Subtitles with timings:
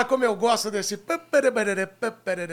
[0.00, 0.96] Ah, como eu gosto desse.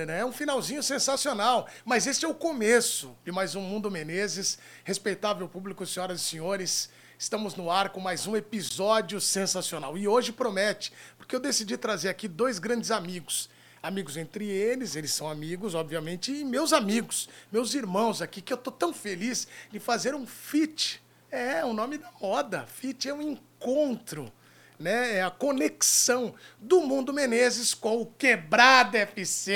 [0.08, 1.70] É um finalzinho sensacional.
[1.86, 4.58] Mas este é o começo de mais um Mundo Menezes.
[4.84, 6.90] Respeitável público, senhoras e senhores.
[7.20, 9.96] Estamos no ar com mais um episódio sensacional.
[9.96, 13.48] E hoje promete, porque eu decidi trazer aqui dois grandes amigos.
[13.84, 18.58] Amigos entre eles, eles são amigos, obviamente, e meus amigos, meus irmãos aqui, que eu
[18.58, 21.00] tô tão feliz de fazer um fit.
[21.30, 22.66] É, o nome da moda.
[22.66, 24.34] Fit é um encontro
[24.80, 25.18] né?
[25.18, 29.56] É a conexão do Mundo Menezes com o Quebrada FC.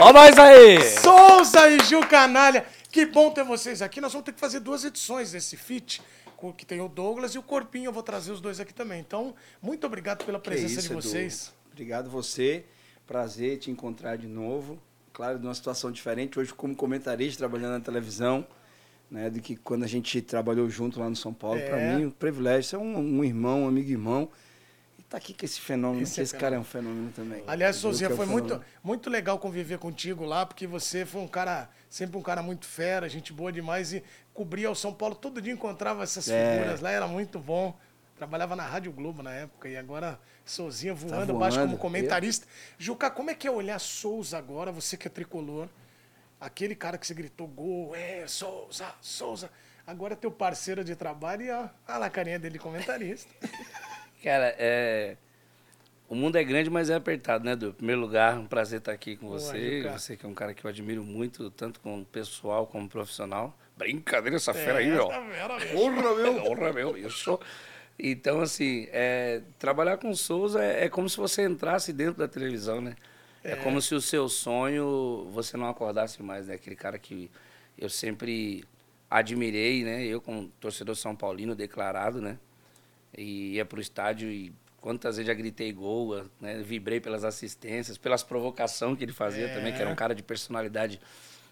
[0.00, 0.80] Ó nós aí!
[1.00, 2.64] Souza e Gil Canalha.
[2.90, 4.00] Que bom ter vocês aqui.
[4.00, 6.00] Nós vamos ter que fazer duas edições desse feat,
[6.56, 7.88] que tem o Douglas e o Corpinho.
[7.88, 9.00] Eu vou trazer os dois aqui também.
[9.00, 11.48] Então, muito obrigado pela presença isso, de vocês.
[11.48, 11.56] Edu.
[11.72, 12.64] Obrigado você.
[13.06, 14.80] Prazer te encontrar de novo.
[15.12, 16.38] Claro, numa situação diferente.
[16.38, 18.46] Hoje, como comentarista, trabalhando na televisão
[19.10, 21.58] né, do que quando a gente trabalhou junto lá no São Paulo.
[21.58, 21.68] É.
[21.68, 22.70] Para mim, um privilégio.
[22.70, 24.28] Ser um, um, irmão, um amigo irmão.
[24.98, 27.42] E tá aqui com esse fenômeno, esse, esse cara é um fenômeno também.
[27.46, 31.70] Aliás, Souzinha, é foi muito, muito legal conviver contigo lá, porque você foi um cara,
[31.88, 34.02] sempre um cara muito fera, gente boa demais, e
[34.34, 36.58] cobria o São Paulo, todo dia encontrava essas é.
[36.58, 37.76] figuras lá, era muito bom.
[38.16, 41.38] Trabalhava na Rádio Globo na época, e agora Souzinha voando, tá voando.
[41.38, 42.48] baixo como comentarista.
[42.76, 45.68] Juca, como é que é olhar Souza agora, você que é tricolor?
[46.40, 49.50] Aquele cara que você gritou gol, é, Souza, Souza.
[49.86, 53.32] Agora é teu parceiro de trabalho e ó, olha a carinha dele comentarista.
[54.22, 55.16] Cara, é.
[56.08, 57.68] O mundo é grande, mas é apertado, né, Edu?
[57.68, 59.82] Em primeiro lugar, um prazer estar aqui com você.
[59.82, 63.56] Boa, você que é um cara que eu admiro muito, tanto como pessoal como profissional.
[63.76, 65.06] Brincadeira essa fera é, aí, ó.
[65.06, 66.34] Porra, meu.
[66.42, 66.96] Porra, meu.
[66.96, 67.38] Isso.
[67.98, 72.80] Então, assim, é, trabalhar com Souza é, é como se você entrasse dentro da televisão,
[72.80, 72.94] né?
[73.42, 73.52] É.
[73.52, 73.56] é.
[73.56, 76.54] como se o seu sonho você não acordasse mais, né?
[76.54, 77.30] Aquele cara que
[77.76, 78.64] eu sempre
[79.10, 80.04] admirei, né?
[80.04, 82.38] Eu como torcedor São Paulino declarado, né?
[83.16, 86.62] E ia pro estádio e quantas vezes já gritei gol, né?
[86.62, 89.54] Vibrei pelas assistências, pelas provocações que ele fazia é.
[89.54, 91.00] também, que era um cara de personalidade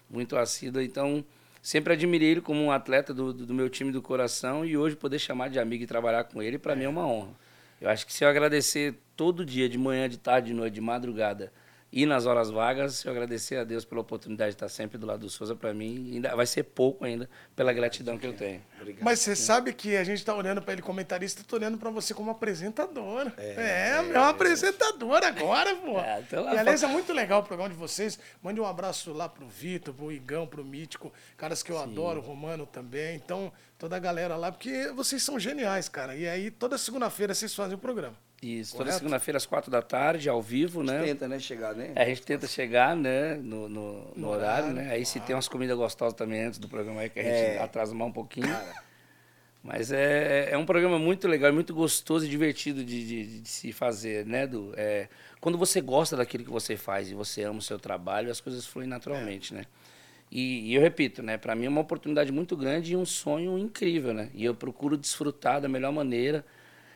[0.09, 0.83] muito assídua.
[0.83, 1.23] Então,
[1.61, 5.19] sempre admirei ele como um atleta do, do meu time do coração e hoje poder
[5.19, 6.75] chamar de amigo e trabalhar com ele, para é.
[6.75, 7.33] mim é uma honra.
[7.79, 10.81] Eu acho que se eu agradecer todo dia, de manhã, de tarde, de noite, de
[10.81, 11.51] madrugada,
[11.91, 15.21] e nas horas vagas, eu agradecer a Deus pela oportunidade de estar sempre do lado
[15.21, 18.61] do Souza, para mim, ainda vai ser pouco ainda pela gratidão que eu tenho.
[18.79, 19.03] Obrigado.
[19.03, 22.13] Mas você sabe que a gente está olhando para ele comentarista, estou olhando para você
[22.13, 23.31] como apresentador.
[23.37, 25.97] É, é, é, é um apresentador agora, pô.
[25.99, 28.19] É, então lá, e aliás, é muito legal o programa de vocês.
[28.41, 31.83] Mande um abraço lá pro Vitor, pro Igão, pro Mítico, caras que eu Sim.
[31.83, 33.15] adoro, o Romano também.
[33.15, 36.17] Então, toda a galera lá, porque vocês são geniais, cara.
[36.17, 38.26] E aí, toda segunda-feira vocês fazem o programa.
[38.41, 38.89] Isso, Correto?
[38.89, 40.97] toda segunda-feira às quatro da tarde, ao vivo, né?
[40.97, 41.91] A gente tenta, né, chegar, né?
[41.95, 44.91] É, a gente tenta chegar, né, no, no, no, no horário, né?
[44.91, 47.59] Aí se tem umas comidas gostosas também antes do programa aí, que a gente é.
[47.59, 48.55] atrasa mais um pouquinho.
[49.63, 53.73] Mas é, é um programa muito legal, muito gostoso e divertido de, de, de se
[53.73, 55.09] fazer, né, do é,
[55.41, 58.65] Quando você gosta daquilo que você faz e você ama o seu trabalho, as coisas
[58.65, 59.57] fluem naturalmente, é.
[59.57, 59.65] né?
[60.31, 63.57] E, e, eu repito, né, para mim é uma oportunidade muito grande e um sonho
[63.57, 64.29] incrível, né?
[64.33, 66.45] E eu procuro desfrutar da melhor maneira,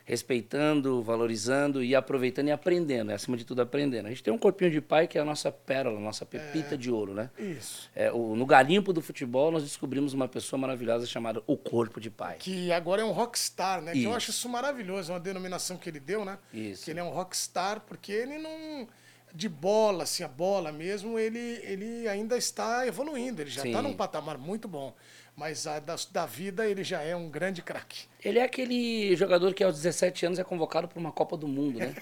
[0.06, 3.13] respeitando, valorizando e aproveitando e aprendendo, né?
[3.13, 4.07] acima de tudo aprendendo.
[4.07, 6.75] A gente tem um corpinho de pai que é a nossa pérola, a nossa pepita
[6.75, 7.29] é, de ouro, né?
[7.38, 7.89] Isso.
[7.95, 12.09] É, o, no garimpo do futebol nós descobrimos uma pessoa maravilhosa chamada o corpo de
[12.09, 12.38] pai.
[12.40, 13.91] Que agora é um rockstar, né?
[13.91, 14.01] Isso.
[14.01, 16.38] Que eu acho isso maravilhoso, é uma denominação que ele deu, né?
[16.53, 16.85] Isso.
[16.85, 18.88] Que ele é um rockstar porque ele não
[19.34, 23.94] de bola, assim, a bola mesmo, ele, ele ainda está evoluindo, ele já está num
[23.94, 24.94] patamar muito bom.
[25.35, 28.05] Mas a, da, da vida ele já é um grande craque.
[28.23, 31.79] Ele é aquele jogador que aos 17 anos é convocado para uma Copa do Mundo,
[31.79, 31.95] né?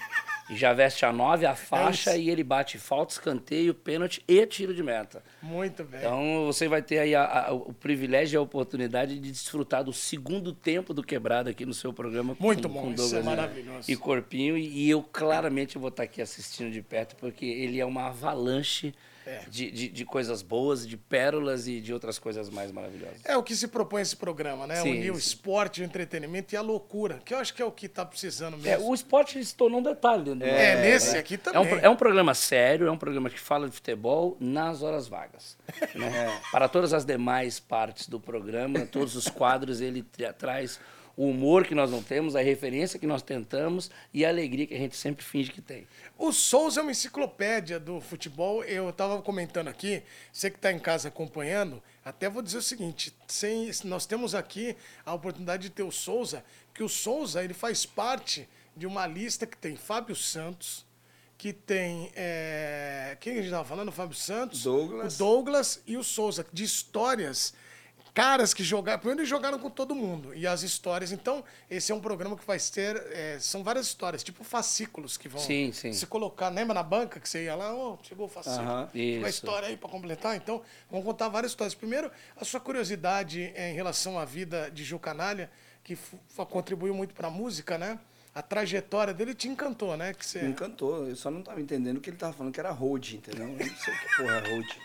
[0.50, 4.44] e já veste a 9, a faixa, é e ele bate falta, escanteio, pênalti e
[4.46, 5.22] tiro de meta.
[5.40, 6.00] Muito bem.
[6.00, 9.92] Então você vai ter aí a, a, o privilégio e a oportunidade de desfrutar do
[9.92, 12.36] segundo tempo do quebrado aqui no seu programa.
[12.38, 13.90] Muito com, bom, com Douglas é maravilhoso.
[13.90, 17.86] E Corpinho, e, e eu claramente vou estar aqui assistindo de perto, porque ele é
[17.86, 18.92] uma avalanche
[19.26, 19.40] é.
[19.48, 23.20] de, de, de, coisas boas, de pérolas e de outras coisas mais maravilhosas.
[23.24, 24.76] É o que se propõe esse programa, né?
[24.76, 27.70] Sim, Unir o esporte, o entretenimento e a loucura, que eu acho que é o
[27.70, 28.84] que está precisando mesmo.
[28.84, 30.34] É, o esporte se tornou um detalhe.
[30.34, 30.48] Né?
[30.48, 31.60] É, é nesse aqui também.
[31.60, 35.08] É um, é um, programa sério, é um programa que fala de futebol nas horas
[35.08, 35.56] vagas.
[35.94, 36.10] Né?
[36.20, 36.40] É.
[36.50, 40.04] Para todas as demais partes do programa, todos os quadros, ele
[40.36, 40.80] traz
[41.20, 44.72] o humor que nós não temos, a referência que nós tentamos e a alegria que
[44.72, 45.86] a gente sempre finge que tem.
[46.16, 48.64] O Souza é uma enciclopédia do futebol.
[48.64, 50.02] Eu estava comentando aqui,
[50.32, 54.74] você que está em casa acompanhando, até vou dizer o seguinte: sem, nós temos aqui
[55.04, 59.46] a oportunidade de ter o Souza, que o Souza ele faz parte de uma lista
[59.46, 60.86] que tem Fábio Santos,
[61.36, 62.10] que tem.
[62.16, 63.92] É, quem a gente estava falando?
[63.92, 65.16] Fábio Santos, Douglas.
[65.16, 67.52] o Douglas e o Souza, de histórias
[68.14, 68.98] caras que jogaram.
[68.98, 70.34] Primeiro, eles jogaram com todo mundo.
[70.34, 71.12] E as histórias.
[71.12, 72.96] Então, esse é um programa que vai ter.
[73.12, 75.92] É, são várias histórias, tipo fascículos que vão sim, sim.
[75.92, 76.48] se colocar.
[76.48, 78.62] Lembra na banca que você ia lá, oh, chegou o fascículo.
[78.62, 79.28] Aham, Uma isso.
[79.28, 80.36] história aí para completar.
[80.36, 81.74] Então, vamos contar várias histórias.
[81.74, 85.50] Primeiro, a sua curiosidade é, em relação à vida de Gil Canalha,
[85.82, 85.96] que
[86.48, 87.98] contribuiu muito para a música, né?
[88.32, 90.14] A trajetória dele te encantou, né?
[90.14, 90.42] Que você...
[90.42, 93.48] Me encantou, eu só não tava entendendo que ele tava falando que era road, entendeu?
[93.48, 94.80] Eu não sei o que porra é road.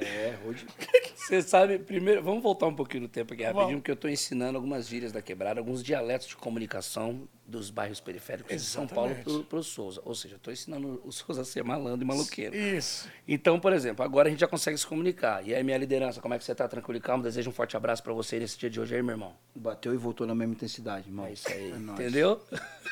[0.00, 0.66] É, road.
[1.16, 3.80] Você sabe, primeiro, vamos voltar um pouquinho no tempo aqui rapidinho, Vamos.
[3.80, 8.52] porque eu estou ensinando algumas gírias da quebrada, alguns dialetos de comunicação dos bairros periféricos
[8.54, 9.44] de São Paulo Exatamente.
[9.46, 10.02] para o Souza.
[10.04, 12.54] Ou seja, estou ensinando o Souza a ser malandro e maluqueiro.
[12.54, 13.08] Isso.
[13.26, 15.46] Então, por exemplo, agora a gente já consegue se comunicar.
[15.46, 16.68] E aí, minha liderança, como é que você está?
[16.68, 17.22] Tranquilo e calmo?
[17.22, 19.34] Desejo um forte abraço para você nesse dia de hoje aí, meu irmão.
[19.54, 21.26] Bateu e voltou na mesma intensidade, irmão.
[21.26, 22.42] É isso aí, É entendeu?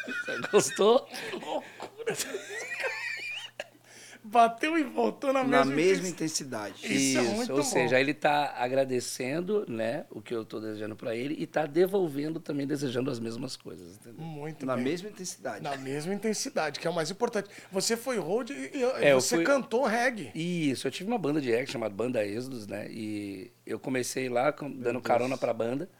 [0.51, 1.07] Gostou?
[4.25, 6.75] Bateu e voltou na, Na mesma, mesma intensidade.
[6.85, 6.95] intensidade.
[6.97, 7.65] Isso é muito ou bom.
[7.65, 12.39] seja, ele está agradecendo né, o que eu estou desejando para ele e está devolvendo
[12.39, 13.97] também desejando as mesmas coisas.
[13.97, 14.21] Entendeu?
[14.25, 14.85] Muito Na bem.
[14.85, 15.63] mesma intensidade.
[15.65, 17.49] Na mesma intensidade, que é o mais importante.
[17.73, 20.31] Você foi road e, É, você fui- cantou reggae.
[20.37, 22.87] Isso, eu tive uma banda de reggae chamada Banda Êxodos, né?
[22.91, 25.91] E eu comecei lá com- dando carona pra banda,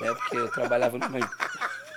[0.00, 0.14] né?
[0.14, 1.18] Porque eu trabalhava numa...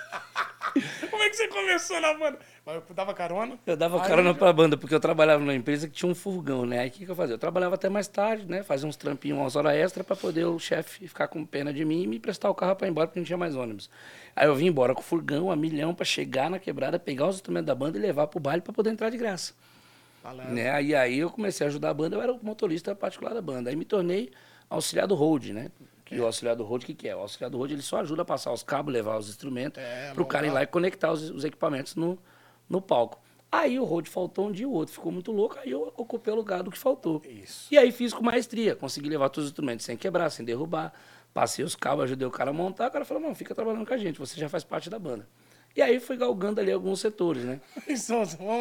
[1.10, 2.38] Como é que você começou na banda?
[2.64, 3.58] Mas eu dava carona?
[3.66, 6.64] Eu dava carona já- pra banda, porque eu trabalhava numa empresa que tinha um furgão,
[6.64, 6.78] né?
[6.78, 7.34] Aí o que, que eu fazia?
[7.34, 8.62] Eu trabalhava até mais tarde, né?
[8.62, 12.02] Fazia uns trampinhos, umas horas extra pra poder o chefe ficar com pena de mim
[12.04, 13.90] e me prestar o carro pra ir embora, porque não tinha mais ônibus.
[14.36, 17.34] Aí eu vim embora com o furgão, a milhão, pra chegar na quebrada, pegar os
[17.36, 19.54] instrumentos da banda e levar pro baile pra poder entrar de graça.
[20.52, 20.70] Né?
[20.70, 23.70] Aí, aí eu comecei a ajudar a banda, eu era o motorista particular da banda.
[23.70, 24.30] Aí me tornei
[24.70, 25.68] auxiliar do road, né?
[26.04, 27.16] Que o auxiliar do road, o que, que é?
[27.16, 30.12] O auxiliar do road ele só ajuda a passar os cabos, levar os instrumentos, É,
[30.14, 32.16] para o cara ir lá e conectar os, os equipamentos no,
[32.68, 33.20] no palco.
[33.50, 36.36] Aí o road faltou um dia, o outro ficou muito louco, aí eu ocupei o
[36.36, 37.20] lugar do que faltou.
[37.28, 37.68] Isso.
[37.70, 40.92] E aí fiz com maestria, consegui levar todos os instrumentos sem quebrar, sem derrubar.
[41.34, 43.92] Passei os cabos, ajudei o cara a montar, o cara falou, não, fica trabalhando com
[43.92, 45.28] a gente, você já faz parte da banda.
[45.74, 47.60] E aí fui galgando ali alguns setores, né?
[47.88, 48.12] Isso,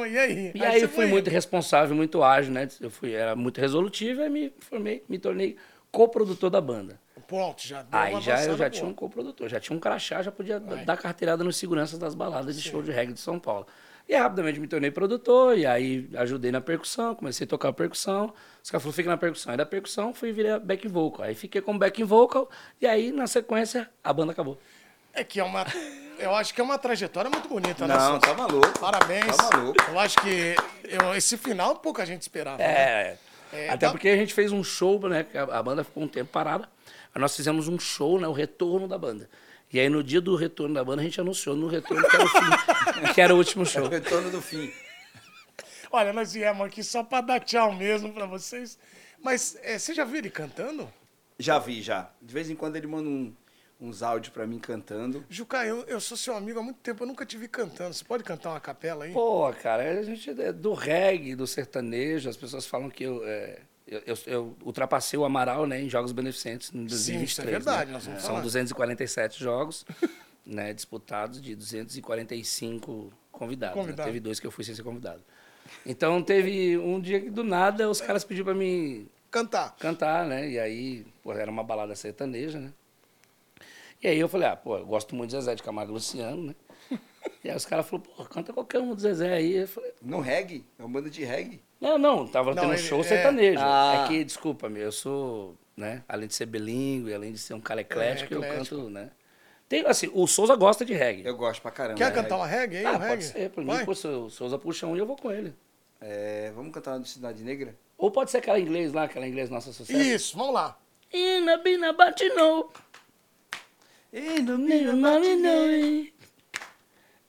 [0.10, 0.52] e aí?
[0.56, 2.68] E aí, eu fui muito responsável, muito ágil, né?
[2.80, 5.58] Eu fui, era muito resolutivo e me formei, me tornei
[5.92, 7.00] coprodutor da banda.
[7.28, 8.70] Pronto, já deu Aí já eu já boa.
[8.70, 12.56] tinha um coprodutor, já tinha um crachá, já podia dar carteirada nos seguranças das baladas
[12.56, 13.68] de show de reggae de São Paulo.
[14.12, 18.34] E rapidamente me tornei produtor, e aí ajudei na percussão, comecei a tocar percussão.
[18.62, 19.52] Os caras falaram, fica na percussão.
[19.52, 21.26] Aí da percussão fui virar back vocal.
[21.26, 22.50] Aí fiquei como back vocal,
[22.82, 24.60] e aí na sequência a banda acabou.
[25.14, 25.66] É que é uma.
[26.20, 27.96] Eu acho que é uma trajetória muito bonita, né?
[27.96, 28.80] Não, tá maluco.
[28.80, 29.34] Parabéns.
[29.38, 29.78] Tá maluco.
[29.90, 32.58] Eu acho que eu- esse final pouca gente esperava.
[32.58, 32.66] né?
[32.66, 33.18] É.
[33.54, 35.24] É, Até dá- porque a gente fez um show, né?
[35.24, 36.70] que A, a banda ficou um tempo parada.
[37.16, 38.28] Aí nós fizemos um show, né?
[38.28, 39.30] O retorno da banda.
[39.74, 42.26] E aí no dia do retorno da banda, a gente anunciou no retorno que era
[42.26, 43.84] o fim, que era o último É show.
[43.86, 44.72] o retorno do fim.
[45.92, 48.78] Olha, nós viemos aqui só pra dar tchau mesmo pra vocês.
[49.22, 50.92] Mas é, você já viu ele cantando?
[51.38, 52.10] Já vi, já.
[52.22, 53.34] De vez em quando ele manda um-
[53.80, 55.26] uns áudios pra mim cantando.
[55.30, 57.94] Juca, eu, eu sou seu amigo há muito tempo, eu nunca te vi cantando.
[57.94, 59.12] Você pode cantar uma capela aí?
[59.14, 63.60] Pô, cara, a gente é do reggae, do sertanejo, as pessoas falam que eu, é,
[63.92, 67.30] eu, eu- eu ultrapassei o Amaral né, em jogos beneficentes em 2023.
[67.30, 67.94] isso é verdade, né?
[67.94, 68.42] nós vamos São falar.
[68.42, 69.86] 247 jogos
[70.46, 73.76] né, disputados de 245 convidados.
[73.76, 73.82] né?
[73.84, 74.08] Convidado.
[74.08, 75.22] Teve dois que eu fui sem ser convidado.
[75.86, 79.76] Então teve um dia que do nada os caras pediram pra mim Cantar.
[79.78, 80.50] cantar, né?
[80.50, 82.74] E aí, pô, era uma balada sertaneja, né?
[84.04, 86.44] E aí eu falei, ah, pô, eu gosto muito de Zezé de Camargo e Luciano,
[86.48, 86.56] né?
[87.44, 89.56] E aí os caras falaram, pô, canta qualquer um do Zezé aí.
[89.58, 91.62] Eu falei, No reggae, é uma banda de reggae.
[91.82, 93.04] Não, não, tava Não, tendo um show é.
[93.04, 93.60] sertanejo.
[93.62, 94.04] Ah.
[94.06, 97.60] É que, desculpa, meu, eu sou, né, além de ser bilíngue, além de ser um
[97.60, 98.76] cara eclético, eu É, eclético.
[98.78, 99.10] canto, né?
[99.68, 101.26] Tem, assim, o Souza gosta de reggae.
[101.26, 101.98] Eu gosto pra caramba.
[101.98, 102.36] Quer é cantar reggae.
[102.36, 102.86] uma reggae aí?
[102.86, 103.24] ah, um pode reggae?
[103.24, 103.78] ser, por Vai.
[103.80, 105.54] mim, pô, o Souza puxa um e eu vou com ele.
[106.02, 107.76] É, vamos cantar uma de Cidade Negra?
[107.98, 110.00] Ou pode ser aquela inglês lá, aquela inglês nossa sucesso.
[110.00, 110.78] Isso, vamos lá.
[111.14, 112.70] Ina bina batino.
[114.12, 116.08] Ina bina batino.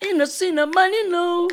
[0.02, 1.47] Ina sina manino.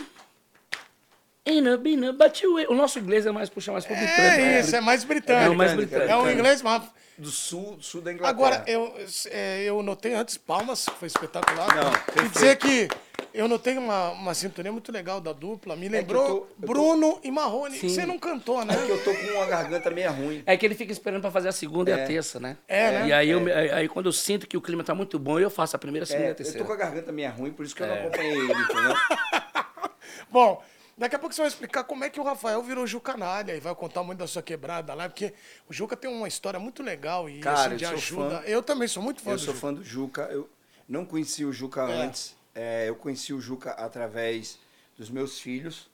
[1.50, 2.56] Ina bina batio.
[2.70, 4.22] O nosso inglês é mais puxa mais pro britânico.
[4.22, 4.60] É né?
[4.60, 5.52] isso, é mais É britânico.
[5.54, 6.12] o mais britânico.
[6.12, 6.84] É um inglês, mas...
[7.18, 8.30] Do sul, sul da Inglaterra.
[8.30, 8.94] Agora, eu,
[9.32, 11.68] é, eu notei antes palmas, foi espetacular.
[11.76, 12.88] Não, e dizer que
[13.34, 15.76] eu notei uma, uma sintonia muito legal da dupla.
[15.76, 17.78] Me lembrou É eu tô- eu tô- Bruno e Marrone.
[17.78, 17.90] Sim.
[17.90, 18.74] Você não cantou, né?
[18.74, 20.44] É que eu tô com uma garganta meio ruim.
[20.46, 22.06] É que ele fica esperando pra fazer a segunda e a É.
[22.06, 22.56] terça, né?
[22.70, 23.08] É, né?
[23.10, 23.42] E aí, eu,
[23.76, 26.08] aí, quando eu sinto que o clima tá muito bom, eu faço a primeira, a
[26.08, 26.66] segunda e É, a eu tô terceira.
[26.66, 28.00] com a garganta meio ruim, por isso que eu não É.
[28.04, 28.96] acompanhei ele, entendeu?
[30.32, 30.64] Bom,
[31.00, 33.60] daqui a pouco você vai explicar como é que o Rafael virou Juca Canalha e
[33.60, 35.34] vai contar muito da sua quebrada lá, porque
[35.68, 38.42] o Juca tem uma história muito legal e Cara, assim, de eu sou ajuda.
[38.42, 38.46] fã.
[38.48, 39.60] Eu também sou muito fã Eu do sou Juca.
[39.68, 40.22] fã do Juca.
[40.32, 40.50] Eu
[40.88, 41.94] não conheci o Juca É.
[42.04, 42.36] antes.
[42.54, 44.60] É, eu conheci o Juca através
[44.98, 45.90] dos meus filhos.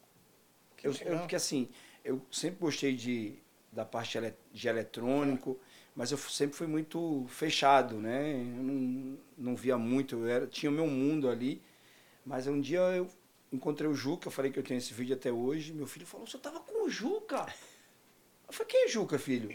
[0.83, 1.19] Eu, eu- legal.
[1.19, 1.69] porque assim,
[2.03, 3.35] eu sempre gostei de,
[3.71, 4.19] da parte
[4.51, 5.59] de eletrônico,
[5.95, 8.31] mas eu sempre fui muito fechado, né?
[8.33, 11.61] Eu não, não via muito, eu era, tinha o meu mundo ali.
[12.25, 13.07] Mas um dia eu
[13.51, 15.73] encontrei o Juca, eu falei que eu tenho esse vídeo até hoje.
[15.73, 17.45] Meu filho falou: Você tava com o Juca?
[18.47, 19.49] Eu falei: Quem é Juca, filho?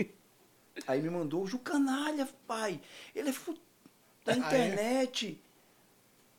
[0.86, 2.80] Aí me mandou o Juca Canalha, pai.
[3.14, 3.34] Ele é
[4.24, 5.42] da internet.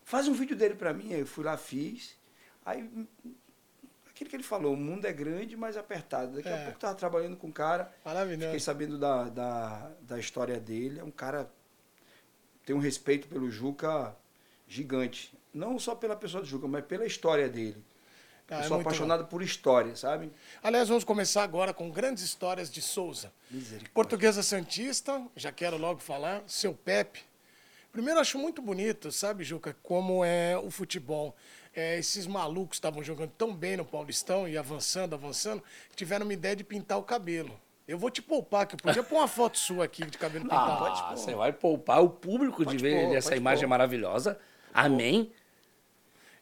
[0.03, 1.13] Faz um vídeo dele pra mim.
[1.13, 2.17] Aí eu fui lá, fiz.
[2.65, 2.89] Aí
[4.10, 6.36] aquilo que ele falou, o mundo é grande, mas apertado.
[6.36, 6.62] Daqui é.
[6.62, 7.93] a pouco tava trabalhando com um cara.
[8.05, 8.46] Maravilhoso.
[8.46, 11.00] Fiquei sabendo da, da, da história dele.
[11.00, 11.51] É um cara.
[12.65, 14.15] Tem um respeito pelo Juca
[14.67, 15.34] gigante.
[15.53, 17.84] Não só pela pessoa do Juca, mas pela história dele.
[18.50, 19.29] Ah, eu é sou apaixonado bom.
[19.29, 20.29] por história, sabe?
[20.62, 23.31] Aliás, vamos começar agora com grandes histórias de Souza.
[23.93, 26.43] Portuguesa Santista, já quero logo falar.
[26.48, 27.22] Seu Pepe.
[27.93, 31.36] Primeiro, acho muito bonito, sabe, Juca, como é o futebol.
[31.74, 36.34] É, esses malucos estavam jogando tão bem no Paulistão e avançando, avançando, que tiveram uma
[36.34, 37.58] ideia de pintar o cabelo.
[37.88, 40.50] Eu vou te poupar, que eu podia pôr uma foto sua aqui de cabelo ah,
[40.50, 40.86] pintado.
[40.86, 43.70] Ah, você vai poupar o público pode de ver pôr, essa imagem pôr.
[43.70, 44.39] maravilhosa.
[44.74, 45.31] Amém?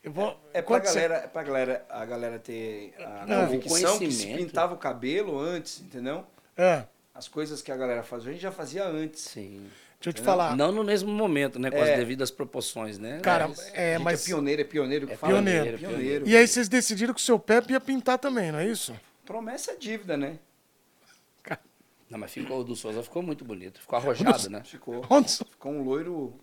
[0.02, 4.00] Eu vou, é, é pra galera, é pra galera, a galera ter a não, convicção
[4.00, 6.26] que se pintava o cabelo antes, entendeu?
[6.56, 6.86] É.
[7.14, 9.22] As coisas que a galera faz a gente já fazia antes.
[9.24, 9.70] Sim.
[10.00, 10.56] Deixa eu te falar.
[10.56, 11.70] Não no mesmo momento, né?
[11.70, 11.92] Com é.
[11.92, 13.20] as devidas proporções, né?
[13.20, 14.24] Cara, mas, é, mas...
[14.24, 15.34] É pioneiro, é pioneiro que é fala.
[15.34, 15.76] Pioneiro.
[15.76, 16.28] É pioneiro.
[16.28, 18.98] E aí vocês decidiram que o seu Pepe ia pintar também, não é isso?
[19.26, 20.40] Promessa é dívida, né?
[22.10, 23.80] Não, mas ficou, o do Souza ficou muito bonito.
[23.80, 24.50] Ficou arrojado, do...
[24.50, 24.64] né?
[24.64, 25.06] Ficou.
[25.10, 25.30] Onde?
[25.30, 26.40] Ficou um loiro...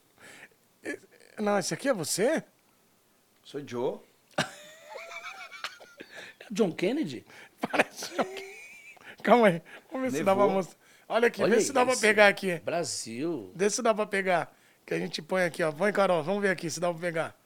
[1.38, 2.44] Não, esse aqui é você?
[3.46, 4.00] Sou Joe.
[6.50, 7.24] John Kennedy?
[7.60, 8.56] Parece John Kennedy.
[9.22, 9.62] Calma aí.
[9.90, 10.76] Vamos ver se dá pra mostrar.
[11.08, 12.58] Olha aqui, Olha vê aí, se dá pra pegar aqui.
[12.58, 13.52] Brasil.
[13.54, 14.52] Vê se dá pra pegar.
[14.84, 15.70] Que a gente põe aqui, ó.
[15.70, 16.24] Põe, Carol.
[16.24, 17.36] Vamos ver aqui se dá pra pegar.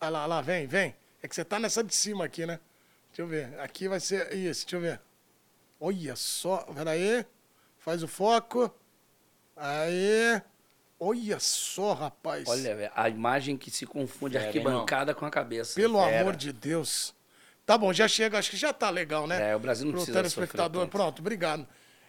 [0.00, 0.96] Olha lá, olha lá, vem, vem.
[1.22, 2.58] É que você tá nessa de cima aqui, né?
[3.08, 3.60] Deixa eu ver.
[3.60, 4.98] Aqui vai ser isso, deixa eu ver.
[5.78, 6.62] Olha só.
[6.74, 7.26] Pera aí.
[7.76, 8.74] Faz o foco.
[9.54, 10.40] Aí.
[10.98, 12.48] Olha só, rapaz.
[12.48, 15.74] Olha, a imagem que se confunde Fera, arquibancada hein, com a cabeça.
[15.74, 16.20] Pelo Fera.
[16.20, 17.14] amor de Deus.
[17.66, 19.50] Tá bom, já chega, acho que já tá legal, né?
[19.50, 20.86] É, o Brasil não Pro precisa telespectador.
[20.88, 21.66] Pronto, obrigado.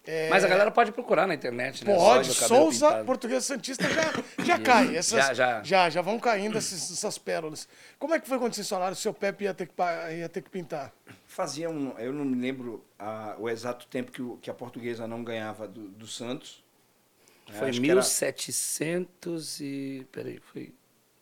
[0.08, 0.30] É...
[0.30, 1.96] Mas a galera pode procurar na internet, né?
[1.96, 3.06] Pode, Souza, pintado.
[3.06, 4.14] Português Santista já,
[4.44, 4.96] já cai.
[4.96, 5.64] Essas, já, já.
[5.64, 7.68] já, já vão caindo essas, essas pérolas.
[7.98, 9.74] Como é que foi quando vocês falaram que o seu Pepe ia ter que,
[10.16, 10.94] ia ter que pintar?
[11.26, 11.98] Fazia um.
[11.98, 15.68] Eu não me lembro a, o exato tempo que, o, que a portuguesa não ganhava
[15.68, 16.64] do, do Santos.
[17.52, 19.70] Foi 1700 era...
[19.70, 20.08] e.
[20.12, 20.74] Peraí, foi.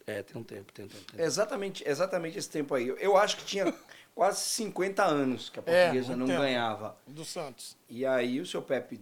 [0.06, 1.04] É, tem um tempo, tem um tempo.
[1.06, 1.24] Tem um tempo.
[1.24, 2.94] Exatamente, exatamente esse tempo aí.
[3.00, 3.74] Eu acho que tinha
[4.14, 6.42] quase 50 anos que a é, portuguesa é, não tempo.
[6.42, 6.98] ganhava.
[7.08, 7.78] Do Santos.
[7.90, 9.00] E aí o seu Pepe,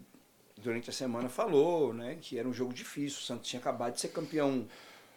[0.57, 3.19] durante a semana, falou né, que era um jogo difícil.
[3.19, 4.67] O Santos tinha acabado de ser campeão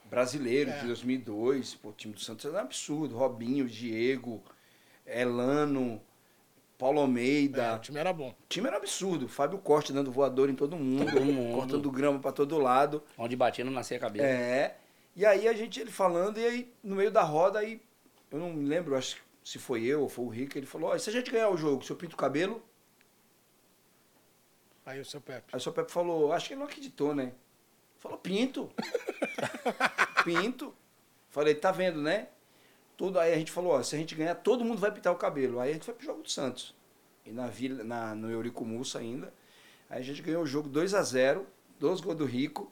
[0.04, 0.80] brasileiro é.
[0.80, 1.74] de 2002.
[1.74, 3.16] Pô, o time do Santos era um absurdo.
[3.16, 4.42] Robinho, Diego,
[5.06, 6.00] Elano.
[6.84, 7.62] Paulo Almeida.
[7.62, 8.28] É, o time era bom.
[8.28, 9.26] O time era absurdo.
[9.26, 11.54] Fábio Costa dando voador em todo mundo, todo mundo.
[11.54, 13.02] cortando grama para todo lado.
[13.16, 14.26] Onde batia não nascia a cabeça.
[14.26, 14.76] É.
[15.16, 17.80] E aí a gente, ele falando, e aí no meio da roda, aí,
[18.30, 20.98] eu não me lembro, acho se foi eu ou foi o Rico, ele falou, oh,
[20.98, 22.62] se a gente ganhar o jogo, se eu pinto o cabelo...
[24.84, 25.54] Aí o seu Pepe.
[25.54, 27.32] Aí o seu Pepe falou, acho que ele não acreditou, né?
[27.96, 28.70] Falou, pinto.
[30.22, 30.74] pinto.
[31.30, 32.28] Falei, tá vendo, né?
[32.96, 35.16] Tudo, aí a gente falou, ó, se a gente ganhar, todo mundo vai pintar o
[35.16, 35.60] cabelo.
[35.60, 36.74] Aí a gente foi pro jogo do Santos.
[37.24, 39.32] E na vila, na, no Eurico Mussa ainda.
[39.88, 41.46] Aí a gente ganhou o jogo 2 a 0
[41.78, 42.70] dois gols do Rico.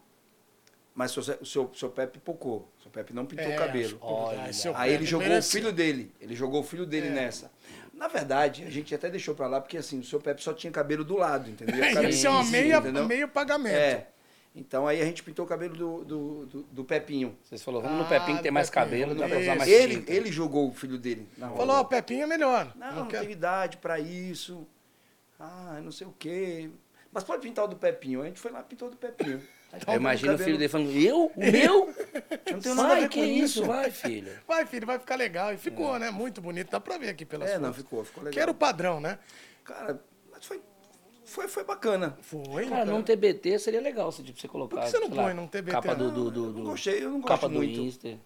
[0.94, 2.68] Mas o seu, o seu, seu Pepe pipocou.
[2.78, 3.98] O seu Pepe não pintou é, o cabelo.
[4.02, 5.48] Olha, aí ele jogou merece.
[5.48, 6.12] o filho dele.
[6.20, 7.10] Ele jogou o filho dele é.
[7.10, 7.50] nessa.
[7.94, 10.70] Na verdade, a gente até deixou pra lá, porque assim, o seu Pepe só tinha
[10.70, 11.76] cabelo do lado, entendeu?
[12.08, 13.74] Isso é uma meia, meio pagamento.
[13.74, 14.08] É.
[14.54, 17.36] Então aí a gente pintou o cabelo do, do, do, do Pepinho.
[17.42, 19.70] Vocês falaram, vamos ah, no Pepinho que tem mais Pepinho, cabelo, dá pra usar mais
[19.70, 20.12] ele, tinta.
[20.12, 21.26] Ele jogou o filho dele.
[21.38, 22.70] Falou, ó, o Pepinho é melhor.
[22.76, 24.66] Não, não, não tem idade pra isso.
[25.40, 26.68] Ah, não sei o quê.
[27.10, 28.22] Mas pode pintar o do Pepinho.
[28.22, 29.42] A gente foi lá e pintou o do Pepinho.
[29.86, 31.32] Eu imagino o filho dele falando, eu?
[31.34, 31.94] O meu?
[32.44, 33.60] Eu não tenho nada vai, a ver com que isso.
[33.60, 33.64] isso.
[33.64, 34.30] Vai, filho.
[34.46, 35.54] Vai, filho, vai ficar legal.
[35.54, 35.98] E ficou, é.
[35.98, 36.10] né?
[36.10, 36.70] Muito bonito.
[36.70, 37.66] Dá pra ver aqui pelas É, fotos.
[37.66, 38.34] não, ficou, ficou legal.
[38.34, 39.18] Que era o padrão, né?
[39.64, 39.98] Cara,
[41.32, 42.16] foi, foi bacana.
[42.20, 42.68] Foi.
[42.68, 44.76] Cara, num TBT seria legal se tipo, você colocar.
[44.76, 45.72] Por que você não põe num TBT?
[45.72, 46.10] Capa do.
[46.10, 47.74] do, do, do não gostei, eu não gosto capa muito.
[47.74, 48.20] do Insta.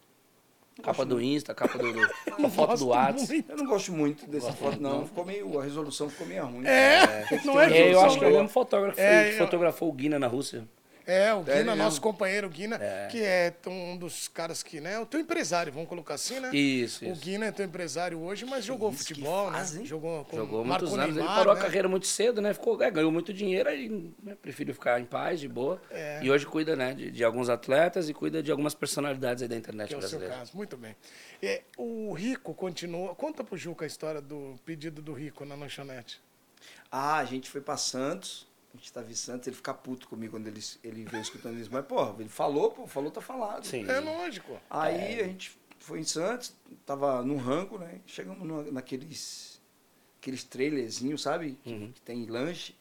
[0.83, 1.93] Capa do Insta, capa do.
[1.93, 3.45] do foto do WhatsApp.
[3.49, 5.07] Eu não gosto muito dessa foto, não.
[5.07, 5.59] Ficou meio.
[5.59, 6.67] A resolução ficou meio ruim.
[6.67, 7.41] É, é.
[7.45, 10.19] não é, é Eu acho que é o mesmo fotógrafo é, que fotografou o Guina
[10.19, 10.67] na Rússia.
[11.07, 13.07] É, o Guina, é nosso companheiro Guina, é.
[13.07, 14.99] que é um dos caras que, né?
[14.99, 16.51] O teu empresário, vamos colocar assim, né?
[16.53, 19.81] Isso, O Guina é teu empresário hoje, mas jogou isso futebol, faz, né?
[19.81, 19.87] Hein?
[19.87, 21.15] Jogou com Jogou muitos Marco anos.
[21.15, 21.61] Neymar, ele parou né?
[21.61, 22.53] a carreira muito cedo, né?
[22.53, 25.81] Ficou, é, ganhou muito dinheiro e né, prefiro ficar em paz, de boa.
[25.93, 26.19] É.
[26.25, 29.57] E hoje cuida, né, de, de, alguns atletas e cuida de algumas personalidades aí da
[29.57, 30.33] internet que é brasileira.
[30.33, 30.97] o seu caso, muito bem.
[31.41, 33.15] É, o Rico continua.
[33.15, 36.21] Conta pro Juca a história do pedido do Rico na lanchonete.
[36.91, 38.46] Ah, a gente foi pra Santos.
[38.77, 41.71] A gente tava em Santos, ele fica puto comigo quando ele, ele veio escutando isso.
[41.73, 43.65] Mas, porra, ele falou, pô, falou, tá falado.
[43.67, 43.89] Sim.
[43.89, 44.61] É lógico.
[44.69, 46.53] Aí a gente foi em Santos,
[46.85, 48.01] tava no rango, né?
[48.07, 49.57] Chegamos no- naqueles
[50.21, 51.57] aqueles trailerzinhos, sabe?
[51.65, 51.93] Que, Uhum.
[51.93, 52.75] que tem lanche.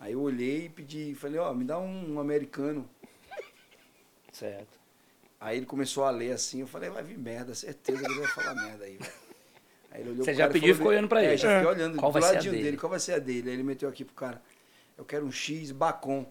[0.00, 2.88] Aí eu olhei e pedi, falei, ó, me dá um, americano.
[4.32, 4.78] Certo.
[5.40, 8.28] Aí ele começou a ler assim, eu falei, vai vir merda, certeza que ele vai
[8.30, 9.12] falar merda aí, velho.
[9.90, 11.36] Aí ele olhou Você já pediu e ficou olhando pra é, ele.
[11.36, 12.64] já fiquei olhando Qual do vai ser a ladinho dele?
[12.64, 13.48] dele, qual vai ser a dele?
[13.50, 14.42] Aí ele meteu aqui pro cara,
[14.96, 16.26] eu quero um X bacon.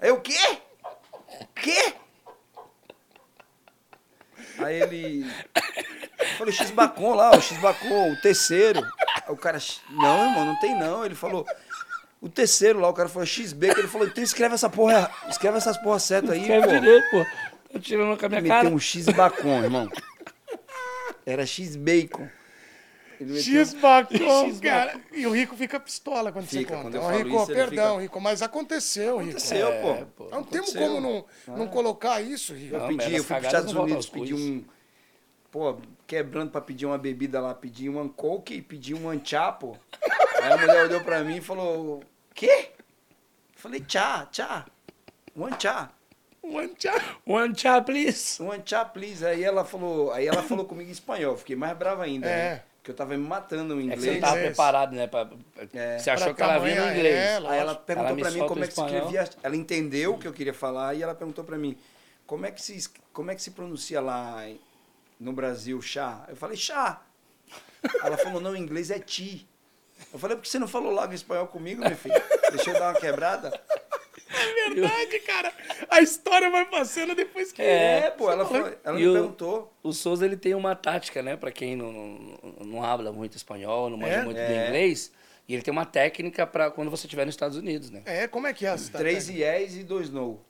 [0.00, 0.58] Aí eu, o quê?
[1.40, 1.94] O quê?
[4.58, 5.30] Aí ele.
[6.38, 8.80] Falei, X bacon lá, o X bacon, o terceiro.
[9.26, 9.58] Aí o cara,
[9.90, 11.04] não, irmão, não tem não.
[11.04, 11.46] Ele falou,
[12.20, 15.58] o terceiro lá, o cara falou XB, que ele falou, então escreve essa porra, escreve
[15.58, 16.72] essas porra certo aí, Escreve pô.
[16.72, 17.26] direito, pô.
[17.72, 18.68] Tá tirando com a minha Meteu cara.
[18.68, 19.90] um X bacon, irmão.
[21.24, 22.28] Era X bacon.
[23.20, 25.00] Ele X-Bacon, cara.
[25.12, 26.82] E o Rico fica pistola quando Fica, você conta.
[26.82, 29.30] quando eu falo Rico, isso, perdão, fica- Rico, mas aconteceu, Rico.
[29.30, 30.06] Aconteceu, É, pô.
[30.24, 30.30] pô.
[30.30, 31.68] Não temos como não, não Ah.
[31.68, 32.74] colocar isso, Rico.
[32.76, 34.64] Eu Não, pedi, eu fui para os Estados Unidos, pedi um.
[35.50, 39.76] Pô, quebrando pra pedir uma bebida lá, pedi um coke e pedi um anchá, pô.
[40.42, 42.02] Aí a mulher olhou pra mim e falou:
[42.34, 42.70] Quê?
[42.70, 44.66] Eu falei: Tchá, tchá.
[45.34, 45.90] Um anchá.
[46.42, 46.94] One tchau.
[47.26, 48.40] One chop, please.
[48.40, 49.26] Um anchá, please.
[49.26, 52.36] Aí ela falou, aí ela falou comigo em espanhol, fiquei mais brava ainda, É.
[52.54, 52.62] né?
[52.86, 54.14] Porque eu tava me matando no É que você inglês.
[54.14, 54.54] não tava Inglês.
[54.54, 55.06] preparado, né?
[55.08, 55.28] Pra...
[55.74, 55.98] É.
[55.98, 57.14] Você achou Pra que ela vinha no inglês.
[57.16, 59.28] é, Aí ela perguntou Ela pra mim como é que se escrevia.
[59.42, 61.76] Ela entendeu o que eu queria falar e ela perguntou pra mim
[62.28, 64.60] como é que se, como é que se pronuncia lá em-
[65.18, 66.24] no Brasil chá.
[66.28, 67.02] Eu falei chá.
[68.04, 69.48] Ela falou não, em inglês é ti.
[70.12, 72.14] Eu falei por que você não falou logo em espanhol comigo, meu filho?
[72.52, 73.60] Deixa eu dar uma quebrada.
[74.38, 75.52] É verdade, cara.
[75.90, 77.62] A história vai passando depois que...
[77.62, 79.72] É, pô, ela, falou, ela E me o- perguntou.
[79.82, 81.36] O Souza ele tem uma tática, né?
[81.36, 84.24] Pra quem não, não, não habla muito espanhol, não manja É?
[84.24, 84.66] muito É.
[84.68, 85.12] inglês.
[85.48, 88.02] E ele tem uma técnica pra quando você estiver nos Estados Unidos, né?
[88.04, 90.40] É, como é que é essa Três yes e dois no.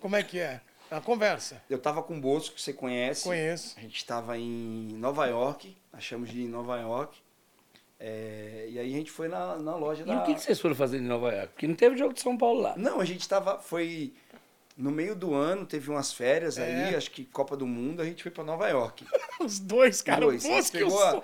[0.00, 0.60] Como é que é?
[0.90, 1.60] A conversa.
[1.68, 3.24] Eu tava com o Bosco, que você conhece.
[3.24, 3.74] Conheço.
[3.76, 7.18] A gente estava em Nova York, achamos de Nova York.
[8.00, 10.20] É, e aí a gente foi na, na loja E da.
[10.22, 11.48] o que, que vocês foram fazer em Nova York?
[11.48, 12.74] Porque não teve jogo de São Paulo lá.
[12.76, 13.58] Não, a gente estava.
[13.58, 14.12] Foi
[14.76, 16.88] no meio do ano, teve umas férias É.
[16.88, 19.04] aí, acho que Copa do Mundo, a gente foi para Nova York.
[19.42, 20.20] Os dois, cara.
[20.20, 20.44] Dois.
[20.44, 21.22] O Bosco e o Pegou a-.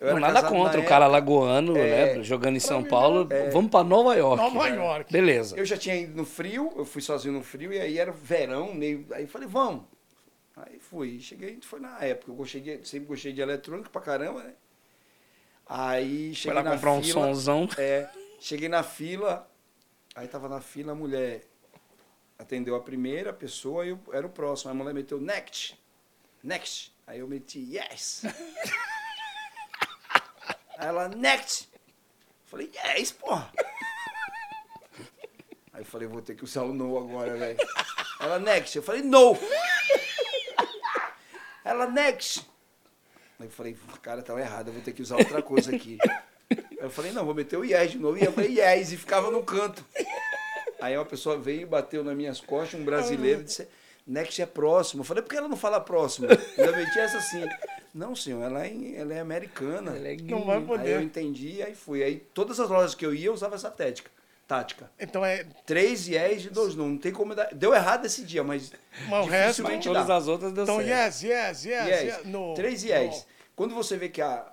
[0.00, 2.16] Eu Não, era nada contra o cara lagoano, É.
[2.16, 2.22] né?
[2.22, 3.26] Jogando em São mim, Paulo.
[3.50, 4.42] Vamos pra Nova York.
[4.42, 4.76] Nova né?
[4.76, 5.10] York.
[5.10, 5.56] Beleza.
[5.56, 8.74] Eu já tinha ido no frio, eu fui sozinho no frio, e aí era verão,
[8.74, 9.06] meio.
[9.12, 9.84] Aí falei, vamos.
[10.56, 11.18] Aí fui.
[11.20, 12.30] Cheguei, foi na época.
[12.30, 14.52] Eu gostei de, sempre gostei de eletrônico pra caramba, né?
[15.66, 17.12] Aí Foi cheguei lá na comprar um fila.
[17.14, 17.68] sonzão.
[17.78, 19.50] É, cheguei na fila,
[20.14, 21.42] aí tava na fila, a mulher
[22.38, 24.70] atendeu a primeira pessoa e eu era o próximo.
[24.70, 25.78] Aí a mulher meteu next,
[26.42, 26.92] next.
[27.06, 28.22] Aí eu meti yes.
[30.76, 31.68] Aí ela, next.
[32.44, 33.50] Falei, yes, porra.
[35.72, 37.58] Aí eu falei, vou ter que usar o no agora, velho.
[38.20, 38.76] Ela, next.
[38.76, 39.36] Eu falei, no.
[41.64, 42.44] Ela, next.
[43.38, 45.98] Aí eu falei, cara, tá errado, eu vou ter que usar outra coisa aqui.
[46.50, 48.18] Aí eu falei, não, vou meter o yes de novo.
[48.18, 49.84] E eu falei, yes, e ficava no canto.
[50.80, 53.66] Aí uma pessoa veio e bateu nas minhas costas, um brasileiro, e disse,
[54.06, 55.00] next é próximo.
[55.00, 56.28] Eu falei, por que ela não fala próximo?
[56.28, 57.44] Ainda meti essa assim.
[57.94, 59.96] Não, senhor, ela é, ela é americana.
[59.96, 60.82] Ela é Não vai poder.
[60.82, 62.02] Aí eu entendi, aí fui.
[62.02, 64.10] Aí todas as lojas que eu ia, eu usava essa tática.
[64.46, 64.90] Tática.
[64.98, 65.44] Então é.
[65.66, 66.88] Três yes e dois não.
[66.90, 67.48] Não tem como dar.
[67.54, 68.72] Deu errado esse dia, mas.
[69.08, 69.62] Mas o resto.
[69.82, 70.16] Todas dá.
[70.16, 70.88] as outras deu Então, certo.
[70.90, 72.02] yes, yes, yes, Yes.
[72.18, 72.24] yes.
[72.26, 73.26] No, Três yes.
[73.56, 74.52] Quando você vê que a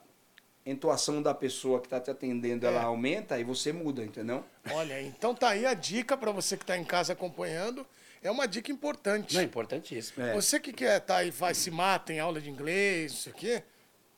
[0.66, 2.84] entoação da pessoa que está te atendendo ela É.
[2.84, 4.44] aumenta, aí você muda, entendeu?
[4.66, 4.74] no.
[4.76, 7.86] Olha, então tá aí a dica para você que tá em casa acompanhando.
[8.24, 9.36] É uma dica importante.
[9.36, 10.24] Não, importantíssimo.
[10.24, 10.34] É.
[10.34, 13.64] Você que quer tá aí, faz, se mata em aula de inglês, isso aqui,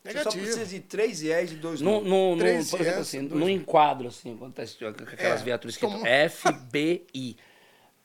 [0.04, 0.44] Você só negativo.
[0.44, 3.48] precisa de três yes e dois No, no, no, Três por exemplo, assim, dois- no
[3.48, 7.36] enquadro, assim, quando tá aquelas É, viaturas escritas como- FBI.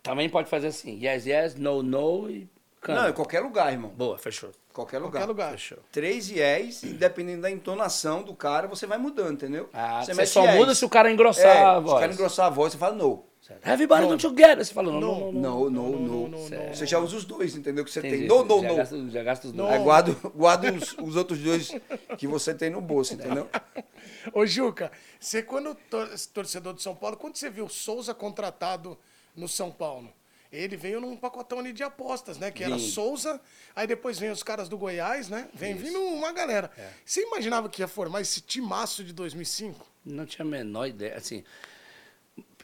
[0.01, 2.47] Também pode fazer assim, yes, yes, no, no e.
[2.87, 3.91] Não, em qualquer lugar, irmão.
[3.91, 4.51] Boa, fechou.
[4.73, 5.11] Qualquer lugar.
[5.19, 5.51] Qualquer lugar.
[5.51, 5.79] Fechou.
[5.91, 9.69] Três yes, e dependendo da entonação do cara, você vai mudando, entendeu?
[9.73, 10.55] Ah, você, só yes.
[10.55, 11.99] muda se o cara engrossar é, a Se o voz.
[11.99, 13.25] cara engrossar a voz, você fala no.
[13.65, 14.09] Everybody No.
[14.09, 14.63] don't together.
[14.63, 15.69] Você fala, não, não, não.
[15.69, 16.37] No, no.
[16.73, 17.83] Você já usa os dois, entendeu?
[17.83, 18.27] Que você Entendi.
[18.27, 18.75] tem já no.
[18.75, 19.71] Gasta, já gasta os dois.
[19.71, 21.71] Aí guarda, guarda os, os outros dois
[22.17, 23.49] que você tem no bolso, entendeu?
[24.33, 28.97] Ô, Juca, você quando tor torcedor de São Paulo, quando você viu o Souza contratado
[29.35, 30.11] no São Paulo?
[30.51, 32.49] Ele veio num pacotão ali de apostas, né?
[32.49, 32.89] Que era Vim.
[32.89, 33.39] Souza,
[33.75, 35.47] aí depois vem os caras do Goiás, né?
[35.53, 36.71] Vem vindo uma galera.
[36.75, 36.89] É.
[37.05, 39.85] Você imaginava que ia formar esse timaço de 2005?
[40.03, 41.15] Não tinha a menor ideia.
[41.15, 41.43] Assim,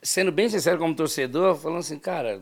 [0.06, 2.41] sendo bem sincero como torcedor, falando assim, cara,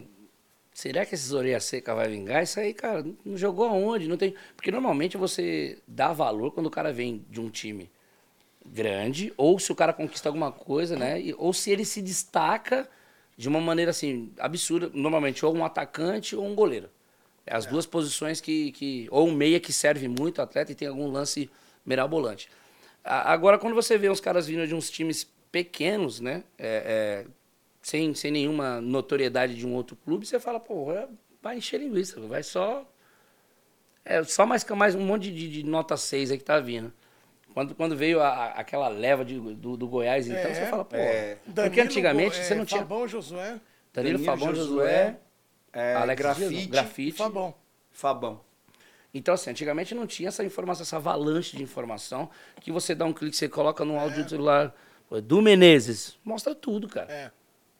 [0.74, 2.44] será que esses orelha seca vai vingar?
[2.44, 4.08] Isso aí, cara, não jogou aonde?
[4.08, 4.36] Não tem...
[4.56, 7.90] Porque normalmente você dá valor quando o cara vem de um time
[8.66, 11.22] grande, ou se o cara conquista alguma coisa, né?
[11.38, 12.88] Ou se ele se destaca
[13.38, 14.92] de uma maneira assim, absurda.
[14.94, 16.90] Normalmente, ou um atacante ou um goleiro.
[17.46, 17.70] É as é.
[17.70, 19.08] duas posições que, que.
[19.10, 21.50] Ou um meia que serve muito o atleta e tem algum lance
[21.86, 22.50] mirabolante.
[23.04, 26.44] Agora, quando você vê uns caras vindo de uns times pequenos, né?
[26.58, 27.43] É, é,
[27.84, 30.88] sem, sem nenhuma notoriedade de um outro clube, você fala, pô,
[31.42, 32.90] vai encher linguiça, vai só.
[34.06, 36.92] É só mais, mais um monte de, de nota 6 aí que tá vindo.
[37.54, 40.96] Quando, quando veio a, aquela leva de, do, do Goiás, então, é, você fala, pô.
[40.96, 42.82] É, porque antigamente é, você não tinha.
[42.82, 43.60] Fabão Josué.
[43.94, 45.18] Danilo, Danilo Fabão Josué.
[45.72, 46.68] É, Alex Grafite.
[46.68, 47.18] Grafite.
[47.18, 47.54] Fabão.
[47.92, 48.42] Fabão.
[49.14, 53.14] Então, assim, antigamente não tinha essa informação, essa avalanche de informação, que você dá um
[53.14, 54.74] clique, você coloca no áudio do celular
[55.24, 56.18] do Menezes.
[56.24, 57.12] Mostra tudo, cara.
[57.12, 57.32] É.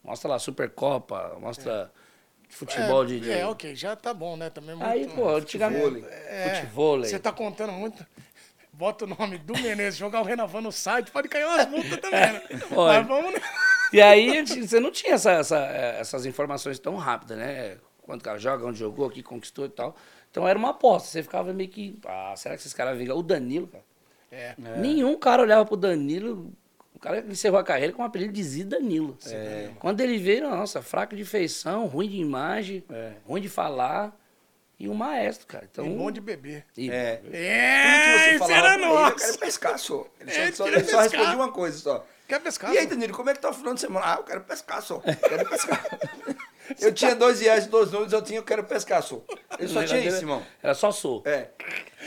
[0.04, 2.54] Mostra lá Supercopa, mostra é.
[2.54, 4.50] futebol é, de, de, É, ok, já tá bom, né?
[4.50, 6.06] Também muito, Aí, pô, antigamente.
[6.10, 7.00] É, futebol.
[7.00, 8.06] Você tá contando muito.
[8.74, 12.34] Bota o nome do Menezes, jogar o Renavan no site, pode cair umas multas também,
[12.34, 12.42] né?
[12.76, 13.34] Mas vamos.
[13.34, 13.42] Né?
[13.94, 17.78] E aí, você não tinha essa, essa, essas informações tão rápidas, né?
[18.02, 19.96] Quando o cara joga, onde jogou, aqui conquistou e tal.
[20.30, 21.08] Então era uma aposta.
[21.08, 22.00] Você ficava meio que.
[22.06, 23.16] Ah, será que esses caras vingam?
[23.16, 23.84] O Danilo, cara.
[24.32, 24.56] É.
[24.78, 26.52] Nenhum cara olhava pro Danilo
[27.04, 29.18] cara encerrou a carreira com o apelido de Zidanilo.
[29.28, 29.70] É.
[29.78, 33.14] Quando ele veio, nossa, fraco de feição, ruim de imagem, é.
[33.26, 34.18] ruim de falar.
[34.80, 35.68] E um maestro, cara.
[35.72, 36.66] Então, e bom de beber.
[36.76, 37.22] E é.
[37.32, 39.02] É, Tudo que você falava, nosso.
[39.02, 40.08] ele, eu quero pescar, só.
[40.20, 42.06] Ele só, é, só, ele só respondia uma coisa só.
[42.28, 42.74] Quer pescar?
[42.74, 44.06] E aí, Danilo, como é que tá o final de semana?
[44.06, 45.00] Ah, eu quero pescar, só.
[45.30, 45.86] quero pescar.
[46.82, 49.22] eu tinha dois reais dois números, eu tinha, eu quero pescar, só.
[49.60, 50.44] Ele só tinha isso, irmão.
[50.62, 51.22] Era só sou.
[51.26, 51.50] É.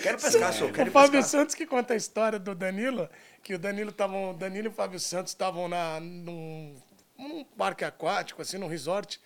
[0.02, 0.68] Quero pescar, só.
[0.68, 3.08] Quero o Fábio Santos que conta a história do Danilo
[3.46, 6.74] que o Danilo estavam, Danilo e o Fábio Santos estavam na num,
[7.16, 9.20] num parque aquático, assim, num resort.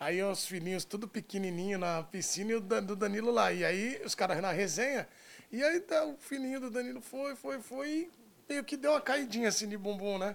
[0.00, 3.52] Aí os filhinhos tudo pequenininho na piscina e o do Danilo lá.
[3.52, 5.06] E aí os caras na resenha.
[5.52, 8.10] E aí tá, o filhinho do Danilo foi, foi, foi e
[8.48, 10.34] meio que deu uma caidinha assim de bumbum, né?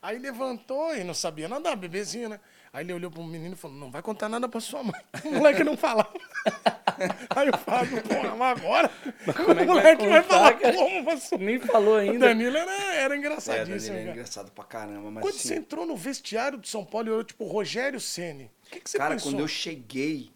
[0.00, 2.38] Aí levantou e não sabia nadar, bebezinho, né?
[2.72, 5.00] Aí ele olhou pro menino e falou: Não vai contar nada pra sua mãe.
[5.24, 6.12] O moleque não falava.
[7.30, 8.90] Aí o Fábio, porra, mas agora?
[9.36, 10.74] Como é o moleque vai, vai falar cara?
[10.74, 11.04] como?
[11.04, 11.30] Mas...
[11.38, 12.16] Nem falou ainda.
[12.16, 13.74] O Danilo era, era engraçadíssimo.
[13.74, 15.10] É, Danilo era engraçado pra caramba.
[15.10, 15.48] Mas quando assim...
[15.48, 18.90] você entrou no vestiário de São Paulo e olhou, tipo, Rogério Ceni o que, que
[18.90, 19.32] você cara, pensou?
[19.32, 20.30] quando eu cheguei.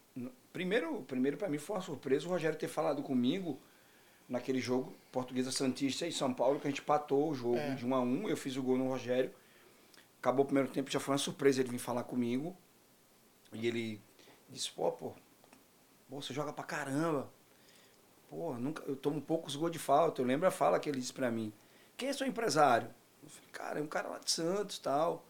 [0.53, 3.59] Primeiro, primeiro para mim foi uma surpresa o Rogério ter falado comigo
[4.29, 7.75] naquele jogo Portuguesa Santista e São Paulo, que a gente patou o jogo é.
[7.75, 9.31] de 1 a 1 Eu fiz o gol no Rogério.
[10.23, 12.57] Acabou o primeiro tempo, já foi uma surpresa ele vir falar comigo.
[13.53, 14.01] E ele
[14.49, 15.13] disse, pô, pô,
[16.09, 17.29] você joga pra caramba.
[18.31, 20.23] Pô, nunca, eu tomo poucos gols de falta.
[20.23, 21.53] Eu lembro a fala que ele disse pra mim.
[21.97, 22.89] Quem é seu empresário?
[23.21, 25.27] Eu falei, cara, é um cara lá de Santos tal.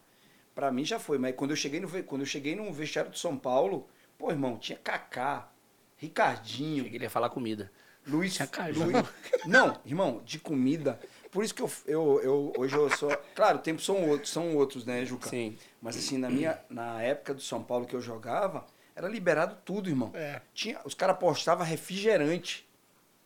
[0.54, 3.18] Pra mim já foi, mas quando eu cheguei no, quando eu cheguei no vestiário de
[3.18, 5.50] São Paulo, pô, irmão, tinha Kaká,
[5.96, 6.84] Ricardinho.
[6.84, 7.72] Cheguei a falar comida.
[8.06, 8.38] Luiz,
[8.76, 9.08] Luiz.
[9.46, 11.00] Não, irmão, de comida.
[11.32, 13.10] Por isso que eu, eu, eu hoje eu sou.
[13.34, 15.30] Claro, o tempo são outros, são outros, né, Juca?
[15.30, 15.56] Sim.
[15.80, 19.88] Mas assim, na minha na época do São Paulo que eu jogava, era liberado tudo,
[19.88, 20.10] irmão.
[20.12, 20.42] É.
[20.52, 22.68] Tinha, os caras postavam refrigerante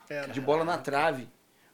[0.08, 0.28] era.
[0.28, 1.28] de bola na trave.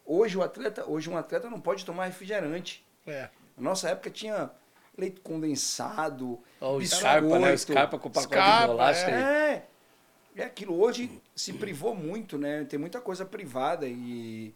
[0.07, 2.83] Hoje o atleta, hoje um atleta não pode tomar refrigerante.
[3.07, 3.29] É.
[3.55, 4.51] Na nossa época tinha
[4.97, 7.05] leite condensado, oh, biscoito.
[7.05, 7.57] Scarpa, né?
[7.59, 9.11] Scarpa com pacote Scarpa, de bolacha.
[9.11, 9.67] É.
[10.35, 10.45] é.
[10.45, 12.65] aquilo hoje se privou muito, né?
[12.65, 14.55] Tem muita coisa privada e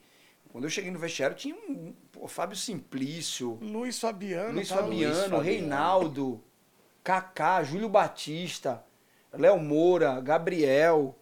[0.57, 3.59] quando eu cheguei no vestiário, tinha um pô, Fábio Simplício.
[3.61, 4.55] Luiz Fabiano.
[4.55, 6.43] Luiz Fabiano, Luiz Reinaldo,
[7.05, 8.83] Kaká, Júlio Batista,
[9.31, 11.15] Léo Moura, Gabriel.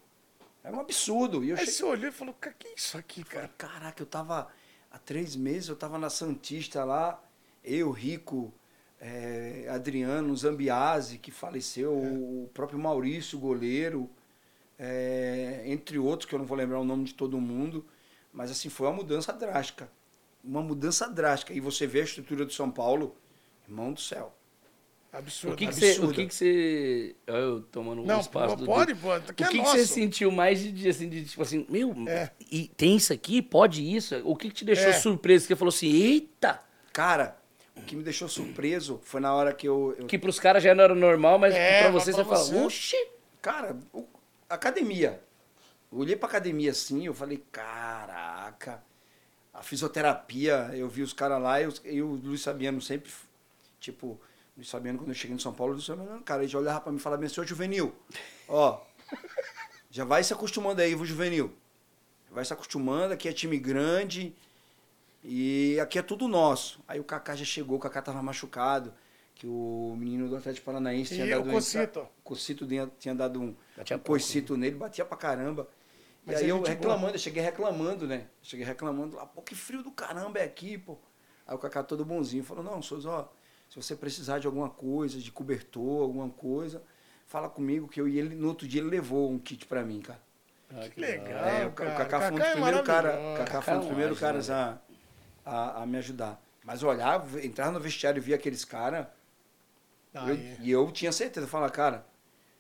[0.63, 1.43] Era um absurdo.
[1.43, 1.75] E eu Aí cheguei...
[1.75, 3.51] você olhou e falou, que é isso aqui, cara?
[3.59, 4.47] Falei, Caraca, eu tava.
[4.89, 7.21] Há três meses eu tava na Santista lá,
[7.65, 8.55] eu, Rico,
[9.01, 12.09] é, Adriano, Zambiase, que faleceu, é.
[12.09, 14.09] o próprio Maurício, goleiro,
[14.79, 17.85] é, entre outros, que eu não vou lembrar o nome de todo mundo.
[18.35, 19.89] Mas assim, foi uma mudança drástica.
[20.43, 21.55] Uma mudança drástica.
[21.55, 23.17] E você vê a estrutura do São Paulo,
[23.67, 24.37] irmão do céu.
[25.13, 25.55] Absurdo.
[25.55, 26.01] O que, que você.
[26.01, 27.15] O que, que você.
[27.25, 29.01] Eu tomando um não, espaço não, pode, do.
[29.01, 32.33] Pode, o que, é que você sentiu mais de, assim, de tipo assim, meu, é.
[32.51, 33.41] e tem isso aqui?
[33.41, 34.21] Pode isso?
[34.25, 34.93] O que, que te deixou é.
[34.93, 35.45] surpreso?
[35.45, 36.61] Que você falou assim, eita!
[36.93, 37.39] Cara,
[37.77, 39.95] o que me deixou surpreso foi na hora que eu.
[39.97, 40.07] eu...
[40.07, 42.97] Que pros caras já não era normal, mas é, pra você você fala, oxi!
[43.41, 44.05] Cara, o,
[44.49, 45.23] academia.
[45.95, 48.83] Eu olhei pra academia assim, eu falei, caraca.
[49.53, 53.13] A fisioterapia, eu vi os caras lá e, e o Luiz Sabiano sempre,
[53.79, 54.21] tipo,
[54.57, 56.91] Luiz Fabiano, quando eu cheguei em São Paulo, Luiz Fabiano, cara, ele já olhava pra
[56.91, 57.95] mim e falava assim, senhor Juvenil,
[58.49, 58.81] ó,
[59.89, 61.55] já vai se acostumando aí, viu, Juvenil?
[62.29, 64.35] Vai se acostumando, aqui é time grande
[65.23, 66.81] e aqui é tudo nosso.
[66.89, 68.93] Aí o Kaká já chegou, o Kaká tava machucado,
[69.37, 72.01] que o menino do Atlético Paranaense tinha dado o Cocito.
[72.01, 72.67] Um, o Cocito
[72.99, 75.69] tinha dado um, um coicito nele, batia pra caramba.
[76.25, 77.13] Mas e aí eu reclamando, boa.
[77.15, 78.27] eu cheguei reclamando, né?
[78.43, 80.97] Cheguei reclamando lá, pô, que frio do caramba é aqui, pô.
[81.47, 83.29] Aí o Kaká todo bonzinho falou, não, Souza, ó,
[83.69, 86.83] se você precisar de alguma coisa, de cobertor, alguma coisa,
[87.27, 90.01] fala comigo que eu e ele, no outro dia ele levou um kit pra mim,
[90.01, 90.21] cara.
[90.71, 91.95] Ah, que legal, É, o cara.
[91.95, 92.81] Kaká foi um dos é primeiros.
[93.37, 94.79] Kaká foi um é dos primeiros anjo, caras a,
[95.45, 96.43] a, a me ajudar.
[96.65, 99.07] Mas olhar, entrar no vestiário e ver aqueles caras,
[100.15, 100.57] eu- Aí.
[100.61, 102.07] e eu tinha certeza, falar, cara,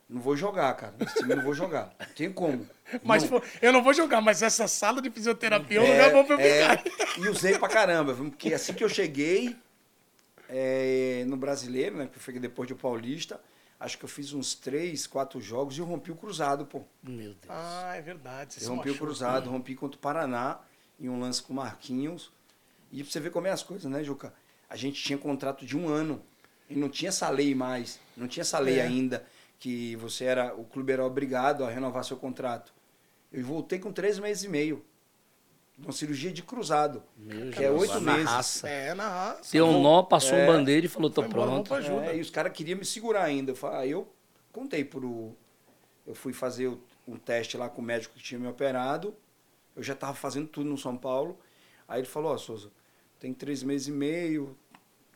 [0.09, 0.95] não vou jogar, cara.
[0.99, 1.95] Nesse time eu não vou jogar.
[1.99, 2.69] Não tem como.
[3.03, 3.31] Mas Não.
[3.41, 6.35] pô, eu não vou jogar, mas essa sala de fisioterapia é um lugar bom pra
[6.37, 7.19] eu é, ficar.
[7.19, 9.57] e usei pra caramba, porque assim que eu cheguei
[10.49, 12.09] é, no brasileiro, né?
[12.13, 13.41] Que foi depois do Paulista,
[13.81, 16.83] acho que eu fiz uns três, quatro jogos e eu rompi o cruzado, pô.
[17.03, 17.37] Meu Deus.
[17.49, 18.55] Ah, é verdade.
[18.55, 20.59] você Eu rompi o cruzado, rompi contra o Paraná
[21.01, 22.31] em um lance com o Marquinhos.
[22.93, 24.33] E pra você ver como é as coisas, né, Juca?
[24.69, 26.23] A gente tinha contrato de um ano.
[26.69, 27.99] E não tinha essa lei mais.
[28.17, 28.83] Não tinha essa lei É.
[28.83, 29.25] ainda
[29.65, 30.55] que você era.
[30.55, 32.75] O clube era obrigado a renovar seu contrato.
[33.33, 34.85] Eu voltei com três meses e meio.
[35.79, 37.03] Uma cirurgia de cruzado.
[37.17, 38.29] Meu que é Jesus, oito na meses.
[38.31, 38.69] raça.
[38.69, 39.51] É, na raça.
[39.51, 40.45] Deu um nó, passou É.
[40.45, 41.75] um bandeira e falou, tô embora, pronto.
[41.75, 42.07] ajuda.
[42.13, 43.53] É, e os caras queriam me segurar ainda.
[43.53, 44.07] Eu, falei, aí eu
[44.53, 45.35] contei pro.
[46.07, 49.15] Eu fui fazer o- um teste lá com o médico que tinha me operado.
[49.75, 51.39] Eu já estava fazendo tudo no São Paulo.
[51.89, 52.71] Aí ele falou, ó, Souza,
[53.19, 54.57] tem três meses e meio,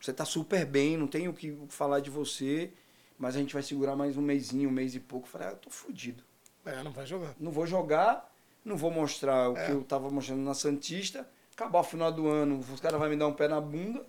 [0.01, 2.73] você tá super bem, não tenho o que falar de você,
[3.19, 5.27] mas a gente vai segurar mais um mêsinho, um mês e pouco.
[5.27, 6.23] Eu falei, ah, eu tô fudido.
[6.65, 7.35] É, não vai jogar.
[7.37, 9.65] Não vou jogar, não vou mostrar o É.
[9.65, 11.29] que eu tava mostrando na Santista.
[11.53, 14.05] Acabar o final do ano, os caras vão me dar um pé na bunda.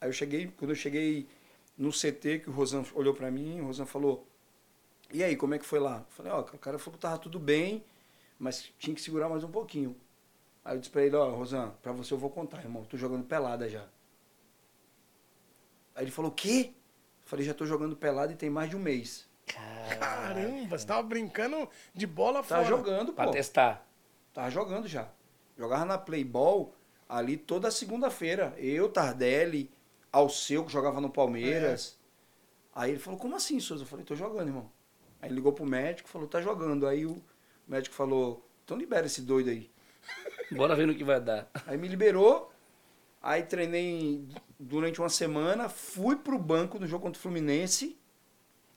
[0.00, 1.28] Aí eu cheguei, quando eu cheguei
[1.76, 4.26] no CT, que o Rosan olhou pra mim, o Rosan falou,
[5.12, 5.98] e aí, como é que foi lá?
[5.98, 7.84] Eu falei, ó, o cara falou que tava tudo bem,
[8.38, 9.94] mas tinha que segurar mais um pouquinho.
[10.64, 13.24] Aí eu disse pra ele, ó, Rosan, pra você eu vou contar, irmão, tô jogando
[13.24, 13.86] pelada já.
[15.94, 16.72] Aí ele falou, o quê?
[17.34, 19.26] Eu falei, já tô jogando pelada e tem mais de um mês.
[19.98, 22.64] Caramba, você tava brincando de bola Tava fora.
[22.64, 23.32] jogando, Pra pô.
[23.32, 23.84] testar.
[24.32, 25.08] Tava jogando já.
[25.58, 26.72] Jogava na Playball
[27.08, 28.54] ali toda segunda-feira.
[28.56, 29.68] Eu, Tardelli,
[30.12, 31.98] Alceu, que jogava no Palmeiras.
[32.72, 33.82] Aí ele falou, como assim, Souza?
[33.82, 34.70] Eu falei, tô jogando, irmão.
[35.20, 36.86] Aí ele ligou pro médico, falou, tá jogando.
[36.86, 37.20] Aí o
[37.66, 39.68] médico falou, então libera esse doido aí.
[40.52, 41.50] Bora ver no que vai dar.
[41.66, 42.52] Aí me liberou,
[43.20, 44.24] aí treinei
[44.64, 47.98] durante uma semana, fui pro banco no jogo contra o Fluminense,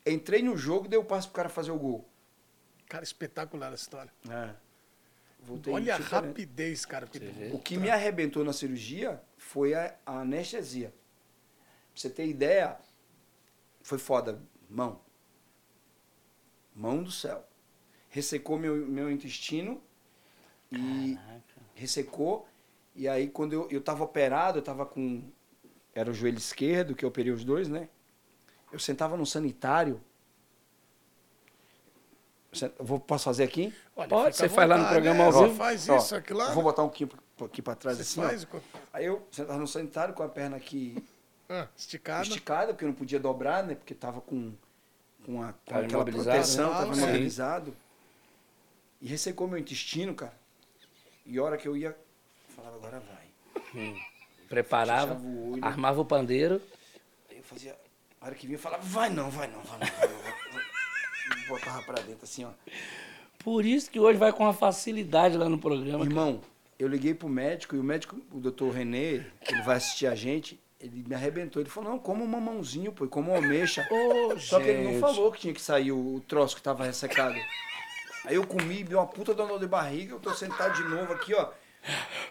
[0.06, 2.08] entrei no jogo e dei o passo pro cara fazer o gol.
[2.88, 4.12] Cara, espetacular a história.
[4.30, 4.54] É.
[5.42, 7.06] Voltei Olha a rapidez, cara.
[7.08, 7.52] porque- vê?
[7.54, 10.90] O que me arrebentou na cirurgia foi a, a anestesia.
[11.94, 12.78] Pra você ter ideia,
[13.82, 14.42] foi foda.
[14.70, 15.02] Mão.
[16.76, 17.48] Mão do céu.
[18.10, 19.82] Ressecou meu, meu intestino
[20.72, 21.62] e Caraca.
[21.76, 22.48] ressecou.
[22.96, 25.30] E aí, quando eu, eu tava operado, eu tava com.
[25.98, 27.90] Era o joelho esquerdo, que eu operei os dois, né?
[28.72, 30.00] Eu sentava no sanitário.
[32.78, 33.74] Eu Vou, posso fazer aqui?
[33.96, 35.26] Olha, Pode, você faz lá no programa né?
[35.26, 35.56] ao Você vivo?
[35.58, 36.52] faz Ó, isso, aquilo lá.
[36.54, 37.10] Vou botar um aqui,
[37.44, 38.28] aqui pra trás Você assim, ó.
[38.28, 38.62] faz com-
[38.94, 41.04] Aí eu sentava no sanitário com a perna aqui
[41.50, 42.28] ah, esticado.
[42.28, 43.74] esticada, porque eu não podia dobrar, né?
[43.74, 44.54] Porque tava com,
[45.26, 46.78] com, a, com Tava aquela imobilizado, proteção, né?
[46.80, 47.02] tava Sim.
[47.02, 47.76] imobilizado.
[49.02, 50.38] E ressecou meu intestino, cara.
[51.26, 54.04] E a hora que eu ia, eu falava, agora vai.
[54.48, 56.62] Preparava, o armava o pandeiro.
[57.30, 57.76] Aí eu fazia,
[58.22, 60.18] a hora que vinha, eu falava, vai não, vai não, vai não, vai não.
[60.52, 62.52] Vai, Botava pra dentro assim, ó.
[63.40, 66.04] Por isso que hoje vai com uma facilidade lá no programa.
[66.04, 66.42] Irmão,
[66.80, 70.16] eu liguei pro médico e o médico, o doutor Renê, que ele vai assistir a
[70.16, 71.62] gente, ele me arrebentou.
[71.62, 73.88] Ele falou, não, como um mamãozinho, pô, como uma ameixa.
[73.92, 75.02] Ô, Só que ele não gente.
[75.02, 77.36] falou que tinha que sair o, troço que tava ressecado.
[78.26, 81.34] Aí eu comi, deu uma puta dor de barriga, eu tô sentado de novo aqui,
[81.34, 81.50] ó.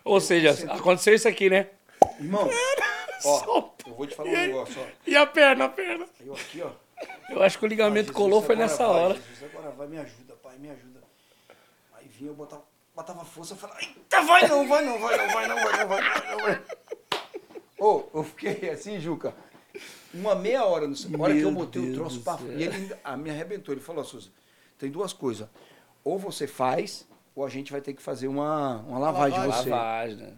[0.04, 1.70] Ou seja, aconteceu isso aqui, né?
[2.18, 2.48] Irmão,
[3.24, 3.88] ó, solta.
[3.88, 4.86] eu vou te falar um negócio, ó.
[5.06, 6.06] E a perna, a perna.
[6.20, 6.70] Eu aqui, ó.
[7.28, 9.14] Eu acho que o ligamento ah, colou foi agora, nessa pai, hora.
[9.14, 11.02] Jesus, agora vai, me ajuda, pai, me ajuda.
[11.94, 12.64] Aí vinha, eu botava,
[12.94, 15.88] botava força, eu falava, eita, vai não, vai não, vai não, vai não, vai não,
[15.88, 16.62] vai não, vai
[17.78, 19.34] Ô, oh, eu fiquei assim, Juca,
[20.14, 22.94] uma meia hora, na hora que eu botei Deus o troço pra frente, E ele
[23.04, 24.30] a, ah, me arrebentou, ele falou, Suzy,
[24.78, 25.46] tem duas coisas,
[26.02, 29.64] ou você faz, ou a gente vai ter que fazer uma, uma lavagem, lavagem de
[29.64, 29.70] você.
[29.70, 30.32] Lavagem, né?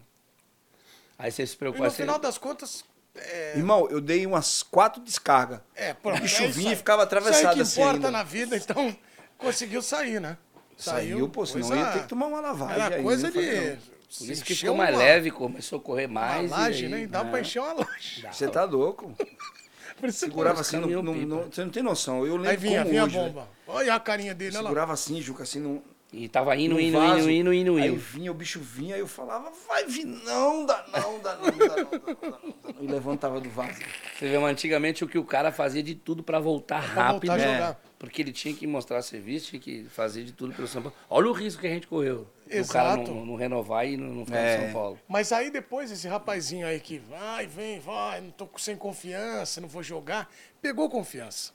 [1.18, 2.84] Aí você se E preocupou no final das contas.
[3.16, 5.60] É, Irmão, eu dei umas quatro descargas.
[5.74, 6.22] é pronto.
[6.22, 6.76] É isso e aí.
[6.76, 8.10] ficava Isso aí atravessado assim importa ainda.
[8.12, 8.96] na vida, então
[9.36, 10.36] conseguiu sair, né?
[10.76, 12.80] Saiu, pô, senão coisa- ia ter que tomar uma lavagem.
[12.82, 13.78] Era aí, coisa falei, de.
[14.18, 16.50] Por isso que ficou mais uma- leve, começou a correr Uma mais.
[16.50, 17.00] laje, e aí, né?
[17.02, 17.30] E dava né?
[17.32, 18.22] pra encher uma laje.
[18.22, 18.32] Dá.
[18.32, 19.12] Você tá louco?
[20.04, 21.02] Isso Segurava assim, não- pipa.
[21.02, 22.24] não- você não tem noção.
[22.24, 23.32] Eu lembro Aí vinha, como vinha hoje, a velho.
[23.34, 23.48] bomba.
[23.66, 24.68] Olha a carinha dele, olha lá.
[24.68, 27.28] Segurava assim, Juca, assim, não, E tava indo, no indo, vaso.
[27.30, 27.96] indo, indo, indo, Aí indo.
[27.98, 31.52] vinha, o bicho vinha, aí eu falava, vai vir, não, dá não, dá não, dá
[31.52, 32.38] não, dá não, dá não, dá
[32.72, 32.82] não.
[32.82, 33.78] E levantava do vaso.
[34.18, 37.28] Você vê, mas antigamente o que o cara fazia de tudo pra voltar Pra rápido.
[37.28, 37.54] voltar a né?
[37.54, 37.80] jogar.
[37.98, 40.96] Porque ele tinha que mostrar serviço, tinha que fazer de tudo pelo São Paulo.
[41.10, 42.26] Olha o risco que a gente correu.
[42.46, 43.10] O cara Exato.
[43.12, 44.56] não, não renovar e não, não ficar É.
[44.56, 44.98] em São Paulo.
[45.06, 49.68] Mas aí depois esse rapazinho aí que vai, vem, vai, não tô sem confiança, não
[49.68, 50.30] vou jogar,
[50.62, 51.52] pegou confiança.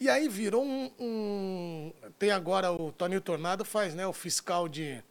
[0.00, 4.06] E aí virou um, um- Tem agora o Toninho Tornado faz, né?
[4.06, 5.02] O fiscal de,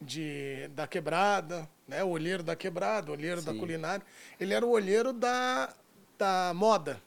[0.00, 2.04] de, da quebrada, né?
[2.04, 3.58] O olheiro da quebrada, o olheiro da Sim.
[3.58, 4.04] culinária.
[4.38, 5.72] Ele era o olheiro da,
[6.16, 7.00] da moda.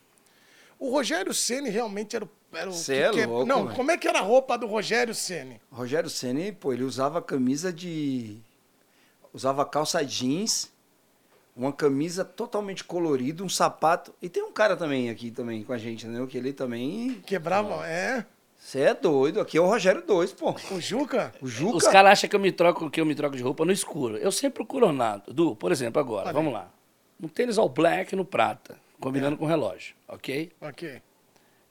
[0.77, 2.29] O Rogério Ceni realmente era o.
[2.53, 3.75] Era o Cê é louco, Não, velho.
[3.77, 5.61] como é que era a roupa do Rogério Ceni?
[5.71, 8.37] Rogério Ceni, pô, ele usava camisa de.
[9.33, 10.69] Usava calça jeans,
[11.55, 14.13] uma camisa totalmente colorida, um sapato.
[14.21, 16.25] E tem um cara também aqui também com a gente, né?
[16.27, 17.21] Que ele também.
[17.25, 17.85] Quebrava.
[17.87, 18.25] É.
[18.57, 20.55] Você é doido, aqui é o Rogério 2, pô.
[20.71, 21.33] O Juca?
[21.41, 21.77] O Juca.
[21.77, 24.17] Os caras acham que eu me troco que eu me troco de roupa no escuro.
[24.17, 25.33] Eu sempre procuro ornado.
[25.33, 26.33] Du, por exemplo, agora, Olha.
[26.33, 26.71] vamos lá.
[27.19, 30.51] Um tênis all black no prata, combinando com o relógio, ok?
[30.61, 31.01] Ok.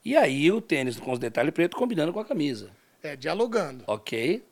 [0.04, 2.70] E aí o tênis com os detalhes preto combinando com a camisa,
[3.02, 3.84] É, dialogando.
[3.86, 4.42] ok?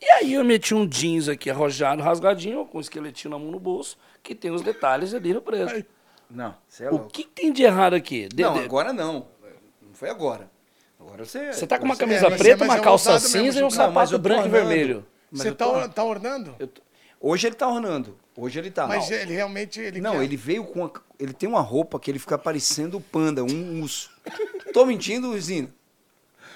[0.00, 3.60] E aí eu meti um jeans aqui arrojado, rasgadinho, com um esqueletinho na mão no
[3.60, 5.74] bolso, que tem os detalhes ali no preto.
[5.74, 5.84] Aí.
[6.30, 7.08] Não, você é O louco.
[7.10, 8.28] que tem de errado aqui?
[8.28, 9.26] De- Não, de- agora não.
[9.82, 10.50] Não foi agora.
[10.98, 11.52] Agora você.
[11.52, 13.64] Você tá com uma camisa mas é- preta, mas uma é calça cinza e um.
[13.64, 14.68] Não, sapato branco e ornando.
[14.68, 15.06] vermelho.
[15.30, 16.54] Mas Você tá, tô- or- tá ornando?
[16.58, 16.82] tô-
[17.22, 18.16] Hoje ele tá ornando.
[18.36, 18.86] Hoje ele tá.
[18.86, 19.16] Mas Não.
[19.16, 19.80] ele realmente.
[19.80, 20.84] Ele Não, quer- ele veio com.
[20.86, 24.10] a- ele tem uma roupa que ele fica parecendo o panda, um urso.
[24.72, 25.70] Tô mentindo, Zino?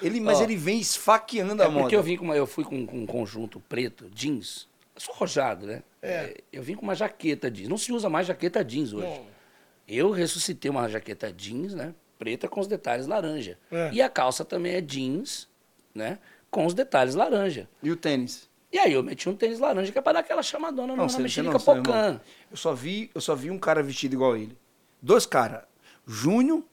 [0.01, 1.81] Ele, mas Ó, ele vem esfaqueando a É moda.
[1.81, 4.67] porque eu vim com uma, eu fui com, com um conjunto preto, jeans.
[4.93, 5.83] Eu sou rojado, né?
[6.01, 6.35] É.
[6.51, 7.67] Eu vim com uma jaqueta jeans.
[7.69, 9.05] Não se usa mais jaqueta jeans hoje.
[9.07, 9.25] Não.
[9.87, 11.93] Eu ressuscitei uma jaqueta jeans, né?
[12.17, 13.57] Preta com os detalhes laranja.
[13.71, 13.89] É.
[13.93, 15.47] E a calça também é jeans,
[15.93, 16.17] né?
[16.49, 17.67] Com os detalhes laranja.
[17.83, 18.49] E o tênis?
[18.71, 21.11] E aí eu meti um tênis laranja que é pra dar aquela chamadona Não, na
[21.11, 22.19] tem mexerica pocã.
[22.51, 24.57] Eu só vi, eu só vi um cara vestido igual ele.
[25.01, 25.63] Dois caras.
[26.07, 26.63] Júnior,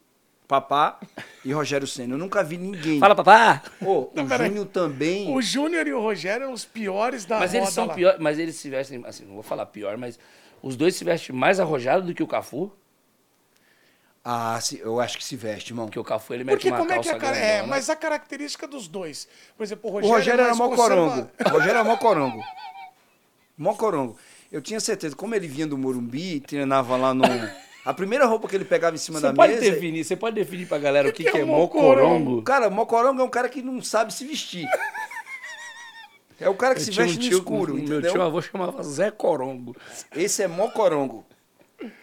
[0.49, 0.99] Papá
[1.45, 2.15] e Rogério Senna.
[2.15, 2.99] Eu nunca vi ninguém.
[3.01, 3.63] Fala, papá!
[3.81, 4.49] Ô, Não, o peraí.
[4.49, 5.35] Júnior também.
[5.35, 7.95] O Júnior e o Rogério eram os piores da Mas roda eles são lá.
[7.95, 10.19] piores, mas eles se vestem, assim, não vou falar pior, mas
[10.63, 12.71] os dois se vestem mais arrojados do que o Cafu,
[14.25, 15.87] Ah, se- eu acho que se veste, irmão.
[15.87, 17.37] porque o Cafu ele mete Porque uma como é que calça é a cara...
[17.37, 19.27] É, mas a característica dos dois.
[19.57, 21.11] Por exemplo, o O Rogério, Rogério é era mais mó corongo.
[21.11, 22.45] conserva- O Rogério era mó corongo.
[23.59, 24.17] Mó corongo.
[24.51, 27.25] Eu tinha certeza, como ele vinha do Morumbi, treinava lá no.
[27.85, 29.71] A primeira roupa que ele pegava em cima Você da pode mesa.
[29.71, 31.99] definir, você pode definir pra galera o que, que que é é mocorongo?
[32.01, 32.43] mocorongo?
[32.43, 34.69] Cara, mocorongo é um cara que não sabe se vestir.
[36.41, 38.13] É o cara que Eu se tinha um veste no tio- escuro, Meu entendeu?
[38.13, 39.77] tio avô chamava Zé Corongo.
[40.15, 41.25] Esse é mocorongo.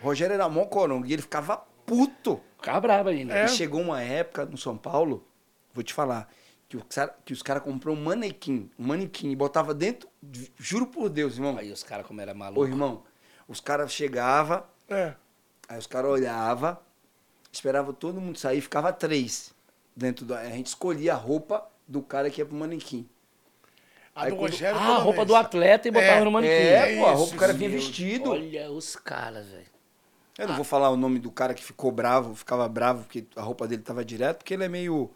[0.01, 2.39] Rogério era mocorongo e ele ficava puto.
[2.57, 3.33] Ficava bravo ainda.
[3.37, 3.45] É.
[3.45, 5.25] E chegou uma época no São Paulo,
[5.73, 6.29] vou te falar,
[6.67, 6.85] que, o
[7.25, 10.07] que os caras comprou um manequim, um manequim, e botava dentro,
[10.57, 11.57] juro por Deus, irmão.
[11.57, 12.65] Aí os caras como era Ô, maluco.
[12.67, 13.03] irmão,
[13.47, 15.13] os caras chegavam, É.
[15.69, 16.77] aí os caras olhavam,
[17.51, 19.53] esperavam todo mundo sair, ficava três
[19.95, 20.39] dentro da.
[20.39, 23.07] A gente escolhia a roupa do cara que ia pro manequim.
[24.15, 26.53] A Aí do quando- Rogério ah, a roupa do atleta e botava É, no manequim.
[26.53, 28.31] É, pô, a roupa o cara vinha vestido.
[28.31, 29.65] Olha os caras, velho.
[30.37, 33.41] Eu não vou falar o nome do cara que ficou bravo, ficava bravo porque a
[33.41, 35.09] roupa dele tava direto, porque ele é meio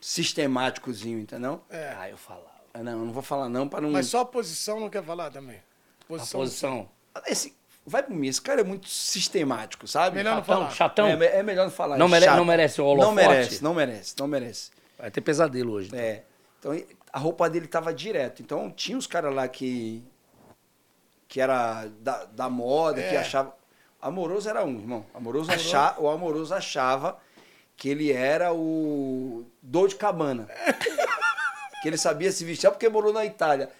[0.00, 1.60] sistemáticozinho, entendeu?
[1.70, 1.94] É.
[1.96, 2.50] Ah, eu falava.
[2.74, 3.90] Ah, Não, eu não vou falar não para não.
[3.90, 5.56] Mas só a posição não quer falar também.
[5.56, 6.40] A Posição.
[6.40, 6.88] posição.
[7.26, 7.56] Esse,
[7.86, 10.16] vai por mim, esse cara é muito sistemático, sabe?
[10.16, 10.70] Melhor não Chatão, falar.
[10.70, 11.06] chatão.
[11.08, 11.96] É, me- é melhor não falar.
[11.96, 13.14] Não mere- não merece o Não holofote?
[13.16, 14.70] merece, não merece, não merece.
[14.98, 15.88] Vai ter pesadelo hoje.
[15.88, 16.00] então.
[16.00, 16.22] É.
[16.58, 18.42] Então a roupa dele tava direto.
[18.42, 20.02] Então tinha os caras lá que.
[21.28, 23.18] que era da, da moda, que É.
[23.18, 23.54] achava.
[24.00, 25.06] Amoroso era um, irmão.
[25.14, 27.18] Amoroso acha, o Amoroso achava
[27.76, 30.48] que ele era o Dor de Cabana.
[31.82, 33.70] que ele sabia se vestir porque morou na Itália.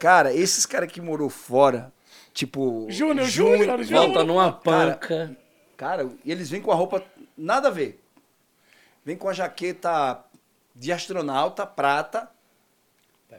[0.00, 1.92] Cara, esses caras que morou fora,
[2.32, 2.86] tipo.
[2.88, 3.84] Júnior, Júnior.
[3.84, 5.36] Volta numa Cara, panca.
[5.76, 7.02] Cara, e eles vêm com a roupa
[7.36, 8.02] nada a ver.
[9.04, 10.24] Vem com a jaqueta
[10.74, 12.30] de astronauta, prata,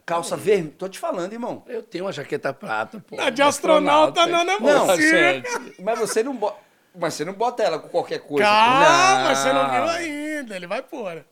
[0.06, 0.74] calça vermelha.
[0.78, 1.64] Tô te falando, irmão.
[1.68, 3.20] Eu tenho uma jaqueta prata, pô.
[3.20, 5.20] A de astronauta não, não é Não, possível.
[5.20, 5.82] gente.
[5.82, 6.58] Mas você não bota,
[6.94, 8.44] mas você não bota ela com qualquer coisa.
[8.44, 9.36] Calma, Não.
[9.36, 10.56] você não viu ainda.
[10.56, 11.26] Ele vai pôr.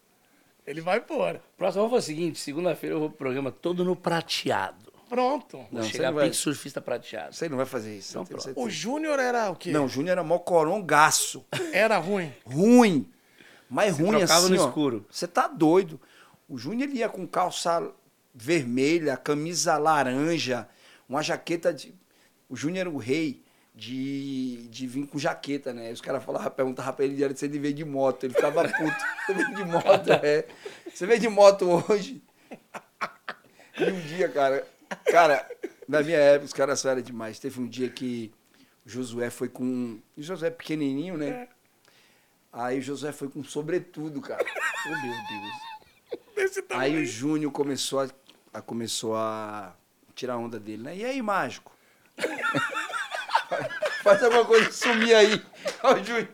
[0.65, 1.41] Ele vai pôr.
[1.57, 4.80] Próximo vamos fazer o seguinte: segunda-feira eu vou pro programa todo no prateado.
[5.11, 5.57] Pronto.
[5.57, 7.35] Vou Não, você chegar não vai- surfista prateado.
[7.35, 8.11] Você não vai fazer isso.
[8.11, 8.53] Então pronto.
[8.55, 9.69] O Júnior era o quê?
[9.69, 11.45] Não, o Júnior era mó corongaço.
[11.73, 12.33] Era ruim.
[12.45, 13.11] ruim.
[13.69, 14.67] Mais ruim assim, no ó.
[14.67, 15.05] escuro.
[15.11, 15.99] Você tá doido.
[16.47, 17.91] O Júnior ele ia com calça
[18.33, 20.65] vermelha, camisa laranja,
[21.09, 21.93] uma jaqueta de...
[22.47, 23.43] O Júnior era o rei
[23.75, 25.91] de, de vir com jaqueta, né?
[25.91, 28.23] Os caras falavam, perguntavam pra ele se ele veio de moto.
[28.23, 28.95] Ele ficava puto.
[29.27, 30.45] Você veio de moto, é.
[30.93, 32.23] Você veio de moto hoje.
[33.77, 34.65] E um dia, cara,
[35.11, 35.49] cara,
[35.87, 37.39] na minha época, os caras eram demais.
[37.39, 38.31] Teve um dia que
[38.85, 39.99] o Josué foi com.
[40.17, 41.47] O Josué é pequenininho, né?
[42.53, 44.43] Aí o Josué foi com sobretudo, cara.
[44.83, 46.25] Oh, meu Deus.
[46.35, 47.05] Desse Aí o.
[47.05, 48.07] Júnior começou a,
[48.51, 49.75] a- começou a
[50.15, 50.97] tirar onda dele, né?
[50.97, 51.71] E aí, mágico?
[54.03, 55.39] Faz alguma coisa sumir aí.
[55.83, 56.27] Ó, Júnior,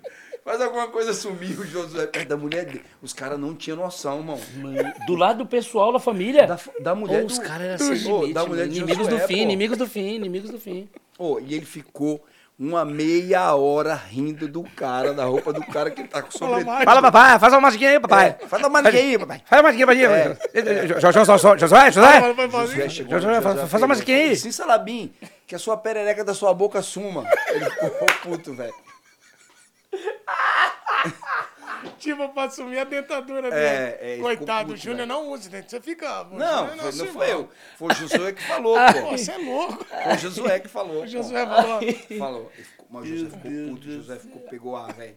[0.47, 2.83] faz alguma coisa sumir o Josué perto da mulher dele.
[3.01, 4.39] Os caras não tinham noção, irmão.
[5.05, 6.47] Do lado do pessoal da família.
[6.47, 9.27] Da, da mulher Ô, os caras eram do- Ô, limite, da mulher Inimigos Josué, do
[9.27, 9.41] fim, pô.
[9.41, 10.89] inimigos do fim, inimigos do fim.
[11.19, 12.23] Ô, e ele ficou
[12.59, 16.85] uma meia hora rindo do cara, da roupa do cara que tá com mais.
[16.85, 18.35] Fala, papai, faz uma magiquinha aí, papai.
[18.41, 19.41] É, faz uma maniquinha aí, papai.
[19.45, 20.23] Faz uma magiquinha pra É.
[20.23, 20.87] gente.
[20.87, 22.89] Jo- jo- jo- jo- Josué, Vai, Josué.
[22.89, 24.35] Josué faz- uma musiquinha e aí.
[24.35, 25.13] Sim, Salabim,
[25.45, 27.25] que a sua perereca da sua boca suma.
[27.49, 27.89] Ele ficou
[28.23, 28.73] puto, velho.
[31.99, 33.55] Tipo, pra assumir a dentadura dele.
[33.55, 35.69] É, é, Coitado, o Júnior não usa dente.
[35.69, 36.23] Você fica.
[36.23, 37.49] o Não, Júnior foi- não foi eu.
[37.77, 39.11] Foi o Josué que falou, Pô, pô.
[39.17, 39.85] você é louco.
[39.85, 41.03] Foi o Josué que falou.
[41.03, 41.79] O Josué falou.
[41.79, 41.85] pô.
[42.17, 42.51] Falou.
[42.89, 45.15] Mas o Josué ficou puto, o Josué ficou, pegou ar, velho.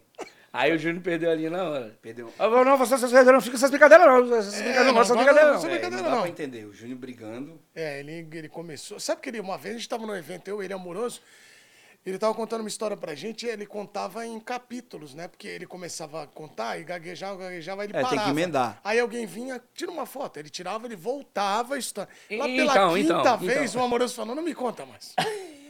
[0.53, 1.99] Aí o Júnior perdeu a linha na hora.
[2.03, 2.33] Perdeu.
[2.39, 4.37] Ah, Não, você você- não fica essas brincadeiras, não.
[4.37, 5.71] Essas brincadeiras, não, não, essas não, brincadeiras, não, não.
[5.71, 5.77] não.
[5.77, 6.21] É, não dá não.
[6.23, 6.65] pra entender.
[6.67, 7.61] O Júnior brigando.
[7.75, 8.99] É, ele, ele começou.
[8.99, 11.21] Sabe que ele, uma vez a gente estava no evento, eu, ele amoroso,
[12.05, 15.29] ele estava contando uma história pra gente e ele contava em capítulos, né?
[15.29, 18.31] Porque ele começava a contar e gaguejava, gaguejava, ele É, tem que parava.
[18.31, 18.81] emendar.
[18.83, 22.11] Aí alguém vinha, tira uma foto, ele tirava, ele voltava a história.
[22.31, 23.83] Lá pela então, quinta então, vez, então.
[23.83, 25.15] o amoroso falou, não me conta mais.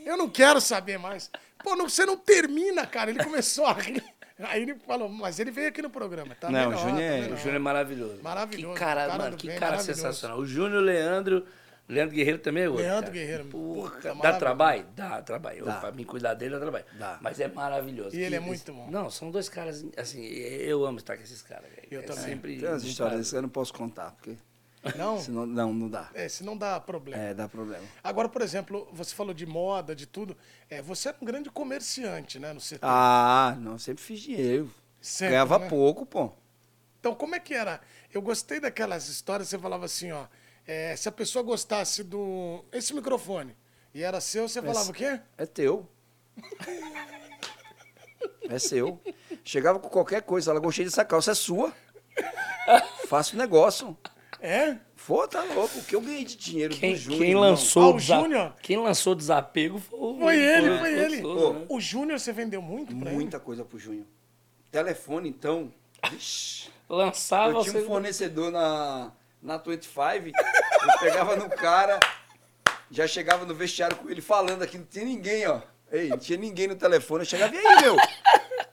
[0.07, 1.31] Eu não quero saber mais.
[1.63, 3.11] Pô, não, você não termina, cara.
[3.11, 4.03] Ele começou a rir.
[4.39, 7.03] Aí ele falou, mas ele veio aqui no programa, tá Não, o melhor, Júnior tá
[7.03, 7.21] é-.
[7.33, 8.23] O Júnior é maravilhoso.
[8.23, 10.39] Maravilhoso, Que cara, cara mano, que bem, cara sensacional.
[10.39, 11.45] O Júnior, Leandro.
[11.91, 12.83] Leandro Guerreiro também é outro.
[12.85, 13.13] Leandro cara.
[13.13, 14.87] Guerreiro, Porra, dá trabalho?
[14.95, 15.65] Dá trabalho.
[15.65, 15.81] Dá.
[15.81, 16.85] Pra mim cuidar dele, dá trabalho.
[16.93, 17.19] Dá.
[17.21, 18.17] Mas é maravilhoso.
[18.17, 18.89] E ele é muito bom.
[18.91, 21.89] Não, são dois caras, assim, eu amo estar com esses caras, velho.
[21.91, 22.25] Eu é também.
[22.25, 24.37] Sempre Tem umas um histórias que eu não posso contar, porque
[24.97, 25.19] Não?
[25.19, 26.11] senão não, não dá.
[26.15, 27.23] É, se não dá problema.
[27.23, 27.85] É, dá problema.
[28.03, 30.37] Agora, por exemplo, você falou de moda, de tudo.
[30.69, 32.87] É, você era um grande comerciante, né, no setor.
[32.87, 34.71] Ah, não, sempre fiz dinheiro.
[35.01, 35.69] Sempre, Ganhava né?
[35.69, 36.33] pouco, pô.
[37.01, 37.81] Então, como é que era?
[38.13, 40.27] Eu gostei daquelas histórias, você falava assim, ó.
[40.67, 42.65] É, se a pessoa gostasse do.
[42.73, 43.57] Esse microfone
[43.95, 45.21] e era seu, você falava o quê?
[45.37, 45.89] É teu.
[48.49, 49.01] É seu.
[49.45, 51.73] Chegava com qualquer coisa, ela gostei dessa calça, é sua.
[53.07, 53.97] Faço negócio.
[54.41, 54.77] É?
[55.07, 55.79] Pô, tá louco.
[55.79, 57.51] O que eu ganhei de dinheiro Quem, do Júnior, quem irmão?
[57.51, 58.55] lançou Ah, o o desa- Júnior?
[58.63, 61.17] Quem lançou o desapego foi, o- Foi ele, o- foi o ele.
[61.17, 61.67] Né?
[61.69, 63.17] O Júnior você vendeu muito pra ele?
[63.17, 64.07] Muita coisa pro Júnior.
[64.71, 65.73] Telefone, então.
[66.89, 67.79] Lançava Eu tinha você.
[67.83, 69.13] um fornecedor na,
[69.43, 69.97] na 25,
[70.29, 71.99] eu pegava no cara,
[72.91, 75.61] já chegava no vestiário com ele falando aqui, não tinha ninguém, ó.
[75.91, 77.23] Ei, não tinha ninguém no telefone.
[77.23, 77.97] Eu chegava, e aí, meu?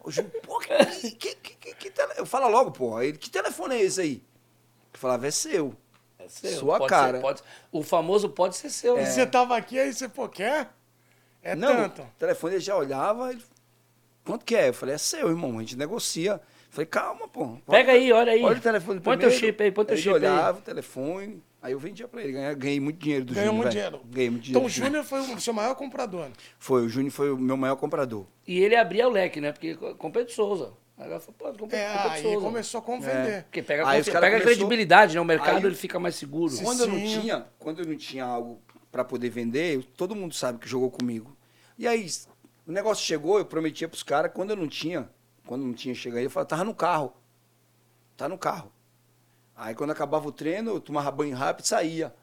[0.03, 2.13] Ô, Júnior, pô, que, que, que, que, que tele...
[2.15, 2.95] Eu falo logo, pô.
[2.95, 4.24] Aí ele, que telefone é esse aí?
[4.93, 5.76] Eu falava, é seu.
[6.20, 7.18] É seu, Sua pode cara.
[7.18, 8.97] ser- pode- o famoso pode ser seu.
[8.97, 9.05] E né?
[9.09, 10.70] você tava aqui, aí você, pô, quer?
[11.41, 12.01] É não, tanto.
[12.03, 13.43] o telefone ele já olhava, ele,
[14.26, 14.70] quanto que é?
[14.70, 16.39] Eu falei, é seu, irmão, a gente negocia.
[16.78, 17.57] Falei, calma, pô.
[17.67, 18.43] Pega aí, olha aí.
[18.43, 19.32] Olha o telefone Põe primeiro.
[19.32, 20.21] teu chip aí, põe teu Ele chip aí.
[20.21, 22.34] olhava o telefone, aí eu vendia pra ele.
[22.34, 24.01] Ganhei, ganhei muito dinheiro do Ganhou Júnior, muito dinheiro.
[24.05, 24.59] Ganhei muito dinheiro.
[24.59, 25.03] Então o Júnior.
[25.03, 26.28] Foi o seu maior comprador.
[26.59, 28.28] Foi, o Júnior foi o meu maior comprador.
[28.47, 29.51] E ele abria o leque, né?
[29.51, 30.71] Porque comprei de Souza.
[30.99, 32.45] Aí ela falou, pô, comprei, É, comprei de aí Souza.
[32.45, 33.43] começou a convender.
[33.45, 35.21] Porque pega, Aí pega começou- credibilidade, né?
[35.21, 36.55] O mercado Aí- ele fica mais seguro.
[36.61, 38.61] Quando eu não tinha, quando eu não tinha algo
[38.91, 41.36] pra poder vender, eu- todo mundo sabe que jogou comigo.
[41.75, 42.07] E aí,
[42.67, 45.09] o negócio chegou, eu prometia pros caras, quando eu não tinha,
[45.47, 47.13] quando não tinha chegado aí, eu falava, tava no carro.
[48.15, 48.71] Tá no carro.
[49.55, 52.13] Aí quando acabava o treino, eu tomava banho rápido e saía.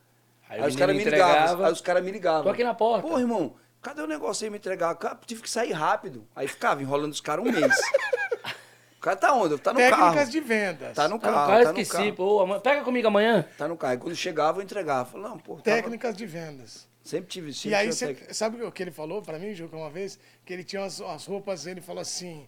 [0.49, 1.65] Aí Aí, os caras me ligavam.
[1.65, 2.43] Aí os caras me ligavam.
[2.45, 3.07] Tô aqui na porta.
[3.09, 4.95] Pô, irmão, cadê o negócio aí me entregar?
[4.97, 6.27] Cara, tive que sair rápido.
[6.37, 7.75] Aí ficava enrolando os caras um mês.
[8.97, 9.59] o cara tá onde?
[9.59, 10.31] Tá no Técnicas carro.
[10.31, 10.95] de vendas.
[10.95, 12.03] Tá no Tá no carro, carro, tá no esqueci.
[12.03, 12.15] carro.
[12.15, 13.45] Pô, amanhã- pega comigo amanhã.
[13.57, 13.93] Tá no carro.
[13.93, 15.11] Aí quando chegava, eu entregava.
[15.11, 16.87] Falei, não, pô, tava- Técnicas de vendas.
[17.03, 19.91] sempre tive sempre E aí, você, sabe o que ele falou pra mim, Juca, uma
[19.91, 20.19] vez?
[20.45, 22.47] Que ele tinha as, as roupas, ele falou assim.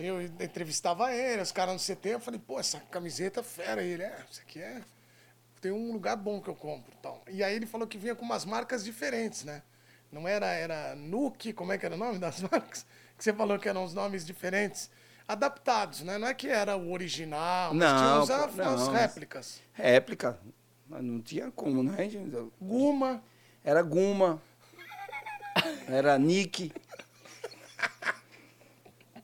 [0.00, 3.82] Aí Eu entrevistava ele, os caras no CT, eu falei, pô, essa camiseta é fera.
[3.82, 4.82] Ele, é, isso aqui é.
[5.60, 6.92] Tem um lugar bom que eu compro.
[7.02, 7.22] Tal.
[7.28, 9.62] E aí ele falou que vinha com umas marcas diferentes, né?
[10.10, 12.86] Não era, era Nuke, como é que era o nome das marcas?
[13.16, 14.90] Que você falou que eram os nomes diferentes.
[15.28, 16.18] Adaptados, né?
[16.18, 19.62] Não é que era o original, tinha Não, pô, as réplicas.
[19.72, 20.40] Réplica.
[20.88, 22.30] Mas não tinha como, né, gente?
[22.60, 23.22] Guma.
[23.62, 24.42] Era Guma.
[25.86, 26.72] Era Nick.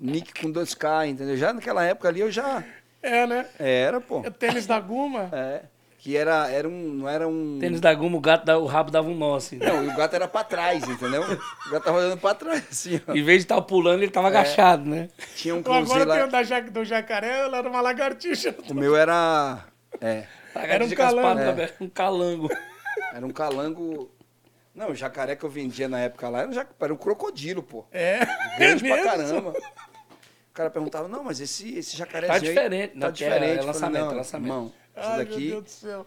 [0.00, 1.36] Nick com 2K, entendeu?
[1.36, 2.62] Já naquela época ali eu já.
[3.02, 3.46] É, né?
[3.58, 4.20] Era, pô.
[4.20, 5.28] O tênis da Guma.
[5.32, 5.62] É.
[5.98, 6.72] Que era, era um.
[6.94, 7.58] Não era um.
[7.58, 9.56] Tênis da guma, o gato, o rabo dava um nó, assim.
[9.56, 11.20] Não, e o gato era pra trás, entendeu?
[11.22, 13.12] O gato tava olhando pra trás, assim, ó.
[13.12, 14.10] Em vez de estar pulando, ele É.
[14.10, 15.08] tava agachado, né?
[15.34, 18.54] Tinha um Agora cruzeiro tem o da ja- do jacaré, ela era uma lagartixa.
[18.70, 19.64] O meu era.
[20.00, 20.26] É.
[20.54, 21.40] Era um calango.
[21.40, 22.48] abertas, Um calango.
[23.12, 24.10] Era um calango.
[24.76, 26.68] Não, o jacaré que eu vendia na época lá era um, jac...
[26.78, 27.84] era um crocodilo, pô.
[27.90, 28.20] É.
[28.58, 29.50] Grande é pra caramba.
[29.50, 33.42] O cara perguntava, não, mas esse, esse jacaré Tá diferente, Tá não, é- diferente.
[33.42, 34.48] é Eu falei, lançamento, não, é lançamento.
[34.52, 36.06] Irmão, isso Ai, meu daqui Deus do céu.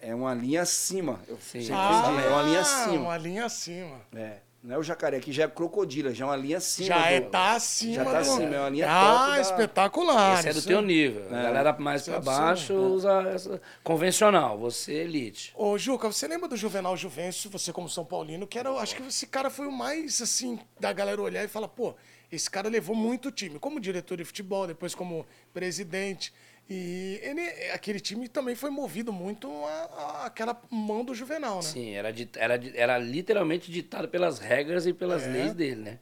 [0.00, 1.20] é uma linha acima.
[1.28, 1.68] Eu Sim.
[1.72, 3.00] Ah, é uma linha Ah, acima.
[3.00, 4.00] Uma linha acima.
[4.14, 4.36] É.
[4.68, 6.88] Não é o jacaré, que já é crocodilo, já é uma linha acima.
[6.88, 7.94] Já é, do- tá acima.
[7.94, 10.38] Já tá do- acima, é uma linha Ah, top da- espetacular.
[10.40, 11.22] Esse é do isso teu nível.
[11.34, 11.42] A É.
[11.42, 14.58] galera mais Isso é pra baixo usa essa convencional.
[14.58, 15.54] Você é elite.
[15.56, 19.02] Ô, Juca, você lembra do Juvenal Juvencio, você como São Paulino, que era, acho que
[19.04, 21.94] esse cara foi o mais, assim, da galera olhar e falar, pô,
[22.30, 26.30] esse cara levou muito time, como diretor de futebol, depois como presidente.
[26.70, 27.40] E ele,
[27.72, 31.62] aquele time também foi movido muito a, a- aquela mão do Juvenal, né?
[31.62, 35.30] Sim, era, era, era literalmente ditado pelas regras e pelas É.
[35.30, 35.98] leis dele, né?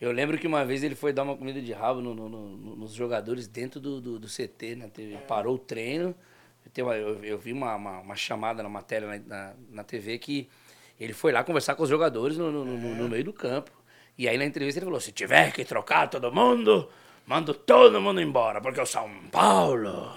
[0.00, 2.76] Eu lembro que uma vez ele foi dar uma comida de rabo no- no- no-
[2.76, 4.90] nos jogadores dentro do, do, do CT, né?
[4.92, 6.14] Teve- Parou o treino.
[6.78, 10.48] Uma- eu, eu vi uma, uma, uma chamada na matéria na, na, na TV que
[11.00, 13.70] ele foi lá conversar com os jogadores no, no, no- no meio do campo.
[14.16, 16.88] E aí na entrevista ele falou: se tiver que trocar todo mundo,
[17.28, 20.16] mando todo mundo embora, porque o São Paulo,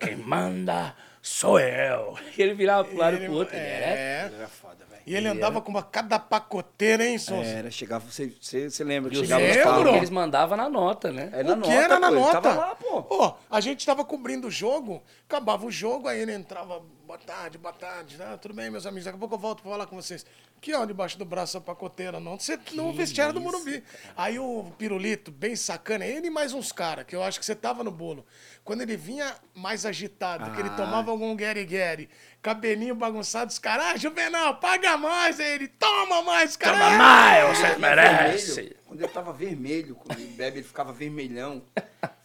[0.00, 2.18] quem manda sou eu.
[2.36, 3.54] E ele virava pro lado e pro outro.
[3.56, 4.26] Ele era é.
[4.26, 5.02] Ele era foda, velho.
[5.06, 7.48] E ele andava com uma cada pacoteira, hein, Souza?
[7.48, 9.62] Era, chegava, você, você, você lembra que E os chegava Lembro.
[9.62, 9.90] carros.
[9.90, 11.30] que eles mandavam na nota, né?
[11.32, 12.40] É na nota, era na pô, ele nota?
[12.40, 13.06] Tava lá, pô.
[13.08, 17.56] Ó, a gente tava cobrindo o jogo, acabava o jogo, aí ele entrava, boa tarde,
[17.56, 19.96] boa tarde, ah, tudo bem, meus amigos, daqui a pouco eu volto pra falar com
[19.96, 20.26] vocês.
[20.58, 23.82] Aqui, ó, debaixo do braço a pacoteira, não, você no vestiário do Morumbi.
[24.14, 27.54] Aí o Pirulito, bem sacana, ele e mais uns caras, que eu acho que você
[27.54, 28.26] tava no bolo.
[28.62, 30.76] Quando ele vinha mais agitado, que ele Ah.
[30.76, 32.10] tomava algum gueri-gueri,
[32.42, 36.76] cabelinho bagunçado, os caras, ah, Juvenal, paga mais, aí ele, toma mais, cara.
[36.76, 38.54] Toma mais, você Ele merece.
[38.54, 41.62] vermelho, Quando ele tava vermelho, quando ele bebe, ele ficava vermelhão.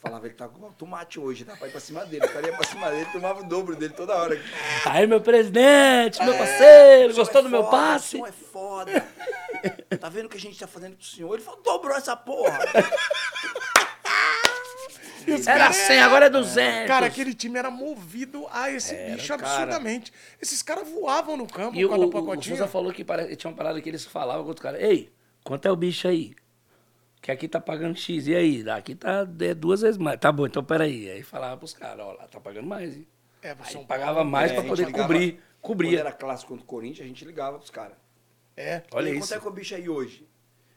[0.03, 2.25] Falava, ele tá com tomate hoje, dá pra ir pra cima dele.
[2.25, 4.37] O cara ia pra cima dele, tomava o dobro dele toda hora.
[4.85, 8.07] Aí, meu presidente, meu parceiro, O senhor gostou é do meu foda, passe?
[8.07, 9.07] O senhor é foda.
[9.97, 11.33] Tá vendo o que a gente tá fazendo com o senhor?
[11.33, 12.59] Ele falou, dobrou essa porra.
[15.25, 16.85] E Era caras- 100, agora é 200.
[16.87, 19.41] Cara, aquele time era movido a esse bicho cara.
[19.47, 20.11] absurdamente.
[20.41, 22.57] Esses caras voavam no campo E o, o, o pacotinho.
[22.57, 24.81] Souza falou que pare- tinha uma parada que eles falavam com outros caras.
[24.81, 25.13] Ei,
[25.45, 26.35] quanto é o bicho aí?
[27.23, 28.27] Que aqui tá pagando X.
[28.27, 28.69] E aí?
[28.69, 30.19] Aqui tá é, duas vezes mais.
[30.19, 31.09] Tá bom, então peraí.
[31.09, 33.07] Aí falava pros caras, ó, lá tá pagando mais, hein?
[33.41, 34.29] É, Aí São pagava Paulo.
[34.29, 35.31] mais É, pra poder ligava- cobrir.
[35.33, 35.99] Quando Cobria.
[36.01, 37.95] era clássico contra o Corinthians, a gente ligava pros caras.
[38.57, 38.83] É.
[38.91, 39.21] Olha "E isso.
[39.29, 40.27] Quanto é que é o bicho aí hoje?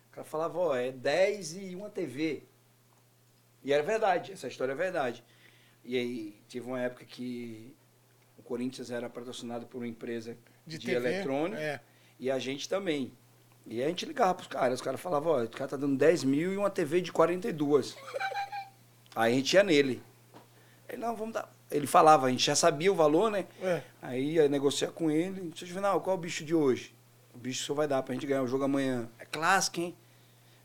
[0.08, 2.44] O cara falava, ó, é 10 e uma TV.
[3.64, 5.24] E era verdade, essa história é verdade.
[5.84, 7.74] E aí, tive uma época que
[8.38, 11.80] o Corinthians era patrocinado por uma empresa De de, TV, eletrônica é.
[12.20, 13.12] e a gente também.
[13.66, 15.96] E aí a gente ligava pros caras, os caras falavam, ó, o cara tá dando
[15.96, 17.96] 10 mil e uma TV de 42.
[19.14, 20.02] aí a gente ia nele.
[20.88, 21.52] Ele, não, vamos dar.
[21.68, 23.44] Ele falava, a gente já sabia o valor, né?
[23.60, 23.82] É.
[24.00, 25.52] Aí ia negociar com ele.
[25.56, 26.94] Seu Juvenal, qual é o bicho de hoje?
[27.34, 29.08] O bicho só vai dar pra gente ganhar o jogo amanhã.
[29.18, 29.96] É clássico, hein?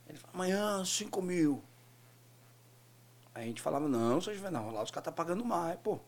[0.08, 1.64] Ele fala, amanhã, 5 mil.
[3.34, 6.00] Aí a gente falava, não, seu Juvenal, lá os caras tá pagando mais, pô.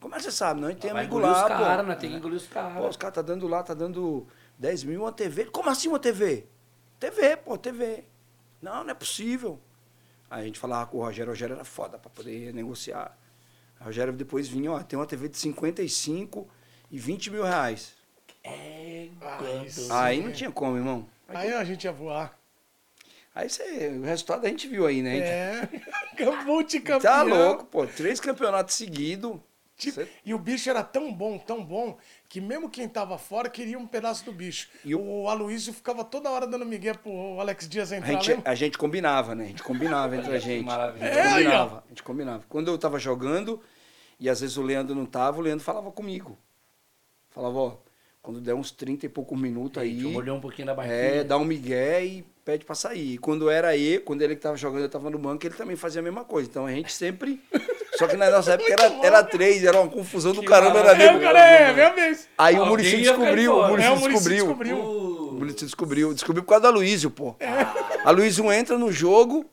[0.00, 0.60] Como é que você sabe?
[0.60, 1.64] Não, a gente tem Vai amigo engolir lá, os pô.
[1.64, 2.90] caras, nós tem que engolir os Pô, caras.
[2.90, 4.26] os caras tá dando lá, tá dando
[4.58, 5.46] 10 mil uma TV.
[5.46, 6.46] Como assim uma TV?
[6.98, 8.04] TV, pô, TV.
[8.60, 9.60] Não, não é possível.
[10.30, 13.16] Aí a gente falava com o Rogério, o Rogério era foda pra poder negociar.
[13.80, 16.48] O Rogério depois vinha, ó, tem uma TV de 55
[16.90, 17.94] e 20 mil reais.
[18.42, 19.88] É, Aí sim.
[19.90, 21.06] Aí não tinha como, irmão.
[21.28, 22.38] Aí a gente ia voar.
[23.34, 25.18] Aí você, o resultado a gente viu aí, né?
[25.18, 25.68] É.
[26.46, 27.00] Multicampeão.
[27.00, 27.86] Tá louco, pô.
[27.86, 29.38] Três campeonatos seguidos.
[29.76, 31.98] Tipo, Cê- E o bicho era tão bom, tão bom,
[32.30, 34.68] que mesmo quem tava fora queria um pedaço do bicho.
[34.82, 35.28] E o- o...
[35.28, 38.12] Aloysio ficava toda hora dando migué pro Alex Dias A entrar.
[38.12, 38.50] gente, lembra?
[38.50, 39.44] a gente combinava, né?
[39.44, 40.64] A gente combinava entre a gente.
[40.64, 41.04] Maravilha.
[41.04, 41.84] A gente É, aí, combinava.
[41.84, 42.44] A gente combinava.
[42.48, 43.60] Quando eu tava jogando,
[44.18, 46.38] e às vezes o Leandro não tava, o Leandro falava comigo.
[47.30, 47.76] Falava, ó,
[48.22, 50.94] quando der uns 30 e poucos minutos aí, Molhou um pouquinho da barriga.
[50.96, 53.12] é, dá um migué e pede pra sair.
[53.12, 55.76] E quando era ele, quando ele que tava jogando, eu tava no banco, ele também
[55.76, 56.48] fazia a mesma coisa.
[56.48, 57.42] Então a gente sempre.
[57.96, 60.90] Só que na nossa época era, era três, era uma confusão do Que caramba, era.
[60.90, 61.24] É, o dele.
[61.24, 62.28] cara é, minha vez.
[62.36, 64.78] Aí o Alguém Muricy ia cair descobriu, o É, o Muricy descobriu.
[64.78, 66.14] O Muricy descobriu.
[66.14, 67.34] Descobriu por causa do Aloysio, pô.
[68.04, 69.46] A Aloysio entra no jogo,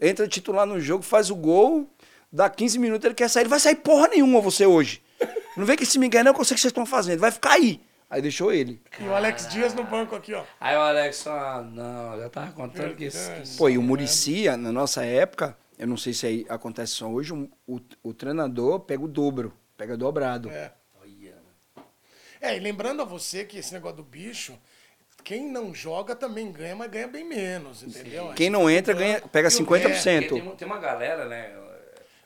[0.00, 1.88] entra titular no jogo, faz o gol,
[2.32, 3.42] dá 15 minutos, ele quer sair.
[3.42, 5.02] Ele vai sair porra nenhuma você hoje.
[5.56, 7.20] Não vem que esse Miguel não consegue o que vocês estão fazendo.
[7.20, 7.80] Vai ficar aí.
[8.08, 8.82] Aí deixou ele.
[8.98, 10.42] E o Alex Dias no banco aqui, ó.
[10.60, 13.08] Aí o Alex, ah, não, já tava contando que
[13.56, 17.32] Pô, e o Muricy, na nossa época, eu não sei se aí acontece só hoje,
[17.32, 20.50] o, o, o treinador pega o dobro, pega dobrado.
[20.50, 20.72] É.
[21.00, 21.34] Olha.
[22.40, 24.58] É, e lembrando a você que esse negócio do bicho,
[25.24, 28.32] quem não joga também ganha, mas ganha bem menos, entendeu?
[28.34, 30.28] Quem não entra, ganha, pega E o- Porque 50%.
[30.28, 31.50] tem, tem uma galera, né?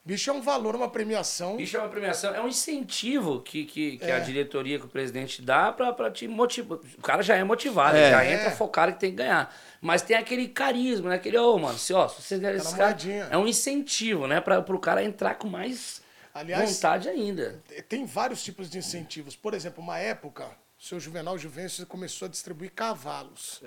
[0.07, 1.57] Bicho é um valor, uma premiação.
[1.57, 4.17] Bicho é uma premiação, é um incentivo que, que, que É.
[4.17, 6.79] a diretoria, que o presidente dá pra, pra te motivar.
[6.99, 8.11] O cara já é motivado, É.
[8.11, 8.35] já É.
[8.35, 9.55] entra focado que tem que ganhar.
[9.81, 11.17] Mas tem aquele carisma, né?
[11.17, 12.95] Aquele, ô, mano, se, ó, se você ganhar esse cara,
[13.31, 14.43] é um incentivo, né?
[14.43, 16.03] Pra, pro cara entrar com mais
[16.35, 17.63] Aliás, vontade ainda.
[17.89, 19.35] tem vários tipos de incentivos.
[19.35, 20.45] Por exemplo, uma época,
[20.79, 23.63] o seu Juvenal Juvencio começou a distribuir cavalos.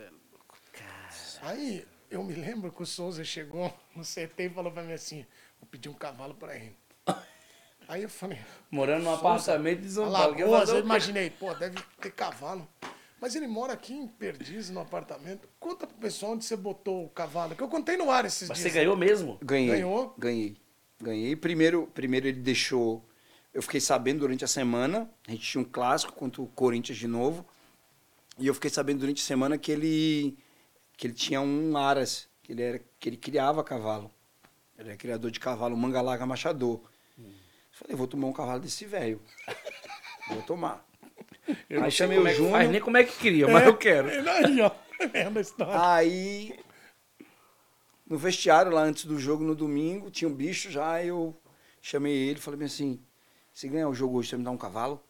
[1.41, 5.25] Aí, eu me lembro que o Souza chegou no CT e falou pra mim assim,
[5.59, 6.75] vou pedir um cavalo pra ele.
[7.87, 8.39] Aí eu falei,
[8.69, 10.35] Morando num apartamento de São Paulo.
[10.35, 12.67] Alagoas, eu imaginei, pô, deve ter cavalo.
[13.19, 15.47] Mas ele mora aqui em Perdiz, no apartamento.
[15.59, 18.59] Conta pro pessoal onde você botou o cavalo, que eu contei no ar esses Mas
[18.59, 18.71] dias.
[18.71, 19.39] você ganhou mesmo?
[19.41, 19.69] Ganhei.
[19.69, 20.13] Ganhou?
[20.17, 20.57] Ganhei.
[21.01, 21.35] Ganhei.
[21.35, 23.03] Primeiro, primeiro ele deixou.
[23.53, 25.09] Eu fiquei sabendo durante a semana.
[25.27, 27.45] A gente tinha um clássico contra o Corinthians de novo.
[28.37, 30.37] E eu fiquei sabendo durante a semana que ele
[30.95, 34.11] que ele tinha um aras, que ele era que ele criava cavalo.
[34.77, 36.81] Ele é criador de cavalo, mangalaga machador.
[37.71, 39.21] Falei, vou tomar um cavalo desse velho.
[40.29, 40.85] Vou tomar.
[41.69, 42.51] Eu Aí chamei o é que Júnior.
[42.51, 44.09] faz, nem como é que queria, mas eu quero.
[44.09, 44.69] Aí, ó,
[45.09, 45.93] vendo a história.
[45.93, 46.59] Aí,
[48.05, 51.33] no vestiário lá antes do jogo, no domingo, tinha um bicho já, eu
[51.81, 53.01] chamei ele, falei bem assim,
[53.53, 55.01] se ganhar o jogo hoje, você me dá um cavalo?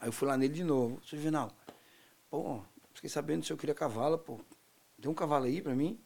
[0.00, 1.50] Aí eu fui lá nele de novo, seu Juvenal,
[2.30, 2.62] pô,
[2.94, 4.40] fiquei sabendo se eu queria cavalo, pô,
[4.98, 6.00] dê um cavalo aí pra mim.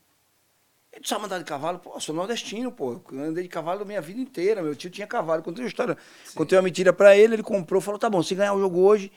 [0.97, 3.83] Ele não sabe andar de cavalo, pô, eu sou nordestino, pô, eu andei de cavalo
[3.83, 5.95] a minha vida inteira, meu tio tinha cavalo, contei uma história,
[6.35, 9.13] contei uma mentira pra ele, ele comprou, falou, tá bom, se ganhar o jogo hoje,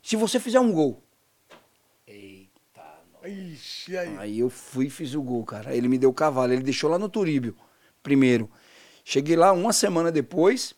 [0.00, 1.02] se você fizer um gol,
[2.06, 2.82] Eita,
[3.24, 4.16] Ixi, e aí?
[4.16, 5.70] Aí eu fui e fiz o gol, cara.
[5.70, 7.56] Aí ele me deu o cavalo, ele deixou lá no Turíbio,
[8.00, 8.48] primeiro.
[9.04, 10.72] Cheguei lá uma semana depois,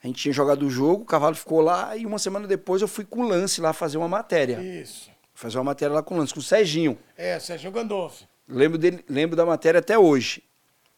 [0.00, 2.86] a gente tinha jogado o jogo, o cavalo ficou lá, e uma semana depois eu
[2.86, 4.62] fui com o Lance lá fazer uma matéria.
[4.62, 5.10] Isso.
[5.34, 6.96] Fazer uma matéria lá com o Lance, com o Serginho.
[7.16, 8.24] É, Sérgio Gandolfo.
[8.48, 10.42] Lembro, dele, lembro da matéria até hoje.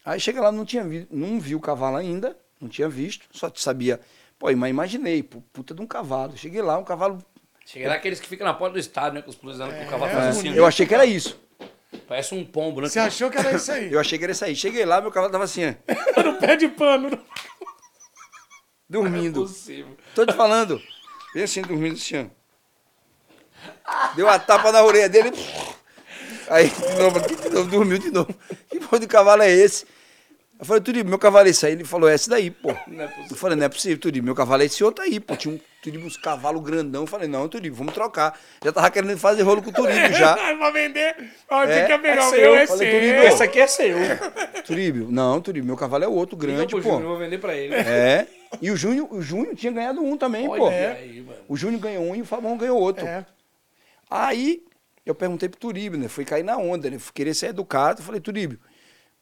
[0.05, 3.51] Aí chega lá, não tinha vi, não vi o cavalo ainda, não tinha visto, só
[3.55, 4.01] sabia.
[4.38, 6.36] Pô, mas imaginei, puta de um cavalo.
[6.36, 7.22] Cheguei lá, um cavalo.
[7.66, 9.22] Cheguei lá aqueles que ficam na porta do estádio, né?
[9.22, 10.48] Com os cruzando com o cavalo É, fazendo bonito.
[10.48, 10.57] assim.
[10.59, 11.38] Eu achei que era isso.
[12.09, 12.88] Parece um pombo, né?
[12.88, 13.92] Você achou que era isso aí?
[13.92, 14.57] Eu achei que era isso aí.
[14.57, 15.62] Cheguei lá, meu cavalo tava assim,
[16.16, 17.11] ó, no pé de pano.
[18.88, 19.40] dormindo.
[19.40, 19.96] Impossível.
[20.14, 20.80] Tô te falando.
[21.34, 24.14] Bem assim, dormindo assim, ó.
[24.16, 25.30] Deu uma tapa na orelha dele.
[26.51, 28.34] Aí, de novo, aqui, de novo, dormiu de novo.
[28.68, 29.86] Que porra de cavalo é esse?
[30.59, 31.72] Eu falei, Turibo, meu cavalo é esse aí.
[31.72, 32.74] Ele falou, é esse daí, pô.
[32.86, 33.28] Não é possível.
[33.30, 35.34] Eu falei, não é possível, Turibo, meu cavalo é esse outro aí, pô.
[35.34, 37.05] Tinha um, Turibo, uns cavalos grandão.
[37.05, 38.38] Eu falei, não, Turibo, vamos trocar.
[38.62, 40.34] Já tava querendo fazer rolo com o Turibo já.
[40.59, 41.16] pra vender.
[41.48, 42.55] Ó, É, você quer pegar é meu?
[42.57, 43.01] É Falei, seu.
[43.01, 43.96] Turibo, Esse aqui é seu.
[44.66, 47.09] Turibo, não, Turibo, meu cavalo é outro, Liga grande, pro Júnior, eu pô.
[47.12, 47.74] vou vender pra ele.
[47.74, 48.26] É.
[48.61, 50.68] E o Júnior, o Júnior tinha ganhado um também, Olha pô.
[50.68, 51.38] aí, mano.
[51.48, 53.07] O Júnior ganhou um e o Fabão ganhou outro.
[53.07, 53.24] É.
[54.11, 54.62] Aí
[55.05, 56.09] eu perguntei pro Turíbio, né?
[56.09, 56.98] Fui cair na onda, né?
[56.98, 58.03] Fui querer ser educado.
[58.03, 58.59] Falei, Turíbio,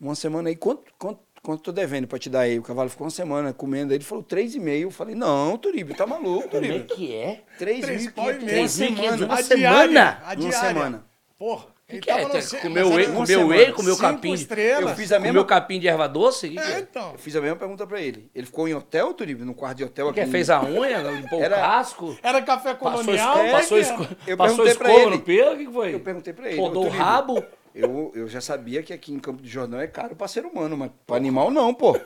[0.00, 2.58] uma semana aí, quanto, quanto, quanto tô devendo pra te dar aí?
[2.58, 3.92] O cavalo ficou uma semana comendo.
[3.92, 4.88] Aí ele falou, três e meio.
[4.88, 6.84] Eu falei, não, Turíbio, tá maluco, Como é Turíbio.
[6.96, 7.42] que é?
[7.58, 8.38] Três Três mil e meio.
[8.40, 9.20] três mil e quinhentos, semanas.
[9.22, 10.22] uma A semana?
[10.36, 11.06] Uma semana.
[11.38, 11.77] Porra.
[11.88, 12.16] O que, que é?
[12.22, 14.34] tava no ce- Comeu whey, uma comeu whey, comeu capim?
[14.34, 14.90] estrelas.
[14.90, 16.50] Eu fiz a Comeu mesma, capim de erva doce?
[16.50, 16.78] Que É, é?
[16.80, 17.12] então.
[17.12, 18.30] eu fiz a mesma pergunta pra ele.
[18.34, 20.20] Ele ficou em hotel, Turíbio, num quarto de hotel O aqui.
[20.20, 20.30] que é?
[20.30, 22.18] Fez a unha, limpou Era- o casco?
[22.22, 23.38] Era café Passou, colonial.
[23.38, 25.16] esco passou, é, esco Eu passou perguntei pra escova ele.
[25.16, 25.52] no pelo?
[25.54, 25.94] O que foi?
[25.94, 26.60] Eu perguntei pra ele.
[26.60, 27.42] Rodou "Ô, o rabo?
[27.74, 30.76] Eu, eu já sabia que aqui em Campo do Jordão é caro pra ser humano,
[30.76, 31.96] mas pra animal não, pô.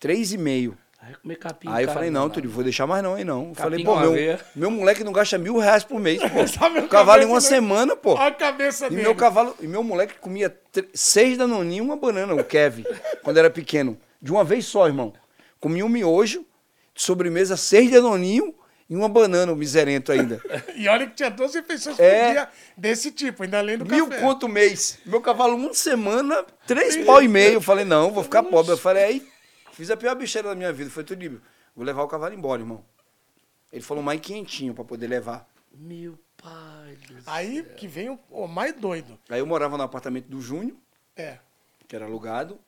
[0.00, 0.76] Três e meio.
[1.12, 1.68] Aí comer capim.
[1.68, 2.28] Aí eu cara, falei, não.
[2.30, 3.54] Turíbio, vou deixar mais não, hein, não.
[3.54, 4.14] Falei, pô, meu,
[4.54, 6.82] meu moleque não gasta mil reais por mês, pô.
[6.88, 8.14] Cavalo em uma semana, pô.
[8.14, 9.02] Olha a cabeça E dele.
[9.02, 12.84] meu cavalo, e meu moleque comia tr- seis danoninhos e uma banana, o Kevin,
[13.22, 13.98] quando era pequeno.
[14.20, 15.12] De uma vez só, irmão.
[15.60, 16.44] Comia um miojo,
[16.94, 18.52] de sobremesa, seis danoninhos
[18.90, 20.40] e uma banana, o miserento ainda.
[20.76, 22.24] E olha que tinha duas refeições É.
[22.26, 24.20] por dia desse tipo, ainda além do Mil café.
[24.20, 24.98] conto mês.
[25.06, 27.54] Meu cavalo, uma semana, três pau e meio.
[27.54, 28.72] Eu falei, não, vou ficar pobre.
[28.72, 29.22] Eu falei, aí,
[29.72, 30.88] fiz a pior besteira da minha vida.
[30.90, 31.42] Foi tudo
[31.74, 32.84] vou levar o cavalo embora, irmão.
[33.72, 35.48] Ele falou mais quentinho pra poder levar.
[35.74, 37.22] Meu pai do céu.
[37.26, 39.18] Aí que vem o, o mais doido.
[39.30, 40.76] Aí eu morava no apartamento do Júnior,
[41.16, 41.38] É.
[41.88, 42.58] que era alugado.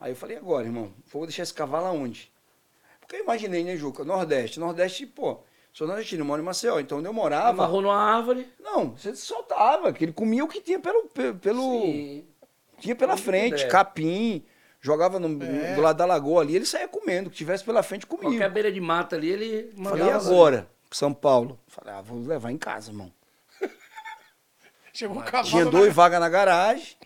[0.00, 2.32] Aí eu falei, agora, irmão, vou deixar esse cavalo aonde?
[3.00, 4.04] Porque eu imaginei, né, Juca?
[4.04, 4.60] Nordeste.
[4.60, 5.40] Nordeste, pô,
[5.72, 6.78] sou nordestino, moro em Maceió.
[6.78, 7.48] Então onde eu morava.
[7.50, 8.50] Amarrou numa árvore.
[8.60, 11.08] Não, você soltava, que ele comia o que tinha pelo.
[11.08, 12.24] pe- pelo Sim.
[12.78, 13.68] tinha pela Muito frente, ideia.
[13.68, 14.44] capim,
[14.80, 15.74] jogava no- É.
[15.74, 17.28] do lado da lagoa ali, ele saía comendo.
[17.28, 18.28] O que tivesse pela frente comia.
[18.30, 20.70] Qualquer beira de mata ali, ele Falei, mandava- agora?
[20.90, 21.58] São Paulo.
[21.66, 23.12] Falei, ah, vou levar em casa, irmão.
[24.92, 25.48] Chegou o cavalo.
[25.48, 26.96] Tinha na- dois vagas na garagem.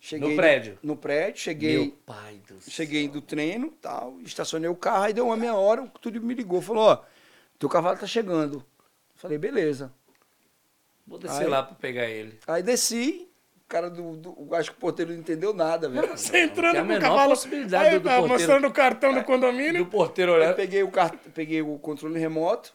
[0.00, 0.78] Cheguei No prédio?
[0.82, 1.78] No prédio, cheguei.
[1.78, 2.72] Meu pai do céu.
[2.72, 6.34] Cheguei do treino, tal, estacionei o carro, aí deu uma meia hora, o tudo me
[6.34, 7.04] ligou, falou, ó,
[7.58, 8.64] teu cavalo tá chegando.
[9.14, 9.92] Falei, beleza.
[11.06, 12.40] Vou descer Aí- lá pra pegar ele.
[12.46, 13.28] Aí desci,
[13.70, 16.08] cara do, do- Acho que o porteiro não entendeu nada, velho.
[16.18, 17.30] Você entrando com o cavalo.
[17.30, 19.86] possibilidade Aí, do tá, porteiro- mostrando o cartão do Do condomínio.
[19.86, 20.56] porteiro Eu olhando.
[20.56, 21.14] peguei o, car...
[21.34, 22.72] peguei o controle remoto,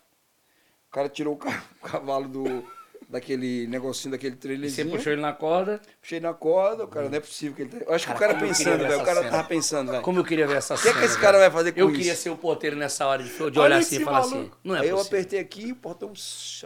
[0.90, 2.64] o cara tirou o, ca- o cavalo do,
[3.10, 4.90] daquele negocinho, daquele Você trailerzinho.
[4.92, 5.82] puxou ele na corda.
[6.02, 7.86] Puxei na corda, o cara, não é possível que ele tá...
[7.90, 9.02] Eu acho que o Cara, cara como eu pensando, velho.
[9.02, 9.32] O cara cena.
[9.32, 10.04] tava pensando, velho.
[10.04, 10.96] Como eu queria ver essa O que, cena.
[10.96, 11.52] é que esse cara velho.
[11.52, 11.98] vai fazer com Eu isso?
[11.98, 14.36] queria ser o porteiro nessa hora de, de Olha olhar assim e falar assim.
[14.36, 14.58] maluco.
[14.64, 15.20] Não é Aí eu possível.
[15.20, 16.14] apertei aqui, o portão.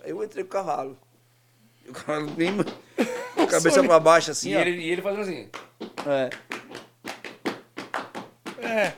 [0.06, 0.98] Eu entrei com o cavalo.
[1.88, 2.56] O cavalo bem.
[3.50, 4.60] Cabeça pra baixo, assim, E ó.
[4.60, 5.50] ele, e ele fazendo assim.
[6.08, 6.30] É.
[8.62, 8.94] É.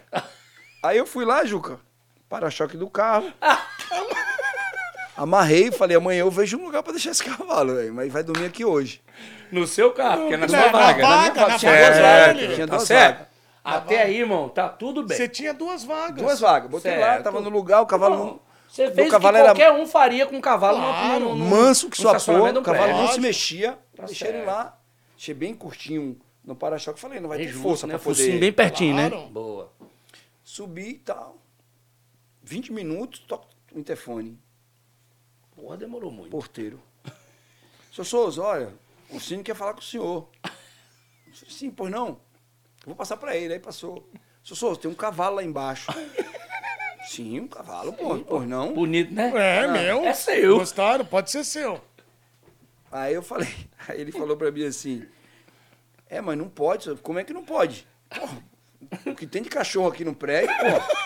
[0.83, 1.79] Aí eu fui lá, Juca,
[2.29, 3.31] para-choque do carro.
[5.15, 7.93] Amarrei e falei, amanhã eu vejo um lugar pra deixar esse cavalo, velho.
[7.93, 9.01] Mas vai dormir aqui hoje.
[9.51, 11.05] No seu carro, porque é na Na- sua na vaga.
[11.07, 12.55] vaga, na Tinha vaga duas vagas.
[12.55, 13.27] Tinha Tá duas vagas.
[13.63, 15.15] Até aí, irmão, tá tudo bem.
[15.15, 16.15] Você tinha duas vagas.
[16.23, 16.71] Duas vagas.
[16.71, 17.23] Botei lá, Certo.
[17.25, 18.15] tava no lugar, o cavalo.
[18.17, 20.83] Bom, não- Você fez o que cavalo era- qualquer um faria com um cavalo no-
[20.87, 23.01] Claro, no, no, manso que no sua porra, o cavalo prédio.
[23.03, 23.77] não se mexia.
[24.01, 24.79] Tá deixei ele lá.
[25.15, 26.99] Deixei bem curtinho no para-choque.
[26.99, 27.93] Falei, não vai Bem ter justo, força né?
[27.93, 29.21] pra Focinho poder bem pertinho, Claro.
[29.21, 29.27] né?
[29.31, 29.71] Boa.
[30.43, 31.37] subir e tal.
[32.43, 34.37] 20 minutos, toca o interfone.
[35.55, 36.31] Porra, demorou muito.
[36.31, 36.81] Porteiro.
[37.93, 38.73] Seu Souza, olha,
[39.09, 40.27] o Cine quer falar com o senhor.
[40.43, 42.07] Eu falei, Sim, pois não.
[42.81, 43.53] Eu vou passar pra ele.
[43.53, 44.09] Aí passou.
[44.43, 45.91] Seu Souza, tem um cavalo lá embaixo.
[47.07, 48.73] Sim, um cavalo, pô, pois não.
[48.73, 49.31] Bonito, né?
[49.35, 50.05] É, meu.
[50.05, 50.57] É seu.
[50.59, 51.03] Gostaram?
[51.05, 51.81] Pode ser seu.
[52.91, 53.47] Aí eu falei,
[53.87, 55.05] aí ele falou pra mim assim,
[56.09, 57.87] é, mas não pode, como é que não pode?
[58.09, 58.37] Porra,
[59.05, 61.01] o que tem de cachorro aqui no prédio, pô.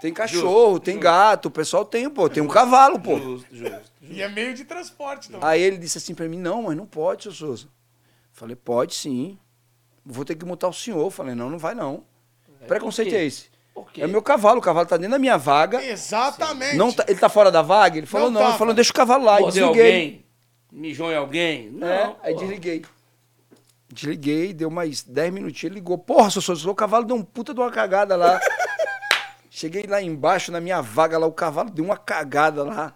[0.00, 3.18] Tem cachorro, tem gato, o pessoal tem, pô, tem um cavalo, pô.
[3.18, 3.92] Justo, justo.
[4.02, 5.48] E é meio de transporte também.
[5.48, 7.68] Aí ele disse assim pra mim, não, mas não pode, seu Souza.
[8.30, 9.38] Falei, pode sim.
[10.04, 11.10] Vou ter que multar o senhor.
[11.10, 12.04] Falei, não, não vai não.
[12.68, 13.16] Preconceito por quê?
[13.16, 13.46] é esse.
[13.98, 15.82] É o meu cavalo, o cavalo tá dentro da minha vaga.
[15.82, 16.76] Exatamente.
[16.76, 17.96] Não tá- ele tá fora da vaga?
[17.98, 18.40] Ele falou, Não não.
[18.42, 18.58] Ele tava.
[18.58, 19.38] falou, deixa o cavalo lá.
[19.38, 19.92] E Mordeu desliguei.
[19.96, 20.25] alguém?
[20.72, 21.70] Mijou em alguém?
[21.70, 21.86] Não.
[21.86, 22.84] É, aí desliguei.
[23.92, 25.96] Desliguei, deu mais 10 minutinhos, ele ligou.
[25.96, 28.40] Porra, seu Souza, o cavalo deu um puta de uma cagada lá.
[29.50, 32.94] Cheguei lá embaixo, na minha vaga lá, o cavalo deu uma cagada lá.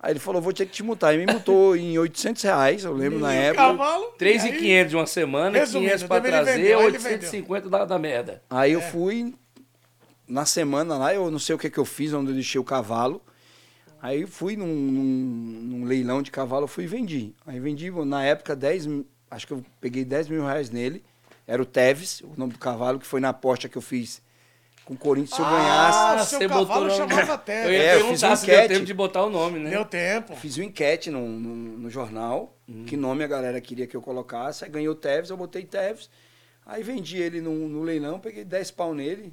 [0.00, 1.10] Aí ele falou, vou ter que te multar.
[1.10, 3.62] Aí me multou em 800 reais, eu lembro na E o época.
[3.68, 4.04] cavalo.
[4.18, 8.42] 3,500 de uma semana, Resumindo, 500 pra trazer, ele 850 da, da merda.
[8.50, 8.74] Aí É.
[8.74, 9.34] eu fui
[10.26, 12.64] na semana lá, eu não sei o que, que eu fiz, onde eu deixei o
[12.64, 13.22] cavalo.
[14.00, 17.34] Aí fui num, num- num leilão de cavalo, eu fui e vendi.
[17.46, 21.02] Aí vendi, na época, 10, mil- acho que eu peguei 10 mil reais nele.
[21.46, 24.22] Era o Teves, o nome do cavalo, que foi na aposta que eu fiz
[24.84, 25.34] com o Corinthians.
[25.36, 26.96] Se eu ganhasse, Ah, seu cavalo o nome.
[27.14, 27.72] chamava Eu Teve.
[27.72, 28.68] ia É, eu fiz deu enquete.
[28.74, 29.70] tempo de botar o nome, né?
[29.70, 30.36] Deu tempo.
[30.36, 32.54] fiz uma enquete no, no, no jornal,
[32.86, 34.64] que nome a galera queria que eu colocasse.
[34.64, 36.08] Aí ganhou o Teves, eu botei Teves.
[36.66, 39.32] Aí vendi ele no, no leilão, peguei 10 pau nele,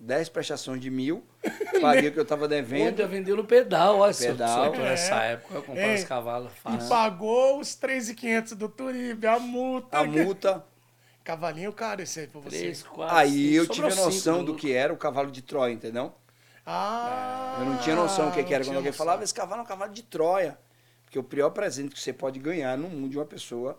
[0.00, 1.24] 10 prestações de mil,
[1.82, 2.88] paguei o que eu tava devendo.
[2.88, 4.72] Onde vendeu no pedal, olha, eu- Pedal.
[4.74, 4.88] se eu É.
[4.90, 5.94] nessa época, eu comprava É.
[5.96, 9.98] os cavalos E pagou os 3,500 do Turibe, a multa.
[9.98, 10.64] A multa.
[11.24, 12.58] Cavalinho caro esse aí pra você.
[12.58, 15.42] 3, 4, Aí eu cinco, tive a noção cinco, do que era o cavalo de
[15.42, 16.14] Troia, entendeu?
[16.64, 17.56] Ah.
[17.60, 18.62] Eu não tinha noção do que, que era.
[18.64, 19.24] Quando alguém tinha falava, noção.
[19.24, 20.58] esse cavalo é um cavalo de Troia.
[21.04, 23.78] Porque o pior presente que você pode ganhar no mundo de uma pessoa,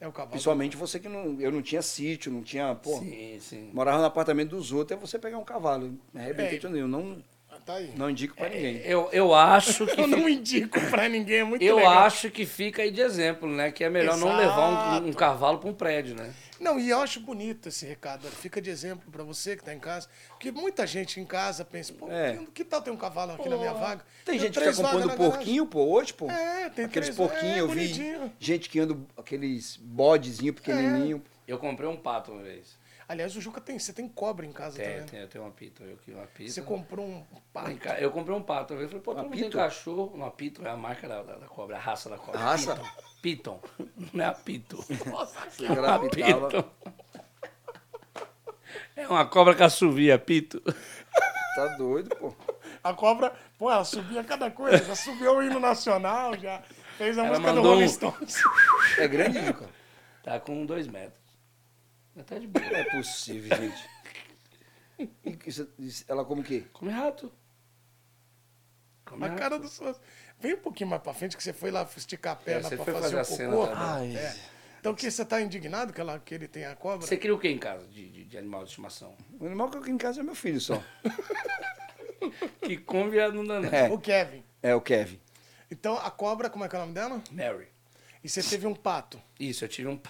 [0.00, 0.30] É o cavalo.
[0.32, 1.40] principalmente você que não.
[1.40, 2.74] Eu não tinha sítio, não tinha.
[2.74, 3.70] Pô, Sim, sim.
[3.72, 5.98] morava no apartamento dos outros, é você pegar um cavalo.
[6.12, 6.60] Me arrebentei É.
[6.60, 6.76] tudo.
[6.76, 7.16] Eu não,
[7.50, 7.92] Ah, Tá aí.
[7.96, 8.76] não indico pra ninguém.
[8.84, 12.00] Eu, eu acho que Eu não indico pra ninguém, é muito Eu legal.
[12.00, 13.72] acho que fica aí de exemplo, né?
[13.72, 15.16] Que é melhor não levar um, um Exato.
[15.16, 16.34] cavalo para um prédio, né?
[16.60, 18.26] Não, e eu acho bonito esse recado.
[18.28, 20.08] Fica de exemplo pra você que tá em casa.
[20.30, 22.38] Porque muita gente em casa pensa, pô, É.
[22.54, 24.04] que tal ter um cavalo aqui na minha vaga?
[24.24, 25.16] Tem Eu gente que tá comprando garagem.
[25.30, 26.30] porquinho, pô, hoje, pô.
[26.30, 28.32] É, tem Aqueles três- porquinhos, é, eu vi bonitinho.
[28.40, 31.22] gente que anda aqueles bodezinho pequenininho.
[31.46, 32.76] Eu comprei um pato uma vez.
[33.08, 35.04] Aliás, o Juca tem, você tem cobra em casa Tem, também.
[35.06, 36.50] tem, eu tenho uma pita, eu queria uma pita.
[36.50, 37.70] Você comprou um pato.
[38.00, 38.74] Eu comprei um pato.
[38.74, 39.56] Eu falei, pô, tu não tem Apito?
[39.58, 40.10] cachorro?
[40.12, 42.40] Uma pito é a marca da, da, da cobra, a raça da cobra.
[42.40, 42.80] A raça?
[43.22, 43.60] Piton.
[44.12, 44.84] Não é apito.
[45.06, 45.38] Nossa,
[45.94, 46.48] apitava.
[46.48, 46.64] Piton.
[48.94, 50.60] É uma cobra que assovia, pito.
[50.60, 52.34] Tá doido, pô.
[52.82, 54.78] A cobra, pô, ela subia cada coisa.
[54.84, 56.62] Já subiu o hino nacional, já
[56.96, 58.42] fez a Ela música do mandou Rolling um- Stones.
[58.98, 59.68] É grande, Juca?
[60.22, 61.25] Tá com dois metros.
[62.24, 62.64] Tá de boa.
[62.64, 63.88] Não é possível, gente.
[65.24, 66.64] E isso- isso- ela como o quê?
[66.72, 67.30] Come rato.
[69.04, 69.38] Come A rato.
[69.38, 70.00] cara do Souza.
[70.40, 72.84] Vem um pouquinho mais pra frente que você foi lá esticar a perna você pra
[72.84, 73.66] foi fazer, fazer a o cena cocô.
[73.68, 74.16] também.
[74.16, 74.36] É.
[74.80, 77.06] Então o que você tá indignado que, ela, que ele tem a cobra?
[77.06, 79.16] Você cria o que em casa de, de, de animal de estimação?
[79.38, 80.82] O animal que eu aqui em casa é meu filho só.
[82.62, 83.68] Que come viado não dá.
[83.76, 83.88] É.
[83.90, 84.42] O Kevin.
[84.62, 85.20] É o Kevin.
[85.70, 87.22] Então a cobra, como é que é o nome dela?
[87.30, 87.68] Mary.
[88.24, 89.22] E você teve um pato.
[89.38, 90.00] Isso, eu tive um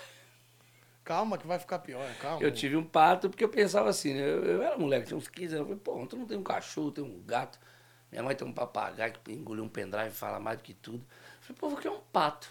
[1.06, 2.42] Calma que vai ficar pior, calma.
[2.42, 4.20] Eu tive um pato porque eu pensava assim, né?
[4.20, 5.70] Eu, eu era moleque, tinha uns 15 anos.
[5.70, 7.60] Eu falei, pô, tu não tem um cachorro, tem um gato.
[8.10, 10.98] Minha mãe tem um papagaio que engoliu um pendrive e fala mais do que tudo.
[11.48, 12.48] Eu falei, pô, que é um pato?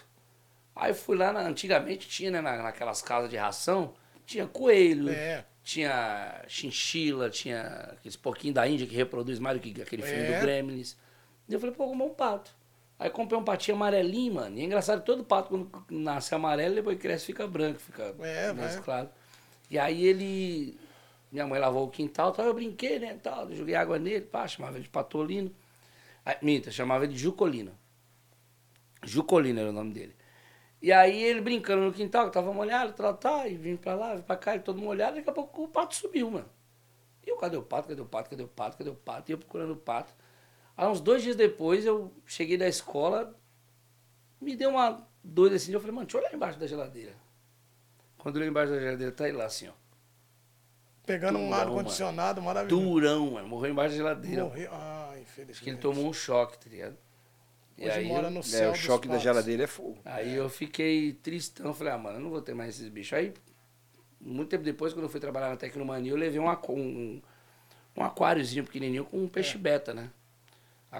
[0.74, 3.92] Aí fui lá, na- antigamente tinha, né, na- naquelas casas de ração,
[4.24, 5.44] tinha coelho, É.
[5.62, 10.38] tinha chinchila, tinha aqueles pouquinho da Índia que reproduz mais do que aquele filme É.
[10.38, 10.96] do Gremlins.
[11.46, 12.50] E eu falei, pô, vou comprar um pato.
[12.98, 14.56] Aí comprei um patinho amarelinho, mano.
[14.56, 18.78] E é engraçado todo pato, quando nasce amarelo, depois cresce fica branco, fica É, mais
[18.80, 19.08] claro.
[19.70, 20.78] E aí ele.
[21.30, 23.18] Minha mãe lavou o quintal, tal, eu brinquei, né?
[23.22, 25.54] Tal, joguei água nele, pá, chamava ele de patolino.
[26.24, 27.72] Aí, minta, chamava ele de Jucolino.
[29.02, 30.14] Jucolino era o nome dele.
[30.80, 34.14] E aí ele brincando no quintal, que tava molhado, tal, tal, e vim pra lá,
[34.14, 36.48] vim pra cá, e todo molhado, daqui a pouco o pato subiu, mano.
[37.26, 39.30] E eu, cadê o pato, cadê o pato, cadê o pato, cadê o pato?
[39.30, 40.14] E eu procurando o pato.
[40.76, 43.34] Aí uns dois dias depois eu cheguei da escola,
[44.40, 47.14] me deu uma doida assim, eu falei, mano, deixa eu olhar embaixo da geladeira.
[48.18, 49.72] Quando eu olhei embaixo da geladeira, tá ele lá assim, ó.
[51.06, 52.82] Pegando um Durão, ar-condicionado maravilhoso.
[52.82, 54.44] Durão, mano, morreu embaixo da geladeira.
[54.44, 54.70] Morreu.
[54.72, 55.80] Ah, Acho que ele infelizmente.
[55.80, 56.96] tomou um choque, tá ligado?
[57.78, 59.98] E Hoje aí mora eu- no É, céu o dos choque da geladeira é fogo.
[60.04, 63.12] Aí eu fiquei tristão, falei, ah, mano, eu não vou ter mais esses bichos.
[63.12, 63.32] Aí,
[64.20, 67.22] muito tempo depois, quando eu fui trabalhar na Tecnomania, eu levei um, aqu- um,
[67.96, 70.10] um aquáriozinho pequenininho com um peixe beta, né?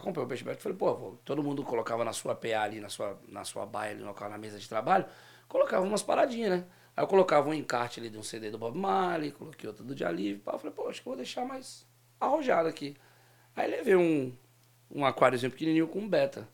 [0.01, 3.19] Comprei o peixe e falei, pô, todo mundo colocava na sua PA ali, na sua,
[3.29, 5.07] na sua baia ali, no local, na mesa de trabalho,
[5.49, 6.67] colocava umas paradinhas, né?
[6.97, 9.95] Aí eu colocava um encarte ali de um CD do Bob Marley, coloquei outro do
[9.95, 11.87] Dialive, pá, eu falei, pô, acho que eu vou deixar mais
[12.19, 12.97] arrojado aqui.
[13.55, 14.33] Aí levei um,
[14.91, 16.49] um aquáriozinho pequenininho com um beta.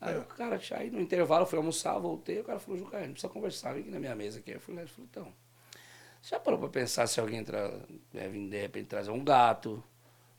[0.00, 3.12] Aí o cara, aí no intervalo, eu fui almoçar, voltei, o cara falou, Juca, gente
[3.12, 4.52] precisa conversar, vem aqui na minha mesa aqui.
[4.52, 5.32] Eu fui lá e falei, então,
[6.22, 7.72] já parou pra pensar se alguém tra...
[8.14, 9.82] é, vir de repente trazer um gato,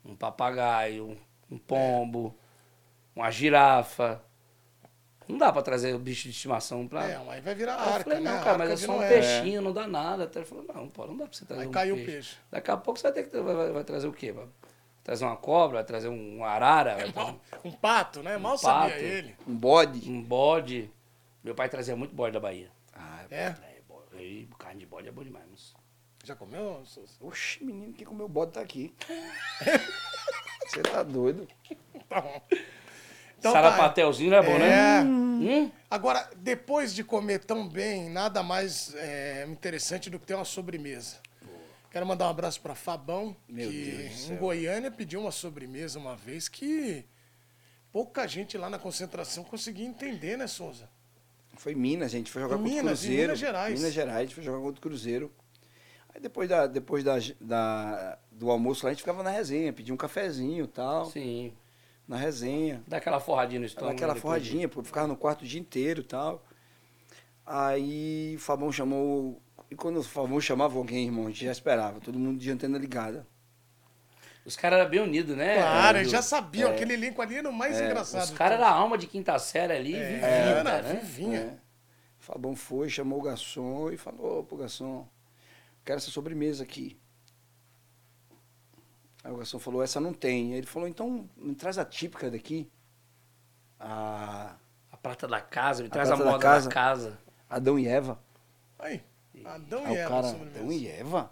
[0.06, 1.18] um papagaio,
[1.52, 2.36] um pombo,
[3.16, 4.22] uma girafa?
[5.28, 7.08] Não dá pra trazer o bicho de estimação pra...
[7.08, 8.32] É, aí vai virar Aí eu arca, falei, né?
[8.32, 9.10] não, cara, mas Arca é só um Noé.
[9.10, 10.24] peixinho, não dá nada.
[10.24, 12.12] Até ele falou, não, pô, não dá pra você trazer Aí um caiu o peixe.
[12.12, 12.38] peixe.
[12.50, 14.32] Daqui a pouco você vai ter que vai, vai- vai trazer o quê?
[14.32, 14.48] Vai
[15.04, 18.38] trazer uma cobra, vai trazer um arara, vai trazer Mal- Um pato, né?
[18.40, 19.04] Mal Um sabia pato.
[19.04, 19.36] ele.
[19.48, 20.10] Um bode.
[20.10, 20.92] um bode.
[21.44, 22.72] Meu pai trazia muito bode da Bahia.
[22.96, 23.44] Ah, É?
[23.46, 25.46] É, bode, carne de bode é bom demais.
[25.52, 25.76] Mas...
[26.30, 26.84] Já comeu?
[26.86, 27.14] Souza?
[27.22, 28.94] Oxe, menino, quem comeu bode tá aqui.
[30.68, 31.48] Você tá doido?
[32.08, 32.40] Tá bom.
[33.40, 34.60] Então Sarapatelzinho não é bom, É.
[34.60, 35.02] né?
[35.04, 35.72] Hum?
[35.90, 41.18] Agora, depois de comer tão bem, nada mais é, interessante do que ter uma sobremesa.
[41.90, 44.38] Quero mandar um abraço para Fabão, Meu que Deus em céu.
[44.38, 47.04] Goiânia pediu uma sobremesa uma vez que
[47.92, 50.88] pouca gente lá na concentração conseguia entender, né, Souza?
[51.58, 53.22] Foi em Minas, a gente foi jogar Em contra o Minas, Cruzeiro.
[53.24, 53.80] Minas Gerais.
[53.80, 55.32] Minas Gerais, a gente foi jogar contra o Cruzeiro.
[56.20, 59.94] Aí depois, da, depois da, da- do almoço lá, a gente ficava na resenha, pedia
[59.94, 61.54] um cafezinho e tal, Sim.
[62.06, 62.84] na resenha.
[62.86, 63.96] Dá aquela forradinha no estômago.
[63.96, 66.44] Aquela né, depois forradinha, pô, ficava no quarto o dia inteiro e tal.
[67.46, 69.42] Aí o Fabão chamou.
[69.72, 72.78] E quando o Fabão chamava alguém, irmão, a gente já esperava, todo mundo de antena
[72.78, 73.22] ligada.
[73.22, 73.40] de-
[74.46, 75.56] Os caras eram bem unidos, né?
[75.56, 76.74] Claro, É, eles já sabiam, É.
[76.74, 78.24] aquele elenco ali era o mais engraçado.
[78.24, 80.94] Os de caras eram a alma de quinta série ali, É, vivida, era, né?
[81.02, 81.40] vivinha.
[81.40, 81.54] É.
[82.20, 85.08] O Fabão foi, chamou o garçom e falou, ô, pro garçom,
[85.90, 87.00] quero essa sobremesa aqui.
[89.24, 90.54] Aí o garçom falou, essa não tem.
[90.54, 92.70] Aí ele falou, então me traz a típica daqui.
[93.80, 94.56] A
[94.92, 96.70] A prata da casa, me A traz a prata da moda casa.
[96.70, 97.20] da casa.
[97.50, 98.20] Adão e Eva.
[98.78, 99.02] Aí,
[99.44, 100.28] Adão Aí e o Eva, cara.
[100.30, 101.32] Adão e Eva?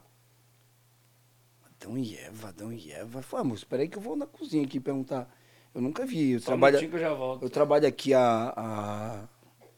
[1.63, 3.21] Adão e Eva, Adão e Eva.
[3.21, 5.31] Falei, ah, moço, peraí que eu vou na cozinha aqui perguntar.
[5.71, 6.31] Eu nunca vi.
[6.31, 7.43] Eu, Só trabalho, eu já volto.
[7.43, 9.27] eu trabalho aqui há, há,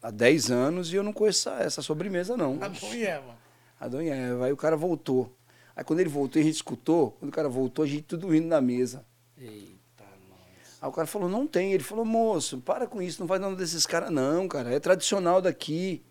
[0.04, 2.54] há 10 anos e eu não conheço essa, essa sobremesa, não.
[2.64, 3.39] Adão e Eva.
[3.80, 4.46] Adão e Eva.
[4.46, 5.36] Aí o cara voltou.
[5.76, 7.12] Aí quando ele voltou, a gente escutou.
[7.12, 9.06] Quando o cara voltou, a gente tudo rindo na mesa.
[9.38, 10.78] Eita, nós.
[10.82, 11.72] Aí o cara falou, não tem.
[11.72, 14.74] Ele falou, moço, para com isso, não vai nome desses caras, não, cara.
[14.74, 16.04] É tradicional daqui.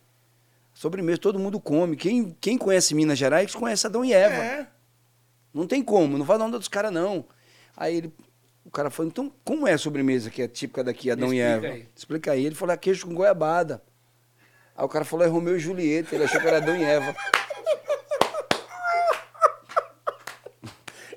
[0.73, 1.97] Sobremesa, todo mundo come.
[1.97, 4.43] Quem, quem conhece Minas Gerais conhece Adão e Eva.
[4.43, 4.69] É.
[5.53, 7.25] Não tem como, não vai dar onda dos caras, não.
[7.77, 8.15] Aí ele,
[8.65, 11.67] o cara falou, então, como é a sobremesa que é típica daqui, Adão e Eva?
[11.67, 11.89] aí.
[11.97, 12.47] Explica aí.
[12.47, 13.83] Ele falou, é queijo com goiabada.
[14.77, 16.15] Aí o cara falou, é Romeu e Julieta.
[16.15, 17.15] Ele achou que era Adão e Eva.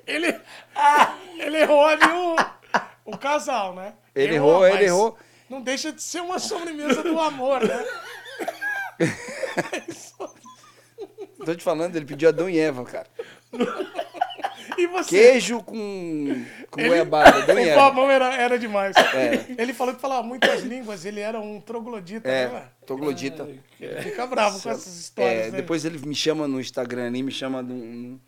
[0.06, 0.40] Ele,
[1.38, 2.36] ele errou ali o,
[3.12, 3.94] o casal, né?
[4.14, 5.16] Ele errou, ele errou.
[5.48, 7.84] Não deixa de ser uma sobremesa do amor, né?
[11.44, 13.06] Tô te falando, ele pediu Adão e Eva, cara.
[14.78, 15.10] E você?
[15.10, 18.12] Queijo com, com Ele- goiabada, Adão e o Eva.
[18.12, 18.96] Era, era demais.
[18.96, 19.44] É.
[19.58, 22.64] Ele falou que falava muitas línguas, ele era um troglodita, É, né?
[22.86, 23.48] troglodita.
[23.78, 25.48] Ele fica bravo com essas histórias.
[25.48, 25.56] É, né?
[25.56, 28.18] depois ele me chama no Instagram ali, me chama no,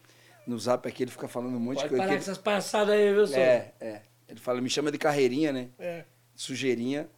[0.47, 2.05] no zap aqui, ele fica falando um monte Pode de coisa.
[2.05, 3.41] parar com essas palhaçadas aí, viu, senhor?
[3.41, 4.03] ele, é, é.
[4.29, 5.69] Ele fala, me chama de carreirinha, né?
[5.79, 6.05] É.
[6.35, 7.09] Sujeirinha.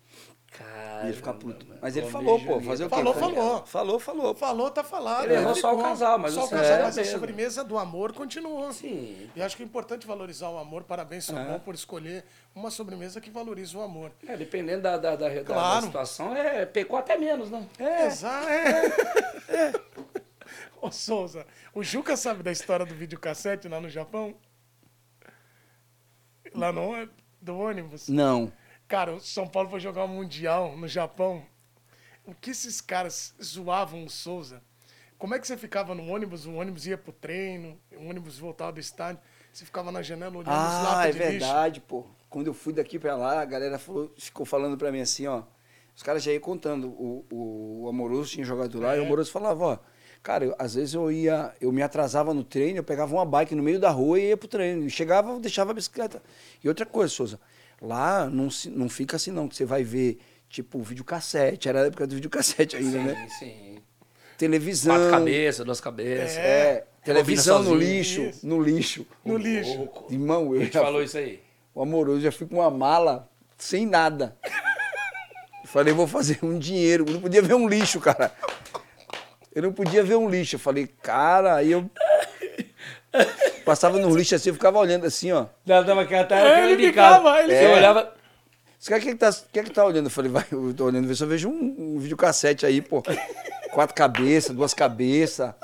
[0.53, 1.67] Cara, Ia ficar puto.
[1.83, 2.95] Mas ele falou, pô, fazer o quê?
[2.95, 3.99] Falou, Falou, falou.
[4.01, 4.71] Falou, falou.
[4.71, 5.25] Tá falado.
[5.25, 7.13] Ele errou só o casal, mas Só o o casal, mas a mesmo.
[7.13, 8.73] sobremesa do amor continuou.
[8.73, 9.29] Sim.
[9.37, 10.85] E acho que é importante valorizar o amor.
[10.85, 11.43] Parabéns, seu É.
[11.43, 12.25] irmão, por escolher
[12.55, 14.13] uma sobremesa que valoriza o amor.
[14.27, 15.81] É, dependendo da, da, da, da- Claro.
[15.81, 17.67] da situação, é, pecou até menos, né?
[17.79, 18.49] É, Exato.
[18.49, 19.73] É.
[20.81, 24.35] Ô, Souza, o Juca sabe da história do videocassete lá no Japão?
[26.55, 27.09] Lá no
[27.41, 28.09] do ônibus?
[28.09, 28.53] Não.
[28.89, 31.45] Cara, o São Paulo foi jogar o Mundial no Japão.
[32.25, 34.63] O que esses caras zoavam o Souza?
[35.19, 36.47] Como é que você ficava no ônibus?
[36.47, 39.21] O ônibus ia pro treino, o ônibus voltava do estádio.
[39.53, 41.31] Você ficava na janela olhando os Ah, latas é de lixo.
[41.47, 42.05] verdade, pô.
[42.29, 45.43] Quando eu fui daqui pra lá, a galera falou- ficou falando pra mim assim, ó.
[45.95, 46.89] Os caras já iam contando.
[46.89, 48.99] O, o, o Amoroso tinha jogado lá É.
[48.99, 49.79] e o Amoroso falava, ó.
[50.23, 53.55] Cara, eu- às vezes eu ia, eu me atrasava no treino, eu pegava uma bike
[53.55, 54.85] no meio da rua e ia pro treino.
[54.85, 56.21] E chegava, eu deixava a bicicleta.
[56.63, 57.39] E outra coisa, Souza,
[57.81, 61.69] lá não, se- não fica assim não, que você vai ver, tipo, videocassete.
[61.69, 63.29] Era a época do videocassete ainda, né?
[63.39, 63.79] Sim, sim.
[64.37, 64.95] Televisão.
[64.97, 66.37] Quatro cabeças, duas cabeças.
[66.37, 68.47] É, televisão no lixo, Isso.
[68.47, 69.07] no lixo.
[69.25, 69.79] No lixo.
[69.79, 70.13] Louco.
[70.13, 71.41] Irmão, A eu gente já falou isso aí.
[71.75, 74.37] o amoroso já fui com uma mala sem nada.
[75.63, 77.05] Eu Falei, vou fazer um dinheiro.
[77.09, 78.31] Eu não podia ver um lixo, cara.
[79.57, 80.57] Eu não podia ver um lixo.
[80.57, 81.91] Eu falei, cara, aí eu
[83.65, 85.47] passava no lixo assim, eu ficava olhando assim, ó.
[85.67, 85.83] Cara,
[86.27, 87.75] tá, É, ele ficava, ele ficava.
[87.75, 88.15] olhava.
[88.79, 90.07] Você quer que tá, quer que tá olhando?
[90.07, 93.03] Eu falei, vai, eu tô olhando, eu vejo um, um videocassete aí, pô.
[93.73, 95.55] Quatro cabeças, duas cabeças.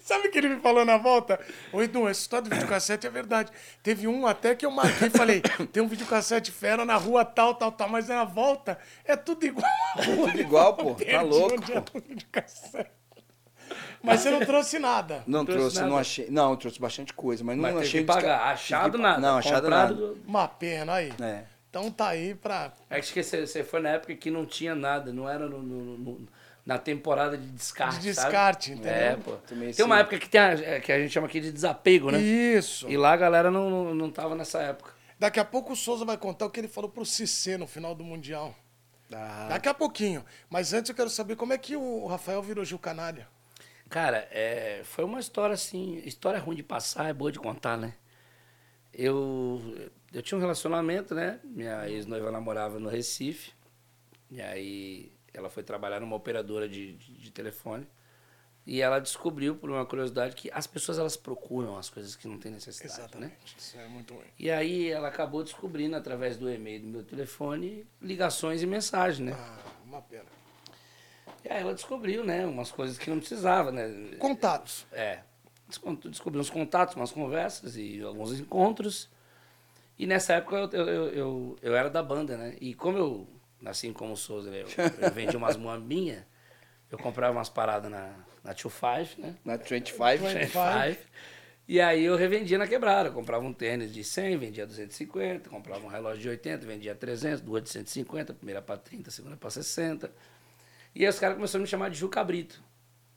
[0.00, 1.38] Sabe o que ele me falou na volta?
[1.72, 3.50] Ô, Edu, essa história do videocassete é verdade.
[3.82, 5.40] Teve um até que eu marquei e falei,
[5.72, 9.70] tem um videocassete fera na rua tal, tal, tal, mas na volta é tudo igual.
[10.04, 10.94] Tudo igual, pô.
[10.94, 11.56] Tá louco,
[11.90, 12.00] pô.
[12.00, 12.90] videocassete.
[14.02, 15.24] Mas você não trouxe nada.
[15.26, 16.00] Não trouxe trouxe, não nada.
[16.00, 16.26] achei.
[16.30, 18.20] Não, eu trouxe bastante coisa, mas não Mas teve achei que pagar.
[18.38, 19.20] desca- Achado nada.
[19.20, 20.18] Não, achado Comprado, nada.
[20.26, 21.12] Uma pena aí.
[21.20, 21.42] É.
[21.68, 22.72] Então tá aí pra.
[22.88, 25.98] É que você, você foi na época que não tinha nada, não era no, no-
[25.98, 26.28] no-
[26.66, 28.00] na temporada de descarte.
[28.00, 28.26] De sabe?
[28.26, 28.92] descarte, entendeu?
[28.92, 29.36] É, pô.
[29.36, 32.18] Tem uma época que, tem a, é, que a gente chama aqui de desapego, né?
[32.18, 32.90] Isso.
[32.90, 34.92] E lá a galera não, não, não tava nessa época.
[35.16, 37.94] Daqui a pouco o Souza vai contar o que ele falou pro Cissé no final
[37.94, 38.52] do Mundial.
[39.12, 40.24] Ah, Daqui a pouquinho.
[40.50, 43.28] Mas antes eu quero saber como é que o Rafael virou Gil Canalha.
[43.88, 46.02] Cara, é, foi uma história assim.
[46.04, 47.94] História ruim de passar, é boa de contar, né?
[48.92, 49.62] Eu,
[50.12, 51.38] eu tinha um relacionamento, né?
[51.44, 53.52] Minha ex-noiva namorava no Recife.
[54.28, 57.86] E aí ela foi trabalhar numa operadora de, de, de telefone.
[58.66, 62.36] E ela descobriu, por uma curiosidade, que as pessoas elas procuram as coisas que não
[62.36, 63.04] têm necessidade, né?
[63.04, 63.56] Exatamente.
[63.56, 64.26] Isso é muito ruim.
[64.36, 69.36] E aí ela acabou descobrindo, através do e-mail do meu telefone, ligações e mensagens, né?
[69.38, 70.24] Ah, uma pena.
[71.44, 72.44] E aí ela descobriu, né?
[72.44, 74.16] Umas coisas que não precisava, né?
[74.18, 74.84] Contatos.
[74.90, 75.20] É.
[75.68, 79.08] Descon- Descobri uns contatos, umas conversas e alguns encontros.
[79.96, 82.56] E nessa época eu, eu, eu, eu era da banda, né?
[82.60, 83.28] E como eu,
[83.64, 84.62] assim como o Souza, né?
[84.62, 84.68] eu,
[85.06, 86.22] eu vendia umas moambinhas,
[86.90, 89.36] eu comprava umas paradas na, na 25, né?
[89.44, 90.24] na 25.
[90.24, 90.98] 25.
[91.68, 93.08] E aí eu revendia na quebrada.
[93.08, 95.50] Eu comprava um tênis de 100, vendia 250.
[95.50, 97.40] Comprava um relógio de 80, vendia 300.
[97.40, 100.12] Duas de 150, primeira para 30, segunda para 60.
[100.94, 102.62] E aí os caras começaram a me chamar de Ju Cabrito.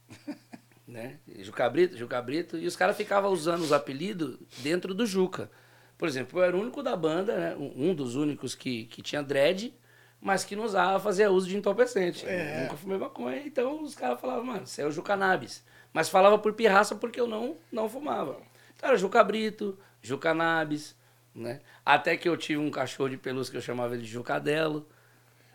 [0.87, 1.19] né?
[1.27, 2.57] Ju Cabrito, Ju Cabrito.
[2.57, 5.51] E os caras ficavam usando os apelidos dentro do Juca.
[5.95, 7.55] Por exemplo, eu era o único da banda, né?
[7.55, 9.73] um um dos únicos que, que tinha dread,
[10.21, 12.25] mas que não usava, fazia uso de entorpecente.
[12.25, 15.63] Eu nunca fumei maconha, então os caras falavam, mano, você é o Ju Cannabis.
[15.93, 18.37] Mas falava por pirraça porque eu não, não fumava.
[18.75, 20.95] Então era Ju Cabrito, Ju Cannabis,
[21.33, 21.61] né?
[21.85, 24.87] Até que eu tive um cachorro de pelúcia que eu chamava ele de Jucadelo.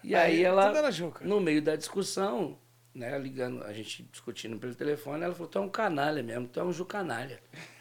[0.02, 1.24] E aí, Aí, ela, Juca.
[1.24, 2.58] no meio da discussão,
[2.94, 6.60] né, ligando, a gente discutindo pelo telefone, ela falou, tu é um canalha mesmo, tu
[6.60, 7.40] é um Ju Canalha.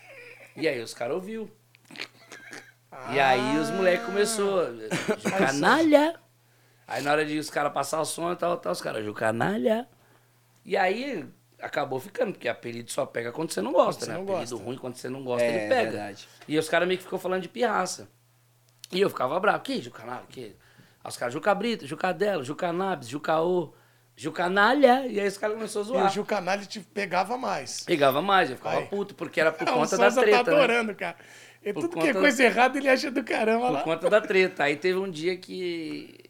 [0.56, 1.50] E aí os caras ouviu.
[3.12, 6.23] E aí os moleques começou, Ju Canalha.
[6.88, 9.14] Aí na hora de os caras passar o som e tal, tal, os caras, Ju
[9.14, 9.88] Canalha.
[10.66, 11.26] E aí
[11.60, 14.18] acabou ficando, porque apelido só pega quando você não gosta, você né?
[14.18, 14.66] não apelido gosta.
[14.66, 15.92] ruim, quando você não gosta, É, ele pega.
[15.92, 16.28] verdade.
[16.48, 18.10] E os caras meio que ficou falando de pirraça.
[18.92, 19.64] E eu ficava bravo.
[19.64, 20.24] Que Jucanalha?
[20.30, 20.56] Que?
[21.04, 23.74] Aí os caras, Jucabrito, Jucadelo, Jucanabis, Jucaô,
[24.16, 25.08] Jucanalha.
[25.08, 26.06] E aí os caras começaram a E zoar.
[26.06, 27.84] o Gil Canalha te pegava mais.
[27.84, 30.58] Pegava mais, eu ficava puto, porque era por Ah, o conta da treta, tá né?
[30.58, 31.16] adorando, cara.
[31.66, 33.82] E Por tudo que é coisa errada ele acha do caramba Por lá.
[33.84, 34.66] conta da treta.
[34.66, 36.23] Aí teve um dia que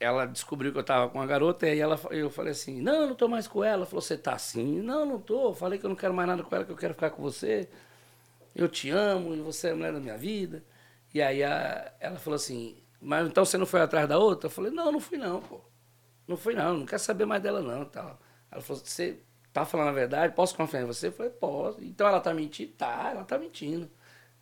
[0.00, 3.08] ela descobriu que eu tava com uma garota, e aí ela, eu falei assim, não,
[3.08, 3.86] não tô mais com ela.
[3.86, 4.80] Falou, você tá assim?
[4.82, 5.54] Não, não tô.
[5.54, 7.68] Falei que eu não quero mais nada com ela, que eu quero ficar com você.
[8.54, 10.64] Eu te amo, e você é a mulher da minha vida.
[11.14, 14.46] E aí a- ela falou assim, mas então você não foi atrás da outra?
[14.48, 15.60] Eu falei, não, não fui não, pô.
[16.26, 18.18] Não fui não, não quero saber mais dela não, tal.
[18.50, 19.18] Ela falou, você
[19.52, 20.34] tá falando a verdade?
[20.34, 21.08] Posso confiar em você?
[21.08, 21.82] Eu falei, posso.
[21.82, 22.72] Então ela tá mentindo?
[22.74, 23.90] Tá, ela tá mentindo.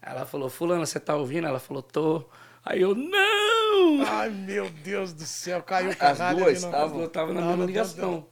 [0.03, 1.47] Ela falou, fulana, você tá ouvindo?
[1.47, 2.25] Ela falou, tô.
[2.71, 4.05] Aí eu, não!
[4.07, 7.49] Ai, meu Deus do céu, caiu o As canalha duas estavam- Eu tava na Não,
[7.49, 8.27] mesma ligação.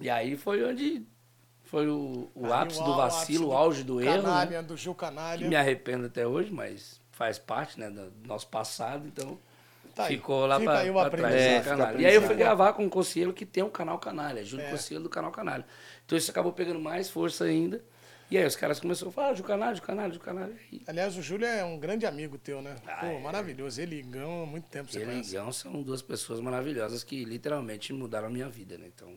[0.00, 1.02] E aí foi onde
[1.64, 4.62] foi o, o Aí ápice o do vacilo, o auge do erro, Canalha, né?
[4.62, 5.46] do Gil Que Canalha.
[5.46, 9.38] me arrependo até hoje, mas faz parte, né, do nosso passado, então
[9.94, 10.16] Tá aí.
[10.16, 11.34] ficou lá Fica pra, aí o pra trás.
[11.34, 11.98] É, Canalha.
[12.00, 14.70] E aí eu fui gravar com um Cossielo que tem um canal Canalha, Júlio É.
[14.70, 15.66] Cossielo do canal Canalha.
[16.06, 17.82] Então isso acabou pegando mais força ainda.
[18.32, 20.56] E aí os caras começaram a falar, Canalha, Júlio Canalha.
[20.72, 22.76] E Aliás, o Júlio é um grande amigo teu, né?
[22.86, 23.18] Ah, Pô, é.
[23.18, 23.78] maravilhoso.
[23.78, 25.30] Ele e Igão há muito tempo você ele e conhece.
[25.36, 28.86] Igão são duas pessoas maravilhosas que literalmente mudaram a minha vida, né?
[28.86, 29.14] Então,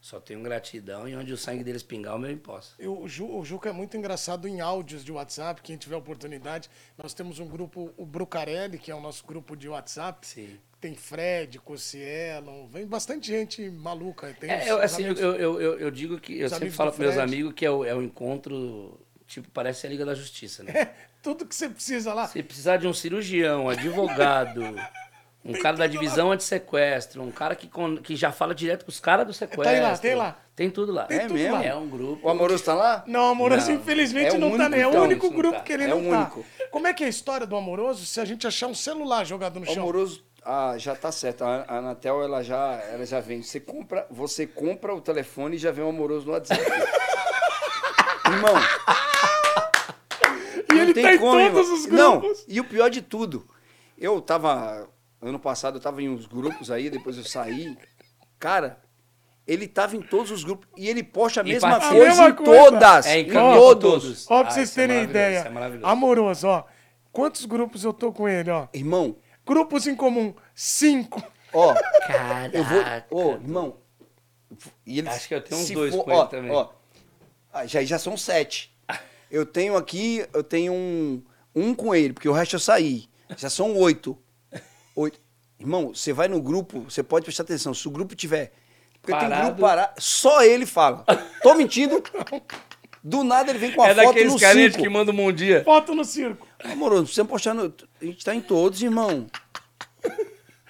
[0.00, 2.76] só tenho gratidão e onde o sangue deles pingar, o meu imposto.
[2.78, 5.60] Eu- o, Ju, o Juca é muito engraçado em áudios de WhatsApp.
[5.60, 9.68] Quem tiver oportunidade, nós temos um grupo, o Brucarelli, que é o nosso grupo de
[9.68, 10.26] WhatsApp.
[10.26, 10.58] Sim.
[10.80, 14.34] Tem Fred, Cossielo, vem bastante gente maluca.
[14.40, 17.04] Tem É, eu, assim, eu, amigos- eu, eu, eu digo que eu sempre falo para
[17.04, 20.72] meus amigos que é o, é o encontro, tipo, parece a Liga da Justiça, né?
[20.74, 22.26] É, tudo que você precisa lá.
[22.28, 24.62] Se precisar de um cirurgião, advogado,
[25.44, 29.00] um cara da divisão anti-sequestro, um cara que, con- que já fala direto com os
[29.00, 29.64] caras do sequestro.
[29.64, 30.38] Tem lá, tem lá.
[30.56, 31.04] Tem tudo lá.
[31.04, 31.54] Tem É tudo mesmo?
[31.54, 31.64] lá.
[31.64, 32.26] É um grupo.
[32.26, 33.02] O Amoroso tá lá?
[33.06, 34.80] Não, Amoroso, Não, infelizmente é o não tá único, nem.
[34.80, 35.62] É o então, único grupo tá.
[35.64, 36.18] que ele É não o tá.
[36.18, 36.44] único.
[36.70, 39.58] Como é que é a história do Amoroso se a gente achar um celular jogado
[39.58, 39.82] no O chão?
[39.82, 41.42] Amoroso ah, já tá certo.
[41.44, 43.42] A a Anatel ela já, ela já vem.
[43.42, 46.60] Você compra, você compra o telefone e já vem o Amoroso no WhatsApp.
[48.26, 48.54] Irmão,
[50.68, 51.74] E não ele tem tá em como, todos irmão.
[51.74, 52.44] os Não, grupos.
[52.48, 53.46] e o pior de tudo,
[53.98, 54.88] eu tava.
[55.22, 57.76] Ano passado eu tava em uns grupos aí, depois eu saí.
[58.38, 58.80] Cara,
[59.46, 61.94] ele tava em todos os grupos e ele posta a mesma participa.
[61.96, 62.62] coisa A mesma em coisa.
[62.70, 63.06] todas.
[63.06, 63.80] É, em todos.
[64.00, 64.30] todos.
[64.30, 65.38] Ó, pra Ah, vocês isso é terem ideia.
[65.40, 65.86] isso é maravilhoso.
[65.92, 66.64] Amoroso, ó.
[67.12, 68.68] Quantos grupos eu tô com ele, ó?
[68.72, 69.16] Irmão,
[69.50, 71.20] Grupos em comum, cinco.
[71.52, 71.74] ó,
[72.06, 72.56] Caraca.
[72.56, 72.80] eu vou.
[73.10, 73.76] Ô, irmão.
[74.86, 76.50] E ele, Acho que eu tenho uns se dois for- com ele também.
[76.52, 76.68] Ó,
[77.52, 78.72] ah, já, já são sete.
[79.28, 81.22] Eu tenho aqui, eu tenho um,
[81.54, 83.08] um com ele, porque o resto eu saí.
[83.36, 84.16] Já são oito.
[84.94, 85.20] Oito.
[85.58, 87.74] Irmão, você vai no grupo, você pode prestar atenção.
[87.74, 88.52] Se o grupo tiver.
[89.02, 89.46] Porque tem Parado.
[89.46, 89.94] grupo parado.
[90.00, 91.04] Só ele fala.
[91.42, 92.00] Tô mentindo.
[93.02, 94.84] Do nada ele vem com a É foto daqueles no carinhas cinco.
[94.84, 95.64] que mandam um bom dia.
[95.64, 96.46] Foto no circo.
[96.64, 97.72] Amoroso, você postar no.
[98.00, 99.26] A gente tá em todos, irmão.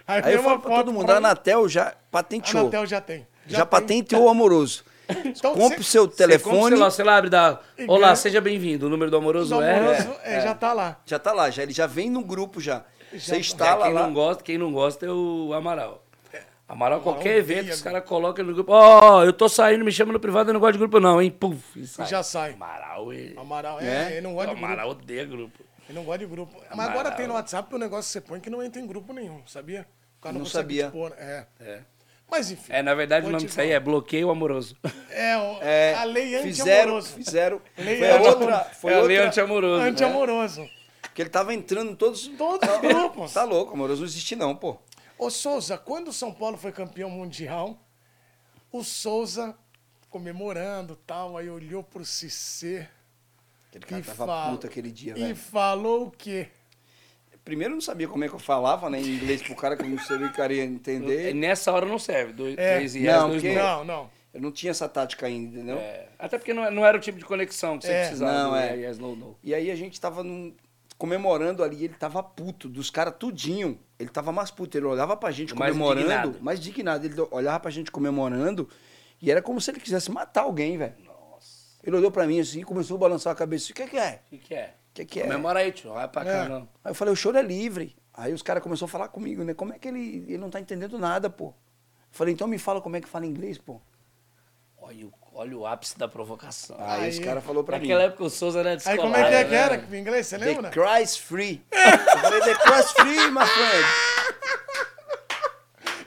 [0.06, 2.62] Aí vem eu uma falo pra foto todo mundo, pra- a Anatel já patenteou.
[2.62, 3.26] Anatel já tem.
[3.46, 3.66] Já, tem.
[3.66, 4.84] patenteou o amoroso.
[5.24, 6.68] Então, Compre o seu Você compra telefone.
[6.68, 7.58] celular, você lá abre dá.
[7.76, 8.86] E Olá, seja bem-vindo.
[8.86, 9.76] O número do amoroso, O é.
[9.76, 11.00] Amoroso é, já tá lá.
[11.04, 12.84] Já tá lá, já, ele já vem no grupo já.
[13.12, 13.36] Já Você tá.
[13.36, 14.02] É, instala quem lá.
[14.06, 16.04] não gosta, quem não gosta é o Amaral.
[16.68, 17.90] Amaral, qualquer evento, os viu?
[17.90, 18.70] caras colocam no grupo.
[18.72, 21.28] Ó, eu tô saindo, me chama no privado, eu não gosto de grupo, não, hein?
[21.28, 22.06] Puf, e sai.
[22.06, 22.52] já sai.
[22.52, 23.36] Amaral, ele.
[23.36, 24.12] Amaral, é, É?
[24.12, 24.66] ele não gosta de grupo.
[24.72, 25.58] Amaral odeia grupo.
[25.90, 26.54] Ele não gosta de grupo.
[26.56, 26.92] Mas Amaral.
[26.92, 29.44] agora tem no WhatsApp o negócio que você põe que não entra em grupo nenhum,
[29.44, 29.84] sabia?
[30.18, 30.92] O cara Não consegue sabia.
[31.18, 31.46] é.
[31.58, 31.80] É.
[32.30, 32.72] Mas enfim.
[32.72, 34.76] É, na verdade, o nome disso aí é bloqueio amoroso.
[35.10, 37.12] É, o- É, a lei fizeram, anti-amoroso.
[37.14, 37.60] fizeram.
[37.76, 38.40] Lei Foi a anti-amoroso.
[38.44, 39.82] outra, foi é a lei outra, anti-amoroso.
[39.82, 40.70] Anti-amoroso.
[41.02, 42.28] porque ele tava entrando em todos.
[42.38, 43.32] Todos os grupos.
[43.32, 44.78] Tá louco, amoroso não existe não, pô.
[45.18, 47.76] Ô Souza, quando o São Paulo foi campeão mundial,
[48.70, 49.56] o Souza
[50.08, 52.88] comemorando tal, aí olhou pro Cissé
[53.70, 55.36] Aquele cara e, tava fal- puto aquele dia, e velho.
[55.36, 56.48] falou o quê?
[57.44, 59.82] Primeiro eu não sabia como é que eu falava, né, em inglês pro cara que
[59.82, 61.34] eu não sabia que o cara ia E entender.
[61.34, 62.32] Nessa hora não serve.
[62.32, 62.76] Dois, É.
[62.76, 63.58] Três yes, Não, dois porque-.
[63.58, 64.10] Não, não.
[64.32, 65.76] Eu não tinha essa tática ainda, entendeu?
[65.78, 68.00] É, Até porque não, não era o tipo de conexão que você É.
[68.02, 68.32] precisava.
[68.32, 68.76] Não, do é.
[68.76, 69.36] Yes, no, no.
[69.42, 70.54] E aí a gente tava num-
[70.98, 73.80] comemorando ali, ele tava puto, dos caras tudinho.
[73.98, 76.38] Ele tava mais puto, ele olhava pra gente Mais comemorando, indignado.
[76.42, 77.06] mais indignado.
[77.06, 78.68] Ele olhava pra gente comemorando
[79.20, 80.94] e era como se ele quisesse matar alguém, velho.
[81.82, 83.72] Ele olhou pra mim assim, começou a balançar a cabeça.
[83.72, 84.20] O que que é?
[84.26, 84.74] O que, que é?
[84.90, 85.22] O que que é?
[85.22, 85.92] Comemora aí, tio.
[85.94, 86.48] Vai pra cá, É.
[86.48, 86.68] não.
[86.84, 87.96] Aí eu falei, o choro é livre.
[88.12, 89.54] Aí os caras começaram a falar comigo, né?
[89.54, 91.46] Como é que ele, ele não tá entendendo nada, pô?
[91.46, 91.54] Eu
[92.10, 93.80] falei, então me fala como é que fala inglês, pô.
[94.82, 96.76] Olha o, olha o ápice da provocação.
[96.80, 97.84] Aí, Aí- os caras falaram pra mim.
[97.86, 99.02] Naquela época o Souza era Aí descolado.
[99.02, 99.56] como é que, é que né?
[99.56, 100.70] era em inglês, você The lembra?
[100.70, 101.64] Christ free.
[101.70, 104.29] Eu falei, the Christ free, my friend.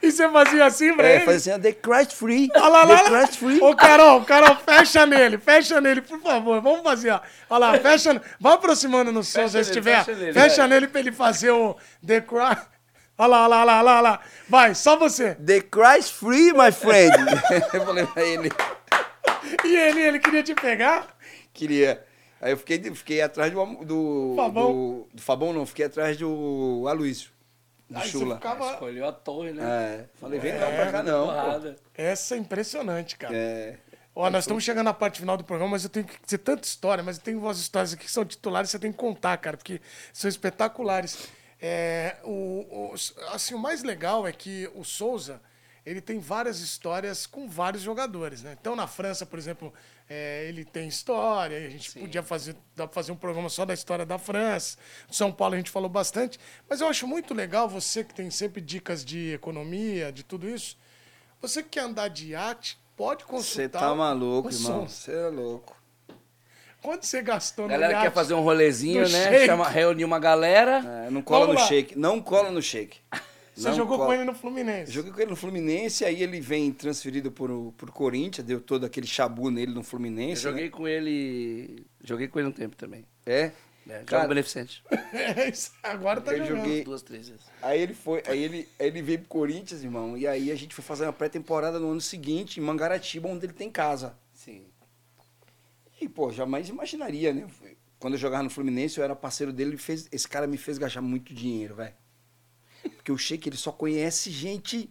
[0.04, 1.24] E você fazia assim pra É, ele?
[1.24, 2.48] fazia assim, the Christ free.
[2.54, 3.10] Olha lá, the lá, lá.
[3.10, 3.60] Christ free.
[3.60, 6.60] Ô, Carol, Carol, fecha nele, fecha nele, por favor.
[6.60, 7.20] Vamos fazer, ó.
[7.50, 8.20] Olha lá, fecha.
[8.40, 10.04] Vai aproximando no Souza, se nele, tiver.
[10.04, 11.76] fecha nele, Fecha nele pra ele fazer o
[12.06, 12.56] The Cry.
[13.16, 14.20] Olha lá, olha lá, olha lá, olha lá.
[14.48, 15.34] Vai, só você.
[15.36, 17.14] The Christ free, my friend.
[17.72, 18.50] eu falei pra ele,
[19.64, 21.06] E ele, ele queria te pegar?
[21.52, 22.04] queria.
[22.40, 24.72] Aí eu fiquei, fiquei atrás do, do, Fabão.
[24.72, 27.30] do, do Fabão, não, fiquei atrás do Aloysio,
[27.88, 28.36] do Aí você Chula.
[28.36, 29.62] ficava- Escolheu a torre, né?
[29.64, 31.26] É, falei, vem cá pra cá não.
[31.26, 31.76] Porrada.
[31.94, 33.34] Essa é impressionante, cara.
[33.36, 33.76] É,
[34.16, 36.62] Ó, nós estamos chegando na parte final do programa, mas eu tenho que dizer tanta
[36.66, 39.56] história, mas eu tenho umas histórias aqui que são titulares, você tem que contar, cara,
[39.56, 39.80] porque
[40.12, 41.28] são espetaculares.
[41.60, 42.94] É, o, o-
[43.32, 45.40] assim, o mais legal é que o Souza,
[45.84, 48.56] ele tem várias histórias com vários jogadores, né?
[48.60, 49.74] Então, na França, por exemplo,
[50.08, 54.04] é, ele tem história, a gente podia fazer, dá fazer um programa só da história
[54.04, 54.76] da França.
[55.10, 58.60] São Paulo a gente falou bastante, mas eu acho muito legal você que tem sempre
[58.60, 60.76] dicas de economia, de tudo isso.
[61.40, 63.80] Você que quer andar de iate, pode Você consultar.
[63.80, 64.88] tá maluco, o irmão.
[64.88, 65.74] Você é louco.
[66.82, 69.30] Quanto você gastou A no galera quer fazer um rolezinho, né?
[69.32, 69.46] shake.
[69.46, 71.06] Chama, reunir uma galera.
[71.06, 71.66] É, não cola Vamos no lá.
[71.66, 71.98] shake.
[71.98, 73.00] Não cola no shake.
[73.54, 74.08] Você Não jogou cola.
[74.08, 74.90] com ele no Fluminense.
[74.90, 79.06] Joguei com ele no Fluminense, aí ele vem transferido pro, pro Corinthians, deu todo aquele
[79.06, 80.42] chabu nele no Eu Fluminense.
[80.42, 81.86] joguei com ele.
[82.02, 83.00] Joguei com ele um tempo também.
[83.24, 83.32] Né?
[83.46, 83.52] É.
[83.86, 84.82] É, Cara, beneficente.
[85.12, 86.64] É isso, Agora tá Eu jogando.
[86.64, 87.44] joguei- Duas, três vezes.
[87.62, 90.74] Aí ele foi, aí ele, aí ele veio pro Corinthians, irmão, e aí a gente
[90.74, 94.16] foi fazer uma pré-temporada no ano seguinte, em Mangaratiba, onde ele tem casa.
[94.32, 94.64] Sim.
[96.00, 97.46] E, pô, jamais imaginaria, né?
[97.98, 100.76] Quando eu jogava no Fluminense, eu era parceiro dele, ele fez, esse cara me fez
[100.78, 101.94] gastar muito dinheiro, velho.
[102.96, 104.90] Porque o Sheik, ele só conhece gente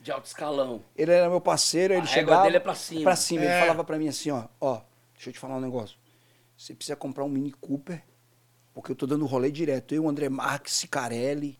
[0.00, 0.82] De alto escalão.
[0.96, 2.42] Ele era meu parceiro, A ele régua chegava...
[2.44, 3.02] dele é pra cima.
[3.02, 3.44] Pra cima.
[3.44, 3.46] É.
[3.52, 4.80] Ele falava pra mim assim, ó, ó,
[5.14, 5.96] deixa eu te falar um negócio.
[6.56, 8.02] Você precisa comprar um Mini Cooper,
[8.74, 9.94] porque eu tô dando rolê direto.
[9.94, 11.58] Eu, André Marques, Cicarelli,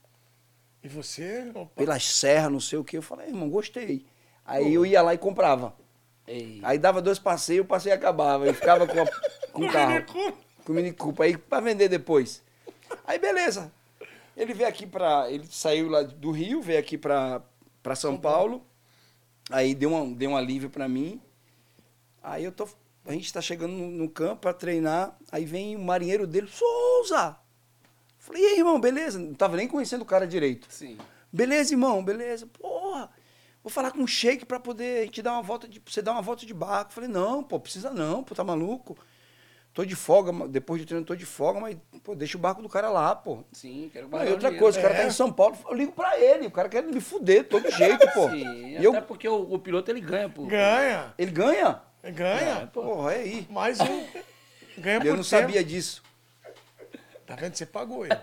[0.83, 1.51] E você?
[1.55, 1.71] Opa.
[1.75, 2.97] pelas serras, não sei o quê.
[2.97, 4.07] Eu falei, irmão, gostei.
[4.45, 5.75] Aí eu ia lá e comprava.
[6.27, 6.61] Ei.
[6.63, 8.49] Aí dava dois passeios, o passeio acabava.
[8.49, 9.07] E ficava com, a,
[9.53, 10.05] com o carro.
[10.65, 11.27] Com o Mini Cooper.
[11.27, 12.43] Aí pra vender depois.
[13.07, 13.73] Aí beleza.
[14.37, 15.31] Ele veio aqui pra.
[15.31, 17.43] Ele saiu lá do Rio, veio aqui pra,
[17.83, 18.65] pra São Paulo.
[19.51, 21.21] Aí deu, uma, deu um alívio pra mim.
[22.23, 22.69] Aí eu tô.
[23.07, 25.17] A gente tá chegando no, no campo pra treinar.
[25.33, 27.37] Aí vem o marinheiro dele, Souza!
[28.19, 29.19] Falei, e aí, irmão, beleza?
[29.19, 30.67] Não tava nem conhecendo o cara direito.
[30.69, 30.99] Sim.
[31.33, 32.47] Beleza, irmão, beleza.
[32.47, 33.09] Porra,
[33.63, 35.81] vou falar com o Sheik pra poder a gente dar uma volta de.
[35.87, 36.93] Você dar uma volta de barco.
[36.93, 38.99] Falei, não, pô, precisa não, pô, tá maluco?
[39.77, 42.69] Tô de folga, depois do treino tô de folga, mas, pô, deixa o barco do
[42.69, 43.45] cara lá, pô.
[43.53, 44.59] Sim, quero Aí guardar outra o dinheiro.
[44.65, 44.97] coisa, o cara É.
[45.03, 47.71] tá em São Paulo, eu ligo pra ele, o cara quer me fuder de todo
[47.71, 48.31] jeito, pô.
[48.31, 50.47] Sim, E até eu, porque o, o piloto ele ganha, pô.
[50.47, 51.13] Ganha.
[51.19, 51.83] ele ganha?
[52.03, 52.71] Ganha.
[52.73, 53.47] Porra, é aí.
[53.51, 54.07] Mais um.
[54.79, 55.25] Ganha E por eu não tempo.
[55.25, 56.03] sabia disso.
[57.27, 57.55] Tá vendo?
[57.55, 58.17] Você pagou ele.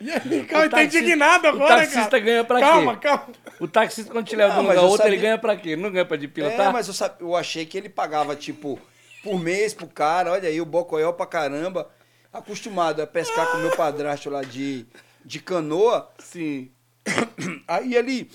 [0.00, 2.22] E aí, calma, ele tá indignado o agora, taxista cara.
[2.22, 3.00] ganha pra calma, quê?
[3.08, 3.26] Calma,
[3.60, 5.56] O taxista, quando te leva de Não, um mas lugar outro, ele sabia- ganha pra
[5.56, 5.70] quê?
[5.70, 6.68] Ele não ganha pra de pilotar?
[6.68, 8.78] É, mas eu, sab- eu achei que ele pagava, tipo,
[9.26, 11.90] por mês pro cara, olha aí, o Bocoió pra caramba,
[12.32, 14.86] acostumado a pescar com o meu padrasto lá de,
[15.24, 16.10] de canoa.
[16.18, 16.70] Sim.
[17.66, 18.30] Aí ele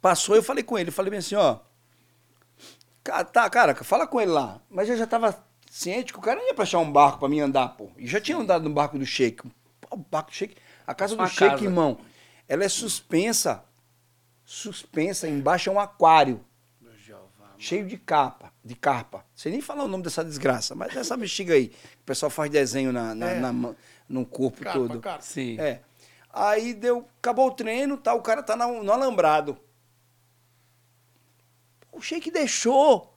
[0.00, 1.58] passou, eu falei com ele, falei bem assim, ó.
[3.04, 4.60] "Ca- Tá, cara, fala com ele lá.
[4.70, 5.38] Mas eu já tava
[5.70, 7.90] ciente que o cara não ia pra achar um barco pra mim andar, pô.
[7.96, 9.42] E já tinha andado no barco do Sheik.
[9.90, 10.56] O barco do Sheik.
[10.86, 11.98] A casa do Sheik, irmão,
[12.48, 13.64] ela é suspensa.
[14.44, 15.28] Suspensa.
[15.28, 16.44] Embaixo é um aquário.
[17.58, 19.24] Cheio de capa, de carpa.
[19.34, 21.72] Sei nem falar o nome dessa desgraça, mas essa bexiga aí.
[22.00, 23.40] O pessoal faz desenho na, na, É.
[23.40, 23.74] na
[24.08, 25.00] no corpo Carpa, todo.
[25.00, 25.22] carpa.
[25.22, 25.58] Sim.
[25.60, 25.82] É.
[26.30, 29.58] Aí deu, acabou o treino, tá, o cara tá na- no alambrado.
[31.92, 33.14] O Sheik deixou.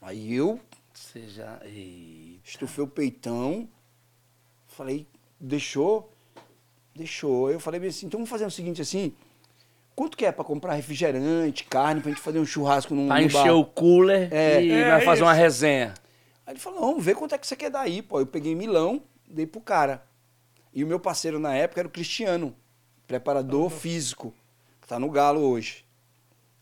[0.00, 0.60] Aí eu
[0.94, 1.58] Você já...
[1.64, 2.40] Eita.
[2.44, 3.68] estufei o peitão,
[4.68, 5.06] falei,
[5.40, 6.12] deixou?
[6.94, 7.50] Deixou.
[7.50, 9.14] Eu falei bem assim, então vamos fazer o seguinte assim,
[9.96, 13.22] quanto que é pra comprar refrigerante, carne, pra gente fazer um churrasco num, Pra no
[13.22, 13.54] encher bar?
[13.56, 14.62] o cooler É.
[14.62, 15.40] e É, vai fazer uma isso.
[15.40, 15.94] resenha.
[16.46, 18.20] Aí ele falou, não, vê quanto é que você quer dar aí, pô.
[18.20, 20.04] Eu peguei milão, dei pro cara.
[20.72, 22.54] E o meu parceiro na época era o Cristiano,
[23.06, 24.32] preparador físico,
[24.80, 25.84] que tá no Galo hoje.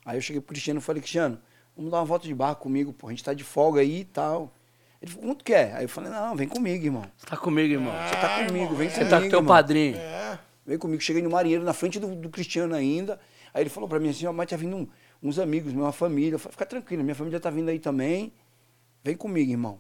[0.06, 1.39] Aí eu cheguei pro Cristiano e falei, Cristiano,
[1.77, 3.09] vamos dar uma volta de barco comigo, pô.
[3.09, 4.52] A gente tá de folga aí e tal.
[5.02, 5.74] Ele falou, quanto quer?
[5.74, 7.05] Aí eu falei, não, vem comigo, irmão.
[7.19, 7.93] Você tá comigo, irmão.
[8.09, 8.90] Você tá comigo, vem é.
[8.90, 9.55] Você comigo, tá com teu irmão.
[9.55, 9.97] padrinho.
[9.97, 10.39] É.
[10.66, 13.20] Vem comigo, cheguei no marinheiro, na frente do, do Cristiano ainda.
[13.52, 14.88] Aí ele falou pra mim assim, ó, mas tá vindo um-
[15.22, 16.34] uns amigos, uma família.
[16.34, 18.32] Eu falei, fica tranquilo, minha família tá vindo aí também.
[19.02, 19.78] Vem comigo, irmão.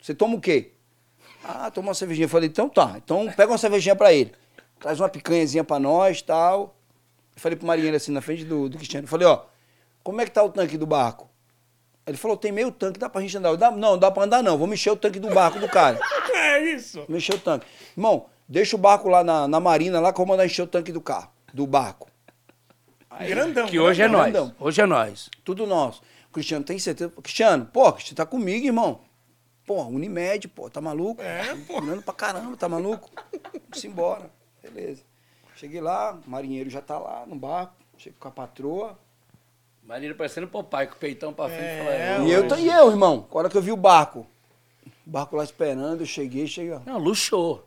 [0.00, 0.72] Você toma o quê?
[1.42, 2.26] Ah, toma uma cervejinha.
[2.26, 4.32] Eu falei, então tá, então pega uma cervejinha pra ele.
[4.78, 6.76] Traz uma picanhazinha pra nós tal.
[7.34, 9.04] Eu falei pro marinheiro assim, na frente do, do Cristiano.
[9.04, 9.42] Eu falei, ó,
[10.02, 11.28] como é que tá o tanque do barco?
[12.06, 13.48] Ele falou, tem meio tanque, dá pra gente andar.
[13.48, 15.98] Eu, "Dá- não, dá pra andar não, vamos encher o tanque do barco do cara.
[16.36, 17.00] É isso.
[17.06, 17.66] Vamos encher o tanque.
[17.96, 21.30] Irmão, deixa o barco lá na, na marina, lá mandar encher o tanque do carro,
[21.52, 22.08] do barco.
[23.20, 23.66] grandão.
[23.66, 24.32] Que hoje é grandão, nós.
[24.32, 24.54] grandão.
[24.58, 25.30] Hoje é nós.
[25.44, 26.02] Tudo nosso.
[26.28, 27.12] O Cristiano tem certeza.
[27.22, 29.00] Cristiano, pô, você tá comigo, irmão.
[29.66, 31.20] Pô, Unimed, pô, tá maluco?
[31.20, 31.80] É, pô.
[31.80, 33.10] Ganhando pra caramba, tá maluco?
[33.52, 34.30] Vamos embora.
[34.62, 35.02] Beleza.
[35.56, 37.74] Cheguei lá, o marinheiro já tá lá no barco.
[37.96, 38.98] Cheguei com a patroa.
[39.82, 41.62] Marinheiro parecendo Popeye, com o peitão pra frente.
[41.62, 43.26] É, é, e eu, e eu, irmão.
[43.32, 44.26] Na hora que eu vi o barco.
[45.06, 46.80] O barco lá esperando, eu cheguei, cheguei, ó.
[46.84, 47.65] Não, luxou.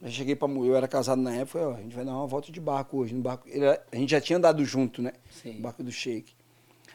[0.00, 2.12] Eu cheguei pra mulher, eu era casado na época, falei, ó, a gente vai dar
[2.12, 3.14] uma volta de barco hoje.
[3.14, 5.12] No barco, era- a gente já tinha andado junto, né?
[5.30, 5.54] Sim.
[5.54, 6.34] No barco do Sheik.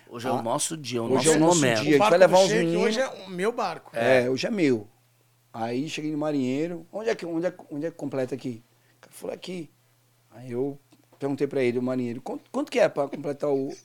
[0.09, 1.81] Hoje é o Ah, nosso dia, o hoje nosso é o nosso momento.
[1.81, 1.95] dia.
[1.95, 2.83] O barco vai levar uns Sheik meninos.
[2.83, 3.91] Hoje é o meu barco.
[3.95, 4.87] É, hoje é meu.
[5.53, 6.85] Aí cheguei no marinheiro.
[6.91, 8.63] Onde é que, onde é, onde é que completa aqui?
[8.97, 9.69] O cara falou aqui.
[10.29, 10.77] Aí eu
[11.17, 13.69] perguntei pra ele, o marinheiro, quanto, quanto que é pra completar o.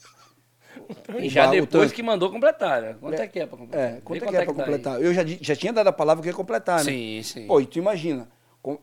[1.19, 2.97] E já depois que mandou completar, né?
[3.01, 3.81] Quanto é, que é pra completar?
[3.89, 4.47] É, Vê quanto é que é pra dá aí.
[4.47, 5.03] completar?
[5.03, 6.93] Eu já, já tinha dado a palavra que ia completar, né?
[6.93, 7.47] Sim, sim.
[7.47, 8.29] Pô, e tu imagina,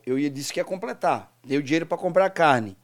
[0.06, 1.32] eu ia disse que ia completar.
[1.44, 2.76] Dei o dinheiro pra comprar carne.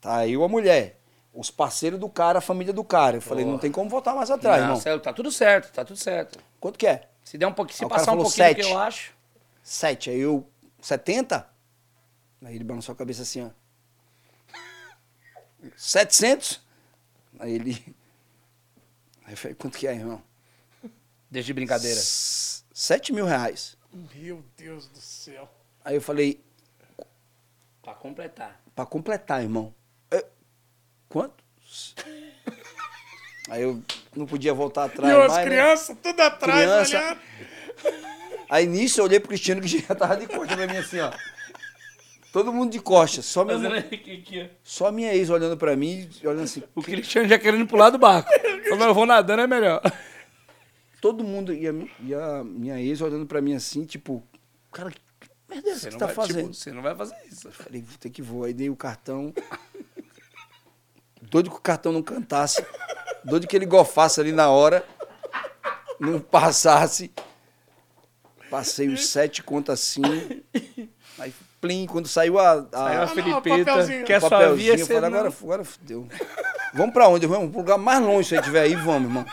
[0.00, 0.98] Tá eu a mulher.
[1.34, 3.16] Os parceiros do cara, a família do cara.
[3.16, 4.80] Eu falei, não tem como voltar mais atrás, Não, irmão.
[4.80, 6.38] Céu, tá tudo certo, tá tudo certo.
[6.60, 7.08] Quanto que é?
[7.24, 8.72] Se der um pouquinho, se Aí passar um pouquinho do que sete.
[8.72, 9.14] eu acho.
[9.62, 10.10] Sete.
[10.10, 10.46] Aí eu,
[10.82, 11.48] 70?
[12.44, 13.50] Aí ele balançou a cabeça assim, ó.
[15.76, 16.60] 700?
[17.38, 17.96] Aí ele...
[19.24, 20.22] Aí eu falei, quanto que é, irmão?
[21.30, 21.98] Deixa de brincadeira.
[21.98, 23.76] S- Sete mil reais.
[24.14, 25.48] Meu Deus do céu.
[25.84, 26.40] Aí eu falei,
[27.82, 28.60] Pra completar.
[28.74, 29.74] pra completar, irmão.
[30.10, 30.24] É,
[31.08, 31.42] quanto?
[33.50, 33.82] Aí eu
[34.16, 35.44] não podia voltar atrás e as mais, né?
[35.44, 36.98] crianças tudo atrás Criança.
[36.98, 37.20] olhando.
[38.48, 41.10] Aí nisso eu olhei pro Cristiano que já tava de costas pra mim assim, ó.
[42.32, 46.44] Todo mundo de costas, só minha, Fazendo que- só minha ex olhando pra mim, olhando
[46.44, 46.62] assim.
[46.74, 48.30] O Cristiano já querendo pular do barco.
[48.68, 49.82] Falou, eu vou nadando, é melhor.
[51.00, 54.22] Todo mundo e a, e a minha ex olhando pra mim assim, tipo,
[54.70, 55.00] cara, que
[55.52, 56.40] merda é essa que você tá vai, fazendo?
[56.42, 57.48] tipo, você não vai fazer isso.
[57.48, 58.44] Eu falei, vou ter que vou.
[58.44, 59.32] Aí dei o cartão.
[61.20, 62.64] Doido que o cartão não cantasse.
[63.24, 64.84] Doido que ele gofasse ali na hora.
[66.00, 67.12] Não passasse.
[68.50, 70.42] Passei os sete contas assim.
[71.18, 72.66] Aí, plim, quando saiu a.
[72.72, 74.04] a Aí a Ah, Felipeta, papelzinho.
[74.04, 75.18] que é sua via, eu você falei, não...
[75.18, 76.08] agora, agora fudeu.
[76.74, 77.26] Vamos pra onde?
[77.26, 79.24] Vamos pro lugar mais longe se aí tiver aí, vamos, irmão.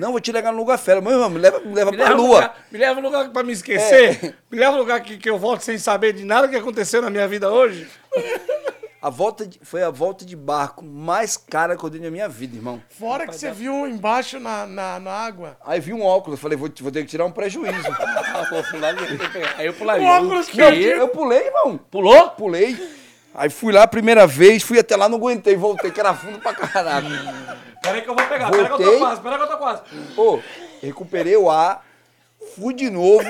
[0.00, 1.00] Não, vou te levar no lugar fera.
[1.00, 2.34] Meu irmão, me leva, me leva Me pra leva, lua.
[2.36, 4.24] lugar, me leva um lugar pra me esquecer.
[4.24, 4.34] É.
[4.50, 7.10] Me leva um lugar que, que eu volto sem saber de nada que aconteceu na
[7.10, 7.86] minha vida hoje.
[9.02, 12.28] A volta de- foi a volta de barco mais cara que eu dei na minha
[12.28, 12.82] vida, irmão.
[12.90, 15.56] Fora que você viu embaixo na, na, na água.
[15.64, 17.72] Aí vi um óculos, eu falei, vou, vou ter que tirar um prejuízo.
[19.56, 20.06] Aí eu pularia.
[20.06, 21.78] O óculos O que eu eu pulei, irmão.
[21.90, 22.28] Pulou?
[22.32, 22.76] Pulei.
[23.34, 26.38] Aí fui lá a primeira vez, fui até lá, não aguentei, voltei, que era fundo
[26.40, 27.08] pra caraca.
[27.80, 28.50] Peraí que eu vou pegar.
[28.50, 29.82] Pera que eu tô quase, pera que eu tô quase.
[30.14, 30.40] Pô,
[30.82, 31.84] recuperei o ar,
[32.56, 33.24] fui de novo.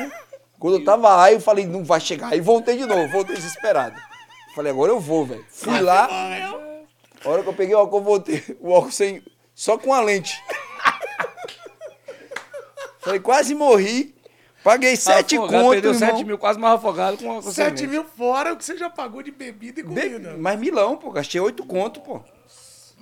[0.59, 2.33] Quando eu tava lá, eu falei, não vai chegar.
[2.33, 3.97] Aí voltei de novo, voltei desesperado.
[4.55, 5.45] Falei, agora eu vou, velho.
[5.51, 6.09] Fui lá,
[7.25, 8.57] a hora que eu peguei o óculos, eu voltei.
[8.61, 9.23] O óculos sem,
[9.55, 10.43] só com a lente.
[13.01, 14.15] Falei, quase morri.
[14.63, 16.09] Paguei sete Afogado, conto, Perdeu irmão.
[16.11, 17.87] 7 mil, quase mais afogado com a com 7 semente.
[17.87, 20.37] mil fora o que você já pagou de bebida e Be- comida.
[20.39, 21.11] Mas milão, pô.
[21.11, 22.21] Gastei oito conto, pô.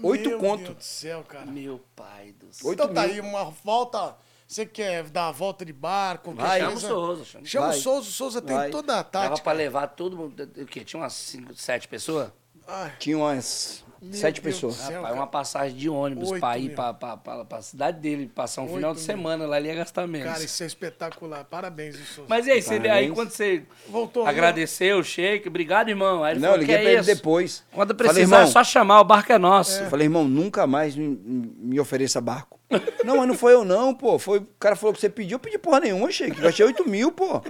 [0.02, 0.62] Oito Meu conto.
[0.64, 1.46] Deus do céu, cara.
[1.46, 2.68] Meu pai do céu.
[2.70, 3.10] Oito Então tá mil.
[3.14, 4.16] aí, uma volta.
[4.46, 6.32] Você quer dar a volta de barco?
[6.32, 6.60] Vai.
[6.60, 7.24] Chama o Souza.
[7.24, 7.44] Chama.
[7.44, 7.72] Chama o.
[7.74, 8.08] Souza.
[8.08, 8.70] O Souza tem Vai.
[8.70, 9.42] toda a Dava tática.
[9.42, 10.48] pra levar todo mundo.
[10.56, 10.84] O quê?
[10.84, 12.30] Tinha umas 5, 7 pessoas?
[12.66, 14.74] Ai, Tinha umas Meu sete Deus pessoas.
[14.76, 15.00] céu.
[15.02, 16.74] Rapaz, uma passagem de ônibus pra ir mil.
[16.74, 19.16] pra, pra, pra, pra cidade dele, passar um final Oito de mil.
[19.16, 20.26] semana lá, ele ia gastar menos.
[20.30, 21.44] cara, isso é espetacular.
[21.44, 22.28] Parabéns, Souza.
[22.28, 26.22] Mas e aí, você, aí quando você Voltou, agradeceu o shake, obrigado, irmão.
[26.22, 27.14] Aí ele Não, eu falou, liguei que pra é ele isso?
[27.16, 27.64] depois.
[27.72, 29.82] Quando Falei, precisar, é irmão, só chamar, o barco é nosso.
[29.82, 32.58] Eu falei, irmão, nunca mais me, me ofereça barco.
[33.04, 34.18] não, mas não foi eu não, pô.
[34.18, 36.88] Foi, o cara falou que você pediu, eu pedi porra nenhuma, achei que gastei 8
[36.88, 37.42] mil, pô.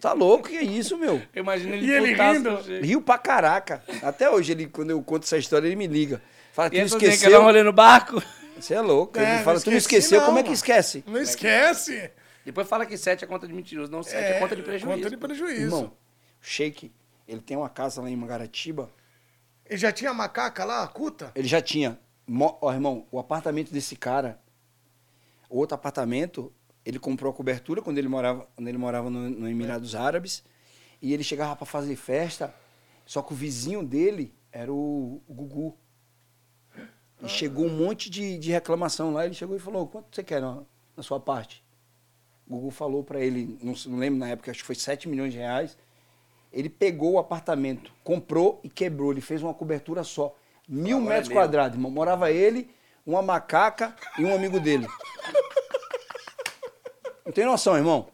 [0.00, 1.20] Tá louco, que é isso, meu?
[1.34, 2.62] Eu imagino ele E ele putaço rindo?
[2.62, 2.86] shake.
[2.86, 3.84] Rio pra caraca.
[4.02, 6.22] Até hoje, ele, quando eu conto essa história, ele me liga.
[6.52, 7.40] Fala, tu quer dar esqueceu.
[7.40, 8.22] um rolê no barco?
[8.58, 9.18] Você é louco.
[9.18, 11.04] É, ele fala, tu não esqueceu, não, como é que esquece?
[11.06, 12.10] Não esquece.
[12.44, 14.96] Depois fala que 7 é conta de mentiroso, não 7 é, conta de prejuízo.
[14.96, 15.62] Conta de prejuízo.
[15.62, 15.84] Irmão,
[16.42, 16.90] o Sheik,
[17.28, 18.90] ele tem uma casa lá em Mangaratiba.
[19.66, 21.30] Ele já tinha macaca lá, a cuta?
[21.34, 21.98] Ele já tinha.
[22.60, 24.40] Ó, irmão, o apartamento desse cara,
[25.48, 26.52] outro apartamento,
[26.90, 30.44] ele comprou a cobertura quando ele morava, quando ele morava no, no Emirados Árabes.
[31.00, 32.54] E ele chegava pra fazer festa,
[33.06, 35.76] só que o vizinho dele era o, o Gugu.
[37.22, 39.24] E chegou um monte de, de reclamação lá.
[39.24, 40.62] Ele chegou e falou: quanto você quer na,
[40.96, 41.64] na sua parte?
[42.46, 45.32] O Gugu falou pra ele, não, não lembro na época, acho que foi 7 milhões
[45.32, 45.78] de reais.
[46.52, 49.12] Ele pegou o apartamento, comprou e quebrou.
[49.12, 50.36] Ele fez uma cobertura só.
[50.68, 51.38] Mil Agora é metros meu.
[51.38, 51.90] quadrados, irmão.
[51.90, 52.68] Morava ele,
[53.06, 54.86] uma macaca e um amigo dele.
[57.30, 58.08] Não tem noção, irmão.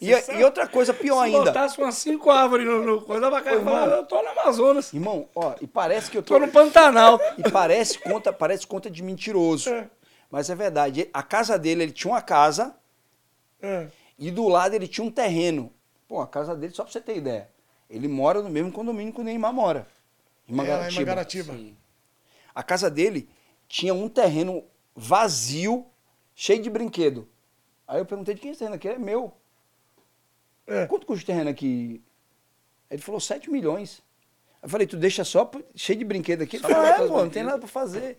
[0.00, 1.46] E, e outra coisa pior Se ainda.
[1.50, 3.56] botasse umas 5 árvores no, no coisa, vai cair.
[3.56, 3.86] Irmão.
[3.86, 4.92] Eu tô no Amazonas.
[4.92, 6.34] Irmão, ó, e parece que eu tô.
[6.34, 7.18] Tô no Pantanal.
[7.36, 9.70] E parece conta, parece conta de mentiroso.
[10.30, 11.08] Mas é verdade.
[11.12, 12.76] A casa dele, ele tinha uma casa
[13.60, 13.88] É.
[14.16, 15.72] e do lado ele tinha um terreno.
[16.06, 17.48] Pô, a casa dele, só pra você ter ideia.
[17.90, 19.86] Ele mora no mesmo condomínio que o Neymar mora.
[20.48, 21.00] Em É, lá em Mangaratiba.
[21.00, 21.52] Mangaratiba.
[21.54, 21.76] Sim.
[22.54, 23.28] A casa dele
[23.66, 24.62] tinha um terreno
[24.94, 25.86] vazio,
[26.36, 27.28] cheio de brinquedo.
[27.86, 28.88] Aí eu perguntei de quem é esse terreno aqui?
[28.88, 29.32] É meu.
[30.66, 30.86] É.
[30.86, 32.02] Quanto custa o terreno aqui?
[32.90, 34.02] Ele falou 7 milhões.
[34.62, 36.56] Eu falei, tu deixa só cheio de brinquedo aqui?
[36.56, 37.46] Ele falou, é, pô, não tem brinquedos.
[37.46, 38.16] nada pra fazer.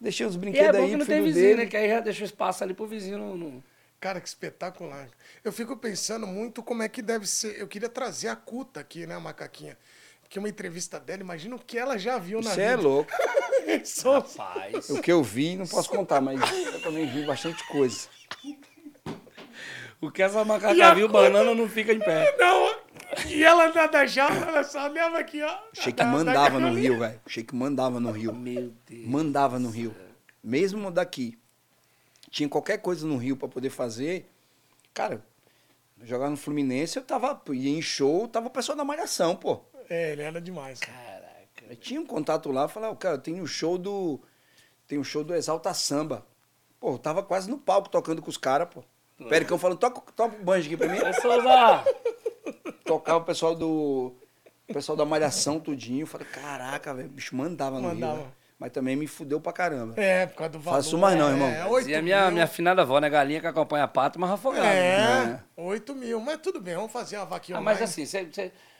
[0.00, 1.64] Deixei os E é brinquedos bom aí que não tem vizinho, dele.
[1.64, 1.66] né?
[1.66, 3.18] Que aí já deixa o espaço ali pro vizinho.
[3.36, 3.62] Não-
[4.00, 5.08] Cara, que espetacular.
[5.42, 7.58] Eu fico pensando muito como é que deve ser.
[7.58, 9.76] Eu queria trazer a cuta aqui, né, a macaquinha.
[10.22, 12.88] Porque uma entrevista dela, imagina o que ela já viu na Você é vida.
[12.88, 13.10] louco.
[13.84, 14.88] Só- Rapaz.
[14.90, 18.06] O que eu vi, não posso contar, mas eu também vi bastante coisa.
[20.00, 22.34] O que essa E macaca viu, banana não fica em pé.
[22.38, 22.76] Não,
[23.26, 25.58] e ela nada já, ela só leva aqui, ó.
[25.76, 26.72] Achei que Da- da mandava no.
[26.74, 27.20] Rio, velho.
[27.26, 28.32] Achei que mandava no Rio.
[28.34, 29.06] Meu Deus.
[29.08, 29.94] Mandava no Rio.
[30.42, 31.36] Mesmo daqui.
[32.30, 34.30] Tinha qualquer coisa no Rio pra poder fazer.
[34.94, 35.24] Cara,
[36.02, 37.40] jogar no Fluminense, eu tava.
[37.52, 39.60] Ia em show, tava o pessoal da Malhação, pô.
[39.90, 40.78] É, ele era demais.
[40.80, 41.64] Caraca.
[41.68, 44.20] Eu tinha um contato lá, falava, cara, tem um show do.
[44.86, 46.24] Tem um show do Exalta Samba.
[46.78, 48.84] Pô, eu tava quase no palco tocando com os caras, pô.
[49.28, 50.98] Pericão falando, toca, toca o banjo aqui pra mim.
[51.20, 51.84] Souza!
[52.84, 54.14] Tocava o pessoal do.
[54.68, 56.02] O pessoal da Malhação tudinho.
[56.02, 58.12] Eu Falei, caraca, velho, o bicho mandava no Mandava.
[58.12, 58.22] Rio.
[58.22, 58.38] velho.
[58.58, 59.94] Mas também me fudeu pra caramba.
[59.96, 60.76] É, por causa do valor.
[60.78, 61.48] Faço mais não, irmão.
[61.48, 62.32] É, 8 E a minha, mil.
[62.32, 63.08] minha afinada avó, né?
[63.08, 64.64] Galinha que acompanha a pata, mas afogada.
[64.66, 65.40] né?
[65.56, 66.18] É, 8 mil.
[66.20, 68.26] Mas tudo bem, vamos fazer uma vaquinha Ah, mas assim, você,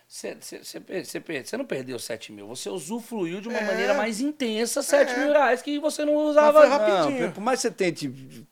[0.09, 2.49] você, não perdeu 7 mil.
[2.49, 3.65] Você usufruiu de uma É.
[3.67, 5.19] maneira mais intensa 7 É.
[5.19, 6.61] mil reais que você não Mas usava.
[6.61, 7.27] foi Não, rapidinho.
[7.27, 8.47] Não, por mais que você tente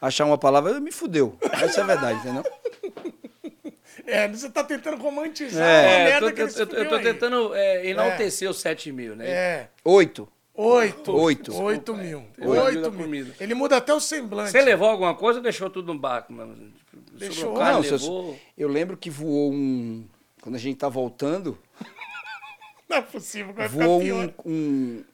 [0.00, 1.36] achar uma palavra, me fudeu.
[1.52, 2.44] Essa é a verdade, entendeu?
[4.06, 6.88] É, você tá tentando romantizar É, É, eu merda tô, que eles eu, eu fuderam
[6.88, 7.02] tô aí.
[7.02, 9.28] tentando é, enaltecer os 7 mil, né?
[9.28, 10.26] É, Oito.
[10.54, 11.14] 8.
[11.14, 11.54] Oito.
[11.62, 12.24] 8 mil.
[12.38, 13.26] Oito 8 da mil.
[13.38, 14.50] Ele muda até o semblante.
[14.50, 16.32] Você levou alguma coisa ou deixou tudo no barco?
[16.32, 16.72] Mano?
[17.12, 17.52] Deixou.
[17.54, 18.38] Carne, Não, eu- levou...
[18.56, 20.06] eu lembro que voou um.
[20.40, 21.58] Quando a gente tá voltando,
[22.88, 24.32] Não é possível, vai ficar voou pior.
[24.46, 25.04] um, um,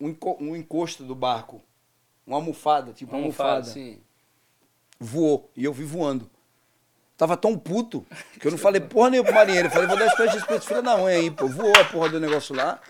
[0.00, 1.60] um, enco- encosto do barco.
[2.24, 3.60] Uma almofada, tipo uma almofada.
[3.60, 3.98] assim.
[5.04, 5.50] Voou.
[5.56, 6.30] E eu vi voando.
[7.16, 8.04] Tava tão puto
[8.40, 9.68] que eu não falei porra nenhuma pro marinheiro.
[9.68, 11.46] Eu falei, vou dar esse peixe pra esse filho da mãe aí, pô.
[11.46, 12.80] Voou a porra do negócio lá.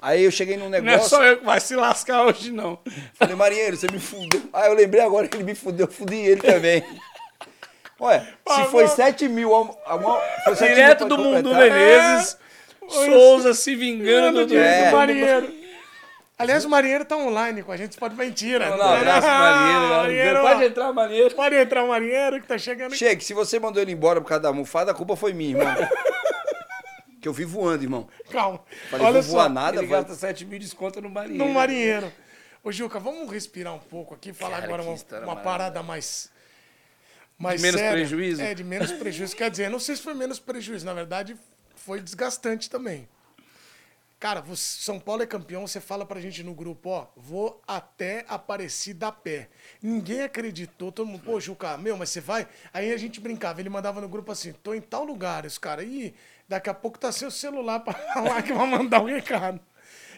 [0.00, 1.08] Aí eu cheguei num Não é negócio.
[1.10, 2.78] só eu que vai se lascar hoje, não.
[3.14, 4.42] Falei, marinheiro, você me fudeu.
[4.52, 6.82] Ah, eu lembrei agora que ele me fudeu, eu fudi ele também.
[8.00, 8.90] Ué, se Ah, foi não.
[8.90, 9.54] 7 mil.
[9.54, 11.54] a- a uma- foi 7 mil Direto pra do Mundo.
[11.54, 12.36] Menezes,
[12.82, 12.88] É.
[12.88, 14.56] Souza se vingando do...
[14.58, 14.90] É.
[14.90, 15.63] do marinheiro.
[16.36, 18.68] Aliás, o marinheiro tá online com a gente, pode mentira.
[18.70, 19.88] Um abraço, Marinheiro.
[19.96, 21.34] Marinheiro, Pode entrar, Marinheiro.
[21.34, 22.94] Pode entrar o marinheiro que tá chegando.
[22.96, 25.74] Chega, se você mandou ele embora por causa da almofada, a culpa foi minha, irmão.
[27.22, 28.08] que eu vi voando, irmão.
[28.30, 28.60] Calma.
[28.90, 29.78] Falei, Olha vou voar nada.
[29.78, 31.44] Ele vai- gasta 7 mil de desconto no Marinheiro.
[31.46, 32.12] no marinheiro.
[32.64, 36.30] Ô, Juca, vamos respirar um pouco aqui e falar Cara, agora uma, uma parada mais.
[37.38, 37.92] mais menos séria.
[37.96, 38.42] prejuízo?
[38.42, 39.36] É, de menos prejuízo.
[39.36, 41.36] Quer dizer, não sei se foi menos prejuízo, na verdade,
[41.76, 43.08] foi desgastante também.
[44.24, 48.24] Cara, você- São Paulo é campeão, você fala pra gente no grupo, ó, vou até
[48.26, 49.50] Aparecida a pé.
[49.82, 52.48] Ninguém acreditou, todo mundo, pô, Juca, meu, mas você vai?
[52.72, 55.84] Aí a gente brincava, ele mandava no grupo assim, tô em tal lugar, os caras,
[55.84, 56.14] ih,
[56.48, 59.60] daqui a pouco tá seu celular pra falar que vai mandar um recado.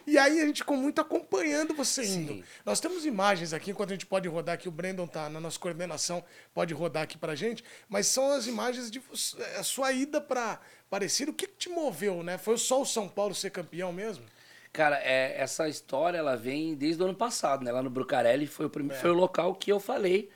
[0.07, 2.35] E aí a gente ficou muito acompanhando você indo.
[2.35, 2.45] Sim.
[2.65, 5.59] Nós temos imagens aqui, enquanto a gente pode rodar aqui, o Brandon tá na nossa
[5.59, 6.23] coordenação,
[6.55, 10.61] pode rodar aqui pra gente, mas são as imagens de você- a sua ida pra
[10.87, 11.31] Aparecida.
[11.31, 12.39] O que, que te moveu, né?
[12.39, 14.25] Foi só o São Paulo ser campeão mesmo?
[14.73, 17.73] Cara, é, essa história ela vem desde o ano passado, né?
[17.73, 18.89] Lá no Brucarelli foi o, prim...
[18.91, 18.95] É.
[18.95, 20.31] foi o local que eu falei,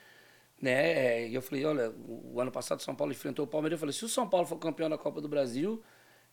[0.61, 1.23] né?
[1.23, 3.77] É, E eu falei, olha, o, ano passado o São Paulo enfrentou o Palmeiras.
[3.77, 5.83] Eu falei, se o São Paulo for campeão da Copa do Brasil,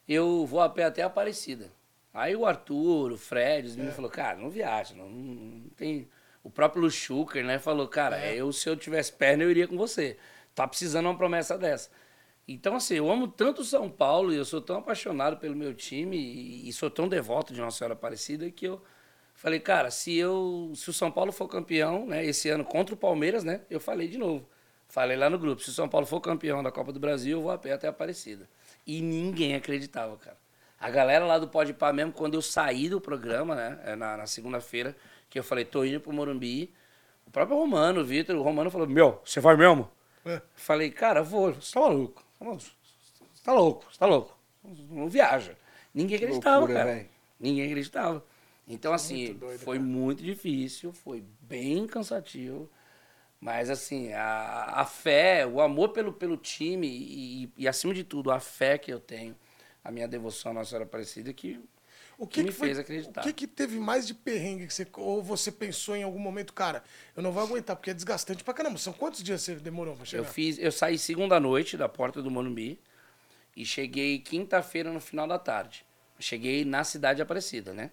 [0.08, 1.70] eu vou a pé até a Aparecida.
[2.14, 6.08] Aí o Arthur, o Fred, os meninos falaram, cara, não viaja, não, não tem...
[6.44, 10.18] O próprio Luchuker, né, falou, cara, eu se eu tivesse perna eu iria com você.
[10.56, 11.90] Tá precisando de uma promessa dessa.
[12.48, 15.74] Então, assim, eu amo tanto o São Paulo e eu sou tão apaixonado pelo meu
[15.74, 18.82] time e, e sou tão devoto de Nossa Senhora Aparecida que eu
[19.34, 22.98] falei, cara, se eu se o São Paulo for campeão, né, esse ano contra o
[22.98, 24.48] Palmeiras, né, eu falei de novo.
[24.88, 27.44] Falei lá no grupo, se o São Paulo for campeão da Copa do Brasil, eu
[27.44, 28.50] vou a pé até a Aparecida.
[28.86, 30.38] E ninguém acreditava, cara.
[30.80, 34.16] A galera lá do Pode Pá mesmo, quando eu saí do programa, né, é, na,
[34.16, 34.96] na segunda-feira,
[35.30, 36.74] que eu falei, tô indo pro Morumbi,
[37.26, 39.92] o próprio Romano, o Vitor, o Romano falou, meu, você vai mesmo?
[40.26, 40.42] É.
[40.56, 41.54] Falei, cara, vou.
[41.54, 42.27] Você tá maluco?
[42.38, 42.64] Tá maluco?
[42.64, 43.86] Você tá louco?
[43.92, 44.38] Você tá louco?
[44.90, 45.56] Não viaja.
[45.94, 46.94] Ninguém acreditava, loucura, cara.
[46.96, 47.10] velho.
[47.40, 48.24] Ninguém acreditava.
[48.68, 49.90] Então, assim, Muito doido, foi cara.
[49.90, 52.70] muito difícil, foi bem cansativo.
[53.40, 58.32] Mas, assim, a, a fé, o amor pelo, pelo time e, e, acima de tudo,
[58.32, 59.36] a fé que eu tenho,
[59.84, 61.60] a minha devoção à Nossa Senhora Aparecida, que,
[62.18, 63.22] O que me fez acreditar.
[63.22, 64.88] O que, que teve mais de perrengue que você.
[64.94, 66.84] Ou você pensou em algum momento, cara,
[67.16, 68.78] eu não vou aguentar, porque é desgastante pra caramba.
[68.80, 70.26] São quantos dias você demorou pra Eu chegar?
[70.26, 72.80] fiz, eu saí segunda noite da porta do Morumbi
[73.56, 75.86] e cheguei quinta-feira no final da tarde.
[76.20, 77.92] Cheguei na cidade de Aparecida, né?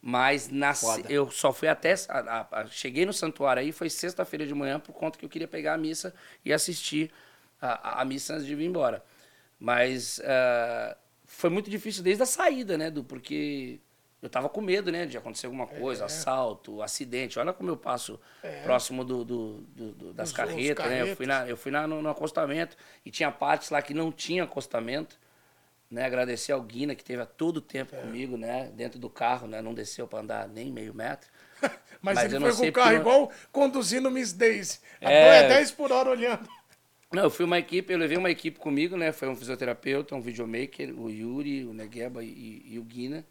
[0.00, 0.72] Mas na,
[1.08, 1.94] eu só fui até.
[2.08, 5.48] a- a- cheguei no santuário aí, foi sexta-feira de manhã, por conta que eu queria
[5.48, 6.14] pegar a missa
[6.44, 7.10] e assistir
[7.60, 9.02] a, a- missa antes de vir embora.
[9.58, 10.96] Mas ah,
[11.34, 12.90] foi muito difícil desde a saída, né?
[12.90, 13.78] Do, porque
[14.22, 15.04] eu tava com medo, né?
[15.06, 15.78] De acontecer alguma É.
[15.80, 17.38] coisa, assalto, acidente.
[17.38, 18.18] Olha como eu passo
[18.62, 21.02] próximo do, do- do- do- das os carretas, né?
[21.02, 24.10] Eu fui, na, eu fui na, no, no acostamento e tinha partes lá que não
[24.10, 25.18] tinha acostamento.
[25.90, 26.04] né?
[26.06, 28.70] Agradecer ao Guina, que teve a todo tempo comigo, né?
[28.74, 29.60] Dentro do carro, né?
[29.62, 31.28] Não desceu para andar nem meio metro.
[32.02, 34.80] Mas, Mas eu ele não foi com o carro por- igual conduzindo Miss Daisy.
[35.00, 35.44] A É.
[35.44, 36.48] é 10 por hora olhando.
[37.14, 39.12] Não, eu fui uma equipe, eu levei uma equipe comigo, né?
[39.12, 43.24] Foi um fisioterapeuta, um videomaker, o Yuri, o Negueba e, e o Guina.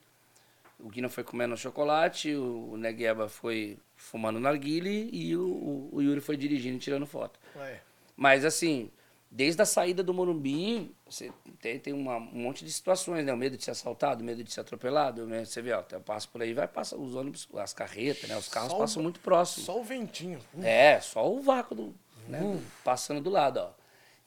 [0.80, 6.02] O Guina foi comendo chocolate, o, o Negueba foi fumando narguile e o, o, o
[6.02, 7.40] Yuri foi dirigindo e tirando foto.
[7.56, 7.80] Ué.
[8.18, 8.90] Mas assim,
[9.32, 11.32] desde a saída do Morumbi, você
[11.62, 13.32] tem, tem uma- um monte de situações, né?
[13.34, 15.46] O medo de ser assaltado, o medo de ser atropelado, né?
[15.46, 18.36] Você vê, ó, eu passo por aí, vai passar os ônibus, as carretas, né?
[18.38, 19.66] Os carros Só o- passam muito próximo.
[19.66, 20.40] Só o ventinho.
[20.62, 21.96] É, só o vácuo do,
[22.28, 23.72] né, passando do lado, ó.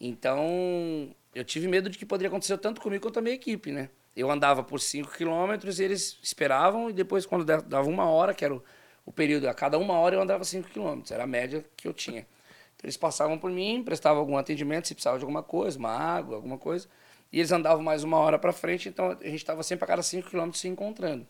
[0.00, 3.88] Então, eu tive medo de que poderia acontecer tanto comigo quanto a minha equipe, né?
[4.14, 8.34] Eu andava por 5 quilômetros e eles esperavam e depois, quando da- dava uma hora,
[8.34, 8.62] que era o,
[9.04, 11.92] o período, a cada uma hora eu andava 5 quilômetros, era a média que eu
[11.94, 12.20] tinha.
[12.20, 16.36] Então, eles passavam por mim, prestavam algum atendimento, se precisava de alguma coisa, uma água,
[16.36, 16.88] alguma coisa,
[17.32, 20.02] e eles andavam mais uma hora para frente, então a gente estava sempre a cada
[20.02, 21.26] 5 quilômetros se encontrando.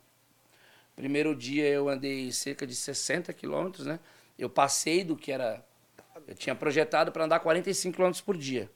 [0.95, 4.01] Primeiro dia eu andei cerca de 60 quilômetros, né?
[4.39, 5.65] Eu passei do que era.
[6.27, 8.71] Eu tinha projetado para andar 45 quilômetros por dia.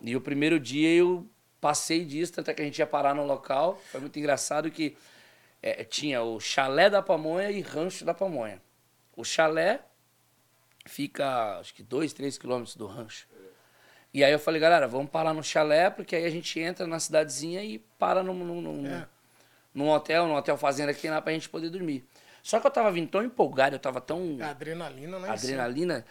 [0.00, 1.26] E o primeiro dia eu
[1.60, 3.80] passei disso, tanto é que a gente ia parar no local.
[3.90, 4.96] Foi muito engraçado que
[5.62, 8.60] eh, tinha o chalé da Pamonha e rancho da Pamonha.
[9.16, 9.80] O chalé
[10.84, 13.26] fica, acho que 2, 3 quilômetros do rancho.
[14.14, 16.98] E aí eu falei, galera, vamos parar no chalé, porque aí a gente entra na
[17.00, 19.06] cidadezinha e para num, num, num, É.
[19.74, 22.06] num hotel, num hotel fazenda que tem lá pra gente poder dormir.
[22.42, 25.28] Só que eu tava vindo tão empolgado, eu tava tão A adrenalina, né?
[25.28, 26.06] adrenalina,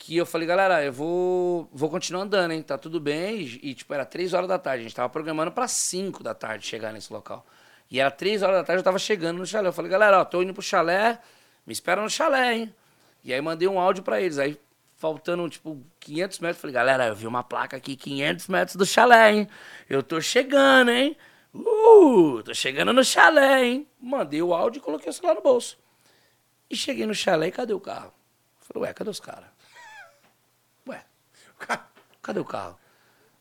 [0.00, 2.62] que eu falei, galera, eu vou, vou continuar andando, hein?
[2.62, 3.42] Tá tudo bem.
[3.62, 4.80] E, tipo, era três horas da tarde.
[4.80, 7.44] A gente tava programando pra 5 da tarde chegar nesse local.
[7.90, 9.68] E era três horas da tarde, eu tava chegando no chalé.
[9.68, 11.20] Eu falei, galera, ó, tô indo pro chalé,
[11.66, 12.74] me espera no chalé, hein?
[13.22, 14.38] E aí mandei um áudio pra eles.
[14.38, 14.58] Aí,
[14.96, 19.32] faltando, tipo, 500 metros, falei, galera, eu vi uma placa aqui, 500 metros do chalé,
[19.32, 19.48] hein?
[19.88, 21.14] Eu tô chegando, hein?
[21.54, 23.86] Uh, tô chegando no chalé, hein?
[24.00, 25.76] Mandei o áudio e coloquei o celular no bolso.
[26.70, 28.14] E cheguei no chalé e cadê o carro?
[28.60, 29.59] Falei, ué, cadê os caras?
[32.22, 32.78] Cadê o carro?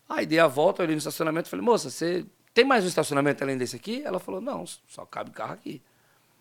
[0.07, 3.43] Aí dei a volta, olhei no estacionamento e falei, moça, você tem mais um estacionamento
[3.43, 4.01] além desse aqui?
[4.03, 5.81] Ela falou, não, só cabe carro aqui.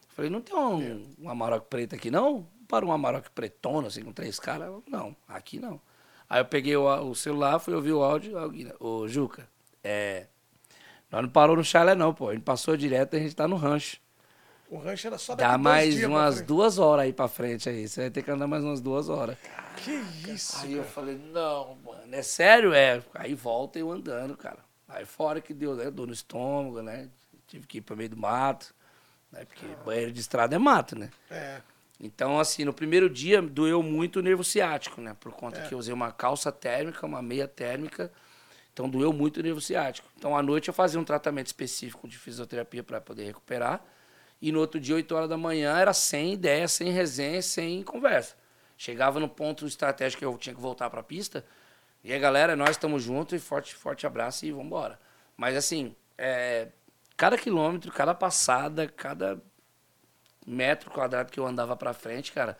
[0.08, 2.46] Falei, não tem um, um Amarok preto aqui, não?
[2.66, 4.68] Para um Amarok pretona, assim, com três caras?
[4.68, 5.80] Ela, Não, aqui não.
[6.28, 8.34] Aí eu peguei o, o celular, fui ouvir o áudio,
[8.80, 9.48] ô Juca,
[9.82, 10.26] é...
[11.10, 12.28] Nós não parou no chalé não, pô.
[12.28, 13.98] A gente passou direto e a gente tá no rancho.
[14.70, 17.88] O rancho era só daqui Dá mais pra umas duas horas aí pra frente aí.
[17.88, 19.36] Você vai ter que andar mais umas duas horas.
[19.76, 19.92] Que
[20.30, 20.92] isso, Aí eu cara.
[20.92, 22.74] falei, não, mano, é sério?
[22.74, 23.02] É.
[23.14, 24.58] Aí volta eu andando, cara.
[24.86, 25.90] Aí fora que deu, né?
[25.90, 27.08] Dor no estômago, né?
[27.46, 28.74] Tive que ir pro meio do mato.
[29.32, 29.44] Né?
[29.44, 31.10] Porque banheiro de estrada é mato, né?
[31.30, 31.60] É.
[32.00, 35.16] Então, assim, no primeiro dia doeu muito o nervo ciático, né?
[35.18, 35.34] Por É.
[35.34, 38.12] conta que eu usei uma calça térmica, uma meia térmica.
[38.72, 40.08] Então, doeu muito o nervo ciático.
[40.16, 43.82] Então, à noite eu fazia um tratamento específico de fisioterapia para poder recuperar.
[44.40, 48.36] E no outro dia, 8 horas da manhã, era sem ideia, sem resenha, sem conversa.
[48.76, 51.44] Chegava no ponto estratégico que eu tinha que voltar para a pista.
[52.04, 55.00] E aí, galera, nós estamos juntos e forte, forte abraço e vamos embora.
[55.36, 56.68] Mas, assim, é,
[57.16, 59.42] cada quilômetro, cada passada, cada
[60.46, 62.56] metro quadrado que eu andava pra frente, cara,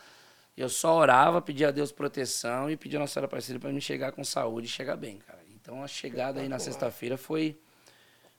[0.57, 3.81] eu só orava, pedia a Deus proteção e pedia a Nossa Senhora Aparecida pra me
[3.81, 5.39] chegar com saúde e chegar bem, cara.
[5.55, 7.57] Então a chegada aí na sexta-feira foi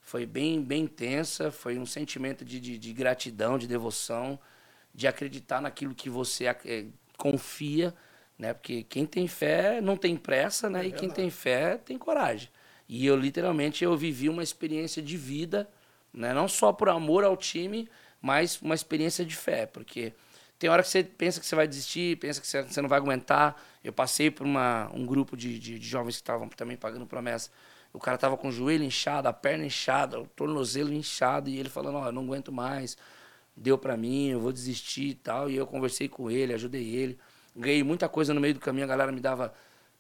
[0.10, 4.40] foi bem bem intensa, foi um sentimento de, de, de gratidão, de devoção,
[4.92, 7.94] de acreditar naquilo que você eh, confia,
[8.36, 8.52] né?
[8.56, 10.88] Porque quem tem fé não tem pressa, né?
[10.88, 12.50] e quem tem fé tem coragem.
[12.88, 15.70] E eu literalmente eu vivi uma experiência de vida,
[16.12, 16.34] né?
[16.34, 17.88] Não só por amor ao time,
[18.20, 20.12] mas uma experiência de fé, porque
[20.58, 22.98] tem hora que você pensa que você vai desistir, pensa que você você não vai
[22.98, 23.56] aguentar.
[23.84, 27.52] Eu passei por uma, um grupo de, de, de jovens que estavam também pagando promessa.
[27.92, 31.70] O cara tava com o joelho inchado, a perna inchada, o tornozelo inchado, e ele
[31.70, 32.96] falando, ó, eu não aguento mais,
[33.56, 35.50] deu pra mim, eu vou desistir e tal.
[35.50, 37.18] E eu conversei com ele, ajudei ele.
[37.56, 39.54] Ganhei muita coisa no meio do caminho, a galera me dava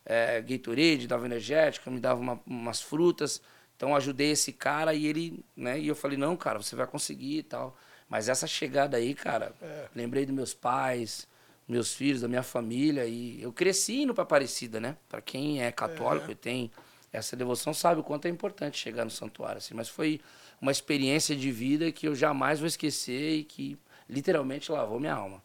[0.06, 3.41] é, Gatorade, dava energética, me dava uma- umas frutas.
[3.76, 5.80] Então eu ajudei esse cara e ele, né?
[5.80, 7.78] E eu falei, não, cara, você vai conseguir e tal.
[8.07, 9.53] Mas essa chegada aí, cara,
[9.95, 11.28] lembrei dos meus pais,
[11.68, 13.06] meus filhos, da minha família.
[13.06, 14.95] E eu cresci indo pra Aparecida, né?
[15.07, 16.72] Pra quem é católico e tem
[17.11, 19.57] essa devoção, sabe o quanto é importante chegar no santuário.
[19.57, 19.73] Assim.
[19.73, 20.22] Mas foi
[20.61, 23.77] uma experiência de vida que eu jamais vou esquecer e que
[24.07, 25.41] literalmente lavou minha alma.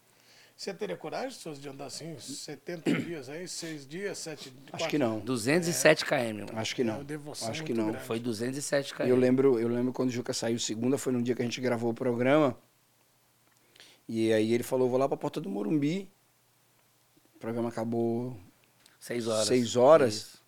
[0.56, 4.98] Você teria coragem, senhor, de andar assim 70 dias aí, 6 dias, 7 Acho que
[4.98, 5.18] não.
[5.18, 6.58] 207 km, mano.
[6.58, 6.94] Acho que É não.
[6.96, 7.90] uma devoção Acho que não.
[7.90, 8.06] grande.
[8.06, 9.02] Foi 207 km.
[9.06, 11.60] Eu lembro, eu lembro quando o Juca saiu segunda, foi no dia que a gente
[11.60, 12.56] gravou o programa.
[14.08, 16.08] E aí ele falou, vou lá pra porta do Morumbi.
[17.34, 18.38] O programa acabou
[19.00, 19.46] 6 horas.
[19.48, 20.14] Seis horas?
[20.14, 20.43] Isso.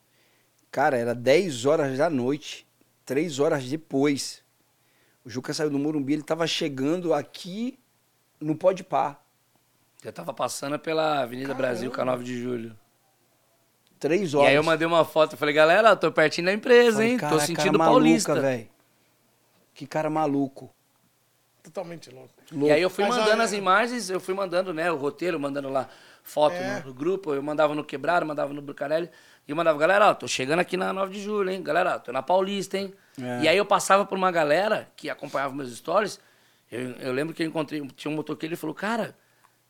[0.76, 2.66] Cara, era 10 horas da noite.
[3.06, 4.42] três horas depois.
[5.24, 7.78] O Juca saiu do Morumbi, ele tava chegando aqui
[8.38, 9.24] no Pode Par.
[10.04, 12.76] Eu tava passando pela Avenida Brasil, com a 9 de julho.
[13.98, 14.50] Três E horas.
[14.50, 17.16] aí eu mandei uma foto, eu falei, galera, eu tô pertinho da empresa, Falei, hein?
[17.16, 18.34] "Cara, tô cara sentindo maluca, paulista.
[18.38, 18.68] velho.
[19.72, 20.68] Que cara maluco.
[21.62, 22.35] Totalmente louco.
[22.52, 25.68] E aí eu fui Mas mandando as imagens, eu fui mandando, né, o roteiro, mandando
[25.68, 25.88] lá
[26.22, 26.80] foto É.
[26.80, 29.10] no, no grupo, eu mandava no Quebrado, mandava no Brucarelli,
[29.46, 31.62] e eu mandava, galera, ó, tô chegando aqui na 9 de julho, hein?
[31.62, 32.92] Galera, ó, tô na Paulista, hein?
[33.20, 33.42] É.
[33.42, 36.20] E aí eu passava por uma galera que acompanhava meus stories,
[36.70, 39.16] eu, eu lembro que eu encontrei, tinha um motoqueiro, ele falou, cara,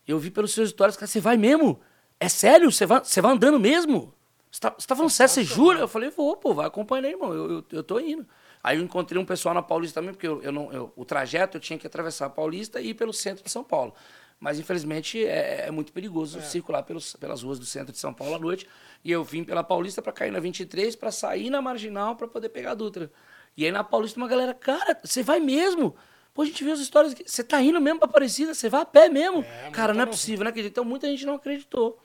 [0.06, 1.78] eu vi pelos seus stories, cara, você vai mesmo?
[2.18, 2.70] É sério?
[2.72, 4.14] Você vai, você vai andando mesmo?
[4.50, 5.80] Você tá, você tá falando sério, você jura?
[5.80, 8.26] Eu falei, vou, pô, vai acompanhando aí, irmão, eu, eu, eu tô indo.
[8.62, 11.56] Aí eu encontrei um pessoal na Paulista também, porque eu, eu não, eu- o trajeto
[11.56, 13.94] eu tinha que atravessar a Paulista e ir pelo centro de São Paulo.
[14.38, 18.34] Mas, infelizmente, é, é muito perigoso circular pelos, pelas ruas do centro de São Paulo
[18.34, 18.66] à noite.
[19.02, 22.50] E eu vim pela Paulista para cair na 23, para sair na Marginal, para poder
[22.50, 23.10] pegar a Dutra.
[23.56, 25.96] E aí na Paulista uma galera, cara, você vai mesmo?
[26.34, 28.82] Pô, a gente viu as histórias, aqui, você tá indo mesmo pra Aparecida, você vai
[28.82, 29.40] a pé mesmo?
[29.42, 30.72] É, cara, não é muita possível, não acredito.
[30.72, 31.98] Então muita gente não acreditou.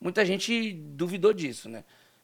[0.00, 1.82] Muita gente duvidou disso, né?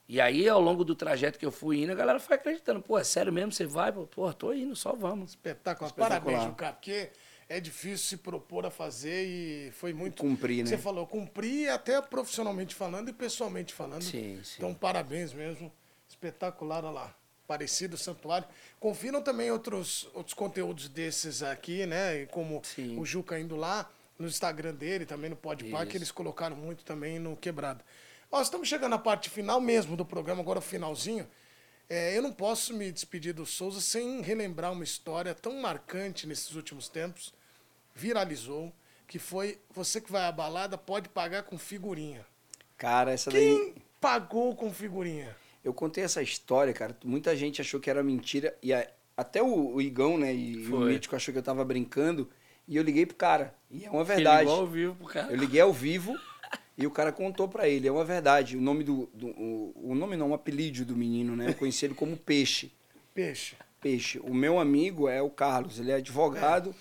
[0.08, 2.80] E aí, ao longo do trajeto que eu fui indo, a galera foi acreditando.
[2.80, 3.52] Pô, é sério mesmo?
[3.52, 3.92] Você vai?
[3.92, 5.30] Pô, tô indo, só vamos.
[5.30, 5.86] Espetáculo.
[5.86, 6.20] Espetacular.
[6.22, 7.10] Parabéns, Juca, porque
[7.46, 10.22] é difícil se propor a fazer e foi muito.
[10.22, 10.70] Cumprir, né?
[10.70, 14.02] Você falou, cumprir até profissionalmente falando e pessoalmente falando.
[14.02, 14.54] Sim, sim.
[14.56, 15.70] Então, parabéns mesmo.
[16.08, 17.14] Espetacular, olha lá.
[17.46, 18.48] Parecido Santuário.
[18.80, 22.26] Confiram também outros, outros conteúdos desses aqui, né?
[22.26, 22.98] Como Sim.
[22.98, 27.18] o Juca indo lá, no Instagram dele, também no Podpah, que eles colocaram muito também
[27.18, 27.82] no Quebrado.
[28.30, 31.26] Nós estamos chegando na parte final mesmo do programa, agora o finalzinho.
[31.88, 36.54] É, eu não posso me despedir do Souza sem relembrar uma história tão marcante nesses
[36.54, 37.32] últimos tempos,
[37.94, 38.72] viralizou,
[39.06, 42.26] que foi você que vai à balada pode pagar com figurinha.
[42.76, 43.40] Cara, essa daí.
[43.56, 45.34] Quem pagou com figurinha?
[45.64, 46.96] Eu contei essa história, cara.
[47.02, 48.54] Muita gente achou que era mentira.
[48.62, 48.86] E a-
[49.16, 50.32] até o, o Igão, né?
[50.34, 50.92] E o Foi.
[50.92, 52.30] Mítico achou que eu tava brincando.
[52.68, 53.54] E eu liguei pro cara.
[53.70, 54.40] E é uma Ele verdade.
[54.44, 55.32] ligou ao vivo pro cara.
[55.32, 56.14] Eu liguei ao vivo
[56.78, 57.88] e o cara contou pra ele.
[57.88, 58.56] É uma verdade.
[58.56, 59.08] O nome do.
[59.12, 61.48] do- o, o nome não, o apelido do menino, né?
[61.50, 62.70] Eu conheci ele como Peixe.
[63.12, 63.56] Peixe.
[63.80, 64.18] Peixe.
[64.20, 66.74] O meu amigo é o Carlos, ele é advogado.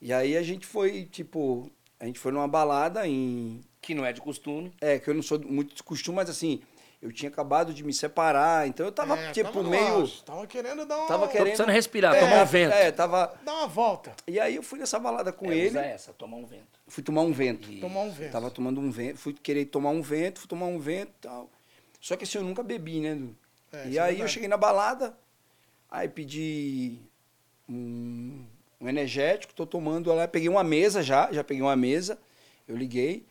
[0.00, 1.70] E aí a gente foi, tipo.
[2.00, 3.60] A gente foi numa balada em.
[3.80, 4.72] Que não é de costume.
[4.80, 6.60] É, que eu não sou muito de costume, mas assim,
[7.00, 9.86] eu tinha acabado de me separar, então eu tava, É, tipo, tava meio.
[9.86, 11.44] auge, Tava querendo dar uma, Tava Tô querendo.
[11.46, 12.72] precisando respirar, é, tomar um vento.
[12.74, 13.38] É, tava.
[13.44, 16.36] dar uma volta, E aí eu fui nessa balada com É, ele, usa essa, tomar
[16.36, 16.80] um vento.
[16.88, 17.80] fui tomar um vento.
[17.80, 18.32] tomar um vento.
[18.32, 21.48] Tava tomando um vento, fui querer tomar um vento, fui tomar um vento e tal.
[22.00, 23.14] Só que assim, eu nunca bebi, né?
[23.14, 23.36] Du?
[23.72, 25.16] É, e é aí eu cheguei na balada,
[25.90, 26.98] aí pedi
[27.68, 28.44] um,
[28.80, 32.18] um energético, tô tomando lá, peguei uma mesa já, já peguei uma mesa,
[32.66, 33.24] eu liguei,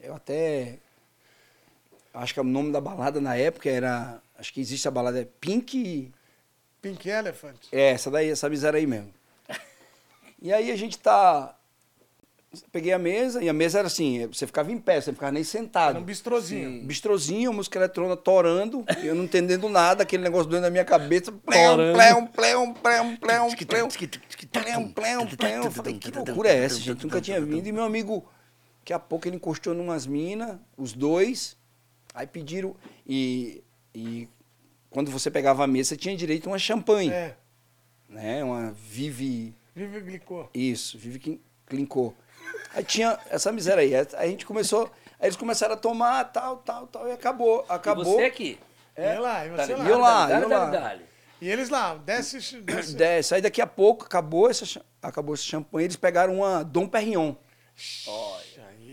[0.00, 0.78] eu até.
[2.16, 4.20] Acho que o nome da balada na época era.
[4.38, 6.10] Acho que existe a balada, é Pink.
[6.80, 7.56] Pink Elephant.
[7.70, 9.12] É, essa daí, essa miséria aí mesmo.
[10.40, 11.54] E aí a gente tá.
[12.70, 15.32] Peguei a mesa, e a mesa era assim, você ficava em pé, você não ficava
[15.32, 15.90] nem sentado.
[15.90, 16.84] Era um bistrozinho.
[16.84, 21.32] Bistrozinho, música eletrônica torando, eu não entendendo nada, aquele negócio doendo na minha cabeça.
[21.44, 23.16] Plém, plém, plém, plém.
[23.16, 25.52] Plém, plém, plém.
[25.52, 27.04] Eu falei, que loucura é essa, gente?
[27.04, 27.66] Nunca tinha vindo.
[27.66, 28.26] E meu amigo,
[28.78, 31.56] daqui a pouco ele encostou numas minas, os dois,
[32.16, 32.74] aí pediram.
[33.06, 33.62] E,
[33.94, 34.26] e
[34.90, 37.36] quando você pegava a mesa, você tinha direito a uma champanhe, É.
[38.08, 38.42] né?
[38.42, 39.54] Uma Vive.
[39.74, 40.48] Vive Glicô.
[40.54, 42.14] Isso, Vive Clincou.
[42.74, 43.94] Aí tinha essa miséria aí.
[43.94, 44.90] Aí a gente começou.
[45.20, 47.64] Aí eles começaram a tomar, tal, tal, tal, e acabou.
[47.68, 48.02] Acabou.
[48.04, 48.58] E você aqui?
[48.94, 49.14] É.
[49.14, 49.84] E lá, e você Dale, lá.
[49.84, 50.70] E eu lá, dale, eu dale, lá.
[50.70, 51.04] dale.
[51.38, 52.94] E eles lá, desce, desce.
[52.96, 53.34] Desce.
[53.34, 57.34] Aí daqui a pouco acabou essa, acabou esse champanhe, eles pegaram uma Dom Perignon.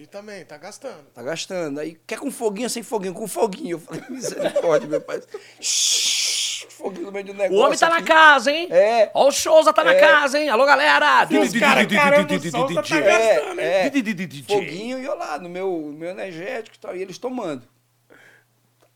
[0.07, 1.03] Também, tá gastando.
[1.13, 1.79] Tá gastando.
[1.79, 3.13] Aí, quer com foguinho sem foguinho?
[3.13, 3.75] Com foguinho.
[3.75, 5.21] Eu falei, misericórdia, meu pai.
[5.59, 7.65] Shhh, foguinho no meio do O negócio.
[7.65, 8.07] homem tá na aqui.
[8.07, 8.67] casa, hein?
[8.71, 9.11] É.
[9.13, 9.99] Ó, o Souza tá na É.
[9.99, 10.49] casa, hein?
[10.49, 11.27] Alô, galera!
[11.29, 13.65] E os caras, caramba, o Souza tá gastando, hein?
[13.65, 13.91] É.
[14.47, 17.67] Foguinho e eu lá, no meu, no meu energético e tal, e eles tomando.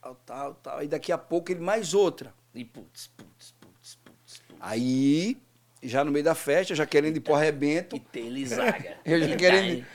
[0.01, 0.77] Tal, tal, tal.
[0.79, 2.33] Aí daqui a pouco ele mais outra.
[2.53, 4.41] E putz, putz, putz, putz, putz.
[4.59, 5.37] Aí,
[5.83, 7.95] já no meio da festa, já querendo ir pro arrebento.
[7.95, 8.97] E telizaga.
[9.05, 9.85] Eu já querendo,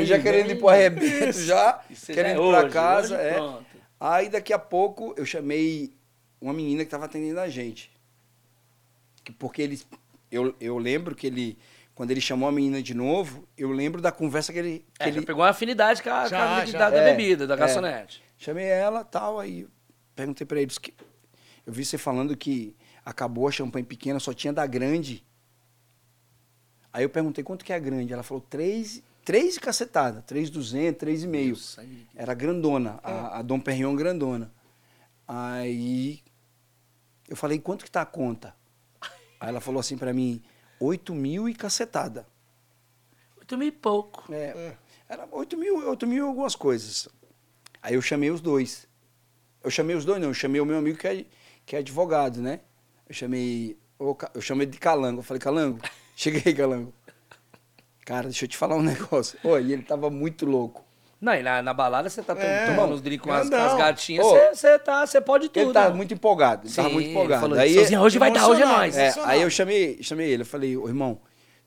[0.00, 3.16] eu já querendo ir pro arrebento já, querendo é ir pra casa.
[3.16, 3.34] é.
[3.34, 3.66] pronto.
[3.98, 5.92] Aí daqui a pouco eu chamei
[6.40, 7.90] uma menina que tava atendendo a gente.
[9.24, 9.86] Que- Porque eles.
[10.30, 11.58] Eu, eu lembro que ele.
[11.94, 14.84] Quando ele chamou a menina de novo, eu lembro da conversa que ele.
[14.98, 17.10] Que É, ele já pegou uma afinidade com a, Já, com a da, da É,
[17.16, 17.56] bebida, da é.
[17.56, 18.22] garçonete.
[18.36, 19.66] Chamei ela tal, aí
[20.14, 20.92] perguntei pra eles que.
[21.66, 25.24] Eu vi você falando que acabou a champanhe pequena, só tinha da grande.
[26.92, 28.12] Aí eu perguntei quanto que é a grande.
[28.12, 31.56] Ela falou três, três e cacetada, três duzentos, três e meio.
[32.16, 34.52] Era grandona, a, a Dom Perignon grandona.
[35.28, 36.20] Aí
[37.28, 38.56] eu falei, quanto que tá a conta?
[39.38, 40.42] Aí ela falou assim pra mim,
[40.80, 42.26] 8 mil e cacetada.
[43.38, 44.24] Oito mil e pouco.
[44.32, 44.76] É,
[45.08, 47.08] era 8 mil, 8 mil e algumas coisas.
[47.80, 48.88] Aí eu chamei os dois.
[49.62, 51.24] Eu chamei os dois, não, eu chamei o meu amigo que é,
[51.64, 52.60] que é advogado, né?
[53.08, 53.76] Eu chamei,
[54.34, 55.20] eu chamei de Calango.
[55.20, 55.78] Eu falei, Calango,
[56.16, 56.92] chega aí, Calango.
[58.04, 59.38] Cara, deixa eu te falar um negócio.
[59.64, 60.84] E ele tava muito louco.
[61.20, 62.66] Não, e na, na balada você tá É.
[62.66, 65.60] tomando uns drinks com as, as gatinhas, você tá, você pode tudo.
[65.62, 65.96] Ele tava né?
[65.96, 67.40] muito empolgado, ele tava Sim, muito ele empolgado.
[67.40, 68.96] falou, aí, "Sozinho, hoje vai dar, hoje é nóis.
[68.96, 71.18] é, aí eu chamei, chamei ele, eu falei, ô irmão,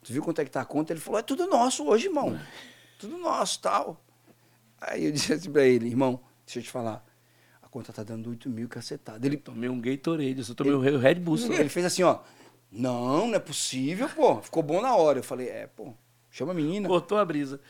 [0.04, 0.92] tu viu quanto é que tá a conta?
[0.92, 2.38] Ele falou, é tudo nosso hoje, irmão.
[2.96, 4.00] Tudo nosso, tal.
[4.80, 7.04] Aí eu disse assim pra ele, irmão, deixa eu te falar,
[7.70, 9.24] conta tá dando 8 mil cacetada.
[9.26, 11.38] Ele, Tomei um Gatorade, eu só tomei um Red Bull.
[11.38, 11.52] só.
[11.52, 12.18] ele fez assim, ó,
[12.70, 14.40] não, não é possível, pô.
[14.42, 15.18] Ficou bom na hora.
[15.18, 15.92] Eu falei, é, pô,
[16.30, 16.88] chama a menina.
[16.88, 17.60] Cortou a brisa.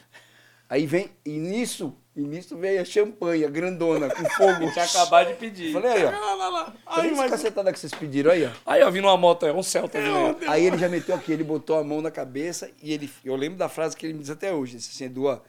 [0.68, 4.70] Aí vem, e nisso, e nisso veio a champanhe, a grandona, com fogo.
[4.72, 5.72] Tinha acabado de pedir.
[5.72, 6.74] Falei, aí, ó, Lá, lá, lá.
[6.94, 7.31] Três mas...
[7.31, 8.51] cacetadas que vocês pediram aí, ó.
[8.64, 10.01] Aí, ó, vindo uma moto, é um Celta.
[10.01, 10.48] vindo aí.
[10.48, 13.10] Aí ele já meteu aqui, ele botou a mão na cabeça e ele.
[13.24, 15.40] Eu lembro da frase que ele me diz até hoje, disse assim, Edu, ó,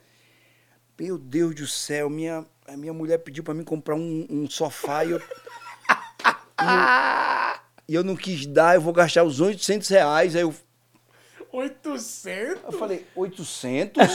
[1.00, 5.04] meu Deus do céu, minha, a minha mulher pediu pra mim comprar um, um sofá
[5.04, 5.22] e eu,
[7.88, 8.04] e eu.
[8.04, 10.36] não quis dar, eu vou gastar os 800 reais.
[10.36, 10.54] Aí eu,
[11.52, 12.64] 800?
[12.64, 14.08] eu falei, 800?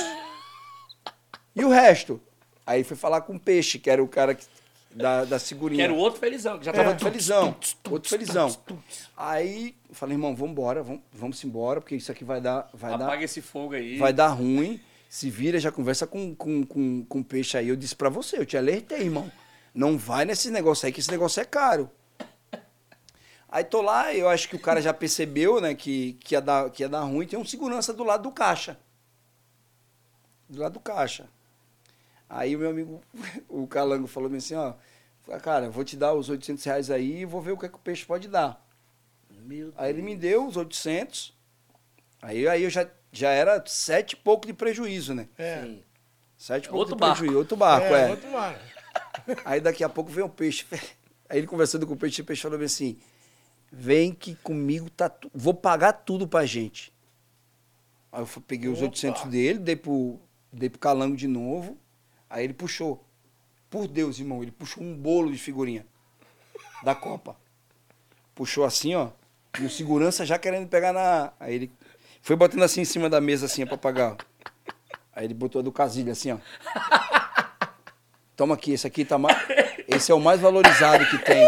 [1.55, 2.21] E o resto?
[2.67, 4.45] Aí foi falar com o Peixe, que era o cara que-
[4.91, 5.79] da, da segurinha.
[5.79, 6.95] Que era o outro felizão, que já Tava tava...
[6.95, 7.57] outro felizão.
[7.91, 8.57] Outro felizão.
[9.17, 12.95] Aí eu falei, irmão, vamos embora, vamos, vamos embora, porque isso aqui vai dar, vai
[12.95, 13.99] Apaga dar, esse fogo aí.
[13.99, 14.81] vai dar ruim.
[15.09, 17.69] Se vira, já conversa com, com, com, com o peixe aí.
[17.69, 19.31] Eu disse pra você, eu te alertei, irmão.
[19.75, 21.91] Não vai nesse negócio aí, que esse negócio é caro.
[23.49, 26.71] Aí tô lá, eu acho que o cara já percebeu, né, que, que, ia, dar,
[26.71, 27.27] que ia dar ruim.
[27.27, 28.79] Tem um segurança do lado do caixa.
[30.49, 31.29] Do lado do caixa.
[32.29, 33.03] Aí o meu amigo,
[33.49, 34.75] o Calango, falou assim, ó,
[35.43, 37.77] cara, vou te dar os 800 reais aí e vou ver o que, é que
[37.77, 38.65] o peixe pode dar.
[39.31, 41.33] Meu Aí ele me deu os 800,
[42.21, 42.89] aí, aí eu já,
[43.19, 45.29] já era sete e pouco de prejuízo, né?
[45.39, 45.63] É.
[45.63, 45.83] Sim.
[46.37, 47.17] Sete e pouco Outro de barco.
[47.17, 48.11] prejuízo, outro barco, é.
[48.11, 48.61] outro barco.
[49.45, 50.67] Aí daqui a pouco vem o peixe.
[51.29, 52.99] Aí ele conversando com o peixe, o peixe falou assim,
[53.73, 56.93] vem que comigo tá, tu- vou pagar tudo pra gente.
[58.13, 58.87] Aí eu peguei os Opa.
[58.87, 60.21] 800 dele, dei pro,
[60.53, 61.77] dei pro Calango de novo,
[62.31, 63.05] aí ele puxou.
[63.69, 65.85] Por Deus, irmão, ele puxou um bolo de figurinha
[66.85, 67.37] da Copa.
[68.35, 69.11] Puxou assim, ó,
[69.61, 71.33] e o segurança já querendo pegar na...
[71.41, 71.73] Aí ele
[72.27, 74.13] foi botando assim em cima da mesa, assim, pra pagar.
[74.13, 74.17] ó.
[75.15, 76.39] Aí ele botou a do Casilha, assim, ó.
[78.37, 79.37] Toma aqui, esse aqui tá mais.
[79.89, 81.47] Esse é o mais valorizado que tem.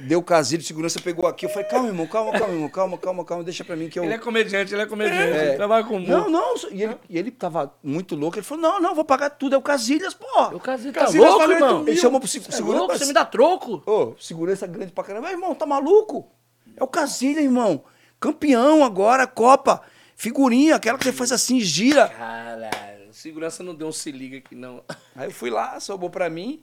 [0.00, 1.46] Deu casilho, segurança pegou aqui.
[1.46, 4.04] Eu falei, calma, irmão, calma, calma, irmão, calma, calma, calma, deixa pra mim que eu.
[4.04, 5.32] Ele é comediante, ele é comediante.
[5.38, 5.46] É.
[5.48, 6.08] Ele trabalha com humor.
[6.08, 8.36] Não, não, e ele, e ele tava muito louco.
[8.36, 10.26] Ele falou: não, não, vou pagar tudo, é o Casilhas, pô.
[10.52, 11.88] O Casilha tá Casilha louco, irmão?
[11.88, 12.78] Ele chamou pro seg- Você é segurança.
[12.80, 12.98] louco?
[12.98, 13.82] Você me dá troco?
[13.86, 15.28] Ô, segurança grande pra caramba.
[15.28, 16.28] Meu irmão, tá maluco?
[16.76, 17.82] É o Casilha, irmão.
[18.24, 19.82] Campeão agora, Copa.
[20.16, 22.08] Figurinha, aquela que você faz assim, gira.
[22.08, 24.82] Caralho, segurança não deu um se liga aqui, não.
[25.14, 26.62] Aí eu fui lá, sobrou pra mim.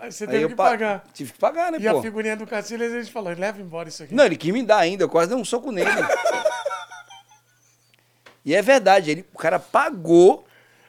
[0.00, 1.04] Aí você aí teve eu que pa- pagar.
[1.14, 1.98] Tive que pagar, né, E pô?
[1.98, 4.12] a figurinha do Cacilhas, a gente falou, leva embora isso aqui.
[4.12, 5.88] Não, ele quis me dar ainda, eu quase dei um soco nele.
[8.44, 10.44] e é verdade, ele, o cara pagou,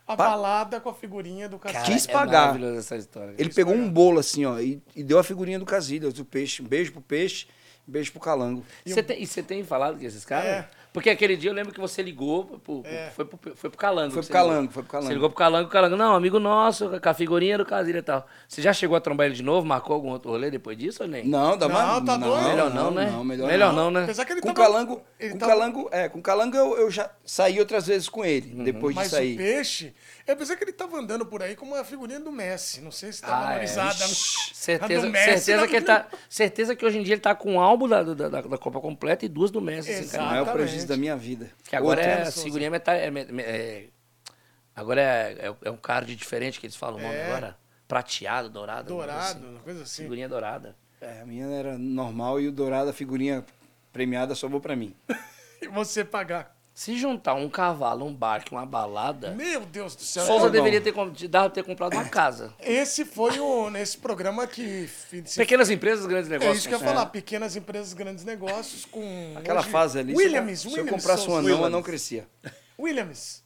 [0.08, 1.86] A Pa- balada com a figurinha do Cacilhas.
[1.88, 2.48] Quis é pagar.
[2.48, 3.36] maravilhosa essa história.
[3.38, 6.62] ele pegou um bolo assim, ó, e, e deu a figurinha do Casilhas, do peixe.
[6.62, 7.48] Um beijo pro peixe,
[7.88, 8.64] beijo pro calango.
[9.06, 10.46] Tem, e você tem falado com esses caras?
[10.50, 10.70] É.
[10.94, 13.12] Porque aquele dia eu lembro que você ligou, pro, É.
[13.16, 14.12] foi, pro, foi pro Calango.
[14.12, 14.50] Foi pro você ligou.
[14.50, 15.08] Calango, foi pro Calango.
[15.08, 18.02] Você ligou pro Calango, o Calango, não, amigo nosso, com a figurinha do Casilha e
[18.02, 18.28] tal.
[18.48, 19.68] Você já chegou a trombar ele de novo?
[19.68, 21.24] Marcou algum outro rolê depois disso ou nem?
[21.28, 22.04] Não, dá Não, mais.
[22.04, 22.48] tá doido.
[22.48, 23.12] Melhor não, né?
[23.12, 23.84] Não, melhor, Melhor não.
[23.86, 24.04] não, né?
[24.06, 26.22] Apesar que ele Com o tava- calango, ele com o tava- calango, é, com o
[26.24, 28.64] calango eu, eu já saí outras vezes com ele, Uhum.
[28.64, 29.36] depois Mas disso aí.
[29.36, 29.94] o peixe,
[30.28, 32.82] é apesar que ele tava andando por aí como a figurinha do Messi.
[32.82, 33.46] Não sei se tá Ah, é.
[33.48, 34.04] valorizada.
[34.06, 34.08] A
[34.68, 37.60] Certeza, Messi certeza, que ele tá, certeza que hoje em dia ele tá com um
[37.62, 39.90] álbum da, da, da, da Copa completa e duas do Messi.
[39.92, 40.18] Assim, Exato.
[40.24, 40.40] Não cara.
[40.40, 41.50] é o prejuízo da minha vida.
[41.64, 42.44] Que agora Outra- é Souza.
[42.44, 43.00] figurinha metade.
[43.00, 43.88] É, é- é-
[44.76, 47.26] agora é, é, é um card diferente que eles falam o nome É.
[47.28, 47.58] agora.
[47.88, 48.90] Prateado, dourado.
[48.90, 50.02] Dourado, uma coisa assim.
[50.04, 50.76] Figurinha dourada.
[51.00, 53.46] É, a minha era normal e o dourado, a figurinha
[53.94, 54.94] premiada, sobrou pra mim.
[55.62, 56.56] E você pagar.
[56.78, 60.24] Se juntar um cavalo, um barco e uma balada, Meu Deus do céu.
[60.28, 60.52] Souza bom.
[60.52, 60.94] deveria ter,
[61.28, 62.54] dava ter comprado uma casa.
[62.60, 64.88] Esse foi o nesse programa que
[65.36, 66.58] Pequenas empresas, grandes é negócios.
[66.60, 70.60] isso que eu ia falar, pequenas empresas, grandes negócios com Aquela hoje- fase ali, Williams,
[70.60, 71.50] se eu, se eu Williams comprasse uma Souza.
[71.58, 72.28] não, eu não crescia.
[72.78, 73.44] Williams.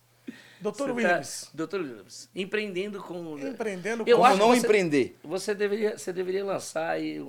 [0.59, 1.49] Doutor Você tá- Williams.
[1.53, 2.29] Doutor Williams.
[2.35, 3.39] Empreendendo com.
[3.39, 5.17] Empreendendo Eu com- acho não que você- empreender?
[5.23, 7.23] Você deveria, você deveria lançar aí um-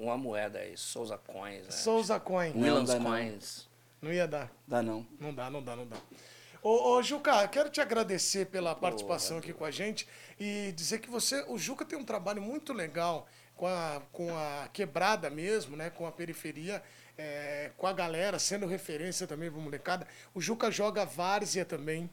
[0.00, 1.70] um- uma moeda aí, Souza Coins, né?
[1.70, 2.50] Souza Coin.
[2.56, 2.94] Williams.
[2.94, 3.73] Coins.
[4.04, 4.52] Não ia dar.
[4.68, 5.06] Dá não.
[5.18, 5.96] Não dá, não dá, não dá.
[6.62, 10.06] Ô, ô, Juca, quero te agradecer pela participação aqui com a gente
[10.38, 13.26] e dizer que você, o Juca tem um trabalho muito legal
[13.56, 15.88] com a, com a quebrada mesmo, né?
[15.88, 16.82] Com a periferia,
[17.16, 20.06] é, com a galera, sendo referência também para molecada.
[20.34, 22.10] O Juca joga várzea também.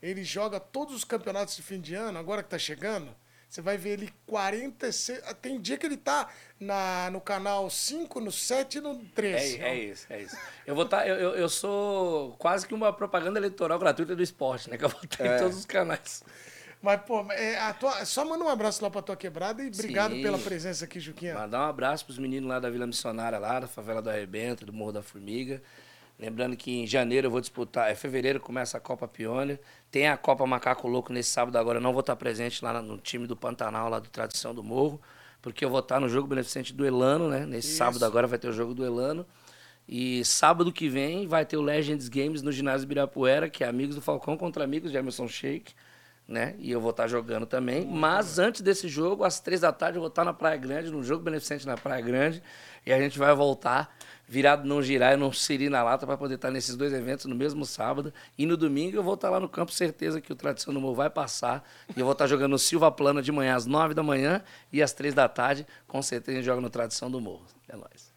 [0.00, 3.14] Ele joga todos os campeonatos de fim de ano, agora que tá chegando.
[3.48, 5.22] Você vai ver ele 46.
[5.40, 6.28] Tem dia que ele tá
[6.58, 9.60] na, no canal 5, no 7 e no 13.
[9.60, 10.36] É, é isso, é isso.
[10.66, 10.98] Eu vou estar.
[10.98, 14.76] Tá, eu, eu sou quase que uma propaganda eleitoral gratuita do esporte, né?
[14.76, 15.36] Que eu vou estar é.
[15.36, 16.22] em todos os canais.
[16.82, 20.22] Mas, pô, é, tua, só manda um abraço lá pra tua quebrada e obrigado Sim.
[20.22, 21.34] pela presença aqui, Juquinha.
[21.34, 24.72] Mandar um abraço pros meninos lá da Vila Missionária, lá, da Favela do Arrebento, do
[24.72, 25.62] Morro da Formiga.
[26.18, 29.58] Lembrando que em janeiro eu vou disputar, é fevereiro começa a Copa Pione.
[29.90, 31.78] Tem a Copa Macaco Louco nesse sábado agora.
[31.78, 35.00] Eu não vou estar presente lá no time do Pantanal, lá do Tradição do Morro,
[35.42, 37.44] porque eu vou estar no jogo beneficente do Elano, né?
[37.44, 37.76] Nesse Isso.
[37.76, 39.26] sábado agora vai ter o jogo do Elano.
[39.88, 43.94] E sábado que vem vai ter o Legends Games no ginásio Birapuera, que é Amigos
[43.94, 45.74] do Falcão contra Amigos de Emerson Sheik,
[46.26, 46.56] né?
[46.58, 47.86] E eu vou estar jogando também.
[47.86, 51.04] Mas antes desse jogo, às três da tarde, eu vou estar na Praia Grande, no
[51.04, 52.42] jogo beneficente na Praia Grande.
[52.84, 53.94] E a gente vai voltar
[54.28, 57.34] virado não girar, eu não siri na lata para poder estar nesses dois eventos no
[57.34, 58.12] mesmo sábado.
[58.36, 60.94] E no domingo eu vou estar lá no campo, certeza que o Tradição do Morro
[60.96, 61.62] vai passar.
[61.96, 64.42] E eu vou estar jogando no Silva Plana de manhã às nove da manhã
[64.72, 65.66] e às três da tarde.
[65.86, 67.46] Com certeza a gente joga no Tradição do Morro.
[67.68, 68.14] É nóis.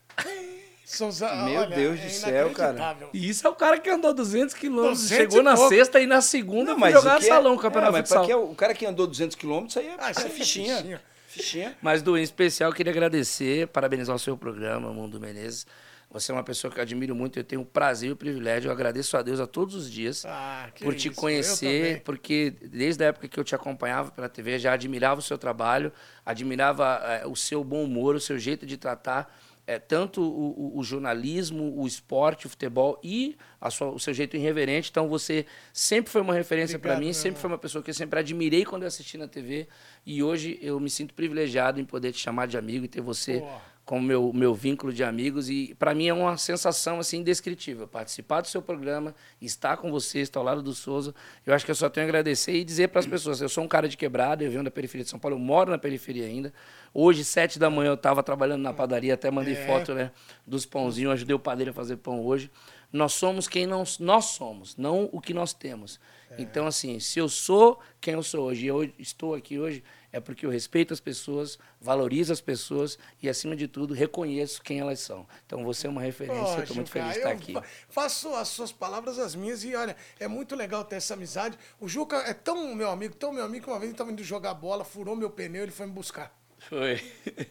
[0.86, 2.98] Souza, Meu olha, Deus é do céu, cara.
[3.14, 5.70] E isso é o cara que andou 200 quilômetros, chegou na pouco.
[5.70, 8.28] sexta e na segunda não, mas jogar é- salão, é, campeonato é, mas futsal.
[8.28, 10.78] É, o cara que andou 200 quilômetros, aí é, ah, é fichinha.
[10.78, 11.02] fichinha.
[11.28, 11.78] fichinha.
[11.80, 15.68] Mas, Du, em especial, eu queria agradecer, parabenizar o seu programa, Mundo Menezes.
[16.12, 18.70] Você é uma pessoa que eu admiro muito, eu tenho o prazer e o privilégio,
[18.70, 21.20] eu agradeço a Deus a todos os dias ah, por te isso.
[21.20, 25.38] conhecer, porque desde a época que eu te acompanhava pela TV, já admirava o seu
[25.38, 25.94] trabalho,
[26.26, 29.32] admirava é, o seu bom humor, o seu jeito de tratar
[29.70, 33.38] é, tanto o, o, o, jornalismo, o esporte, o futebol e
[33.70, 34.90] sua, o seu jeito irreverente.
[34.90, 38.20] Então você sempre foi uma referência para mim, sempre foi uma pessoa que eu sempre
[38.20, 39.68] admirei quando eu assisti na TV.
[40.04, 43.44] E hoje eu me sinto privilegiado em poder te chamar de amigo e ter você
[43.90, 45.50] como meu, meu vínculo de amigos.
[45.50, 50.20] E para mim é uma sensação assim indescritível participar do seu programa, estar com você,
[50.20, 51.16] estar ao lado do Souza.
[51.44, 53.64] Eu acho que eu só tenho a agradecer e dizer para as pessoas: eu sou
[53.64, 56.28] um cara de quebrada, eu venho da periferia de São Paulo, eu moro na periferia
[56.28, 56.54] ainda.
[56.94, 59.66] Hoje, sete da manhã, eu estava trabalhando na padaria, até mandei é.
[59.66, 60.12] foto né,
[60.46, 62.52] dos pãozinhos, ajudei o padeiro a fazer pão hoje.
[62.94, 66.00] Nós somos quem não, nós somos, não o que nós temos.
[66.30, 66.36] É.
[66.44, 70.46] Então, assim, se eu sou quem eu sou hoje, eu estou aqui hoje, é porque
[70.46, 75.28] eu respeito as pessoas, valorizo as pessoas e, acima de tudo, reconheço quem elas são.
[75.46, 77.54] Então, você é uma referência, eu estou muito feliz de estar aqui.
[77.90, 81.58] Faço as suas palavras as minhas e, olha, é muito legal ter essa amizade.
[81.80, 84.24] O Juca é tão meu amigo, tão meu amigo, que uma vez ele estava indo
[84.24, 86.38] jogar bola, furou meu pneu, ele foi me buscar.
[86.68, 87.02] Foi.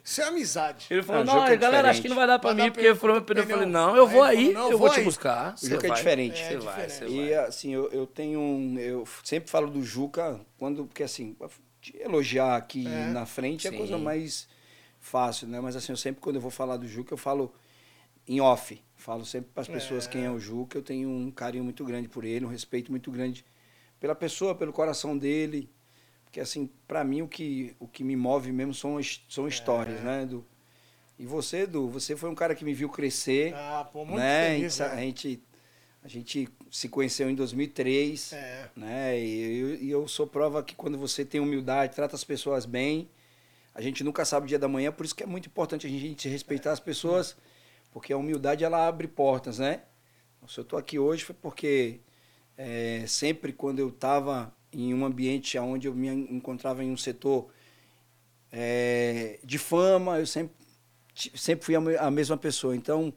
[0.05, 0.87] Isso é amizade.
[0.91, 2.95] Ele falou, não, não é galera, acho que não vai dar pra vai mim, porque
[2.95, 3.43] furou meu pneu.
[3.45, 5.55] Eu falei, não, eu vou aí, não, eu vou, te buscar.
[5.55, 6.43] O Juca é diferente.
[6.43, 8.79] É, você vai, você E, assim, eu, eu tenho um...
[8.79, 10.85] Eu sempre falo do Juca, quando...
[10.85, 11.35] Porque, assim,
[11.95, 13.07] elogiar aqui é.
[13.09, 13.69] na frente Sim.
[13.69, 14.49] é a coisa mais
[15.01, 15.61] fácil, né?
[15.61, 17.53] Mas assim, eu sempre quando eu vou falar do Juca, eu falo
[18.27, 18.81] em off.
[18.97, 20.11] Falo sempre para as pessoas é.
[20.11, 20.77] quem é o Juca.
[20.77, 23.45] Eu tenho um carinho muito grande por ele, um respeito muito grande
[24.01, 25.71] pela pessoa, pelo coração dele.
[26.25, 28.99] Porque assim, para mim o que o que me move mesmo são
[29.29, 29.49] são é.
[29.49, 30.45] histórias, né, do
[31.19, 33.55] E você, Edu, você foi um cara que me viu crescer.
[33.55, 34.57] Ah, pô, muito né?
[34.57, 34.87] feliz, né?
[34.87, 35.43] A gente
[36.03, 38.71] a gente se conheceu em 2003, é.
[38.77, 39.19] né?
[39.19, 43.09] E eu, e eu sou prova que quando você tem humildade, trata as pessoas bem,
[43.75, 45.91] a gente nunca sabe o dia da manhã, por isso que é muito importante a
[45.91, 47.37] gente respeitar as pessoas,
[47.93, 49.83] porque a humildade ela abre portas, né?
[50.47, 52.01] Se eu estou aqui hoje foi porque
[52.57, 57.49] é, sempre quando eu estava em um ambiente onde eu me encontrava em um setor
[58.51, 60.57] é, de fama, eu sempre,
[61.15, 62.75] sempre fui a mesma pessoa.
[62.75, 63.13] Então,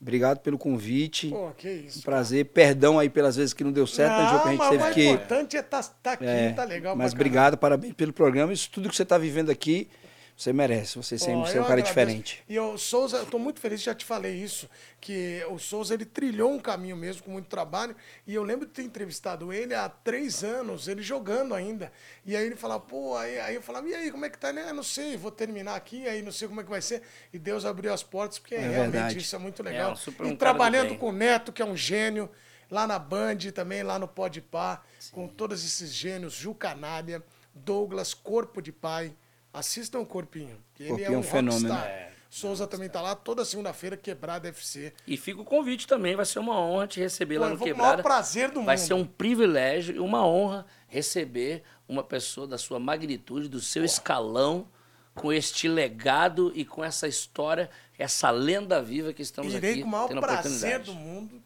[0.00, 1.28] Obrigado pelo convite.
[1.30, 2.00] Pô, que isso.
[2.00, 2.44] Um prazer.
[2.46, 4.42] Perdão aí pelas vezes que não deu certo, não, né?
[4.42, 5.06] Que a gente teve que.
[5.06, 6.94] O importante é estar tá, tá aqui, é, tá legal.
[6.94, 8.52] Mas obrigado, parabéns pelo programa.
[8.52, 9.88] Isso tudo que você está vivendo aqui
[10.36, 12.44] você merece, você sempre oh, é um cara diferente.
[12.46, 14.68] E o Souza, eu estou muito feliz, já te falei isso,
[15.00, 17.96] que o Souza ele trilhou um caminho mesmo com muito trabalho.
[18.26, 21.90] E eu lembro de ter entrevistado ele há três anos, ele jogando ainda.
[22.22, 24.52] E aí ele falava, pô, aí, aí eu falava, e aí, como é que tá?
[24.52, 24.70] Né?
[24.74, 27.00] Não sei, vou terminar aqui, aí não sei como é que vai ser.
[27.32, 29.18] E Deus abriu as portas, porque é realmente verdade.
[29.18, 29.94] isso é muito legal.
[29.94, 32.28] É, um e trabalhando com o Neto, que é um gênio,
[32.70, 37.22] lá na Band também, lá no Pode Par, com todos esses gênios, Ju Canalha,
[37.54, 39.16] Douglas, Corpo de Pai.
[39.56, 40.62] Assistam o Corpinho.
[40.78, 41.74] Ele Corpinho é um, fenômeno.
[41.74, 42.10] É.
[42.28, 44.92] Souza também tá lá toda segunda-feira, Quebrada FC.
[45.06, 47.78] E fica o convite também, vai ser uma honra te receber Pô, lá no Quebrada.
[47.78, 48.86] O maior prazer do vai mundo.
[48.86, 54.68] ser um privilégio e uma honra receber uma pessoa da sua magnitude, do seu escalão,
[55.14, 59.88] com este legado e com essa história, essa lenda viva que estamos Irei aqui com
[59.88, 61.42] o maior prazer do mundo.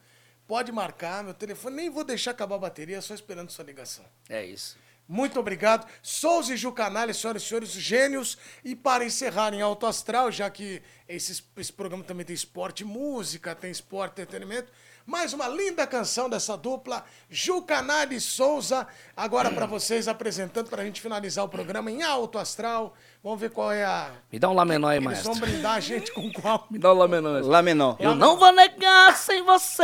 [0.49, 4.05] Pode marcar meu telefone, nem vou deixar acabar a bateria, só esperando sua ligação.
[4.28, 4.77] É isso.
[5.12, 5.89] Muito obrigado.
[6.01, 8.39] Souza e Ju Canalha, senhoras e senhores, gênios.
[8.65, 13.53] E para encerrar em Alto Astral, já que esse, esse programa também tem esporte, música,
[13.53, 14.70] tem esporte, entretenimento.
[15.05, 18.87] Mais uma linda canção dessa dupla, Ju Canalha e Souza.
[19.16, 22.95] Agora para vocês, apresentando para a gente finalizar o programa em Alto Astral.
[23.20, 24.12] Vamos ver qual é a.
[24.31, 25.32] Me dá um Lá menor aí, Eles maestro.
[25.32, 26.66] vão brindar a gente com qual?
[26.70, 27.43] Me dá um Lá menor.
[27.43, 27.97] Lá menor.
[27.99, 29.82] Eu não vou negar sem você,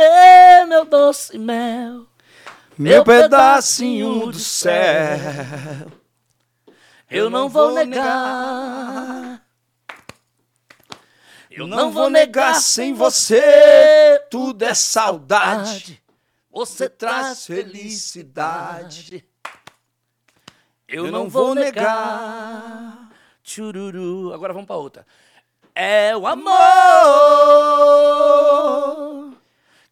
[0.69, 2.05] meu doce mel.
[2.77, 5.17] Meu pedacinho do céu.
[7.09, 9.41] Eu não vou negar.
[11.49, 14.21] Eu não vou negar sem você.
[14.29, 15.99] Tudo é saudade.
[16.51, 19.25] Você traz felicidade.
[20.87, 23.09] Eu não vou negar.
[23.41, 24.33] Chururu.
[24.33, 25.07] Agora vamos pra outra.
[25.73, 26.53] É o amor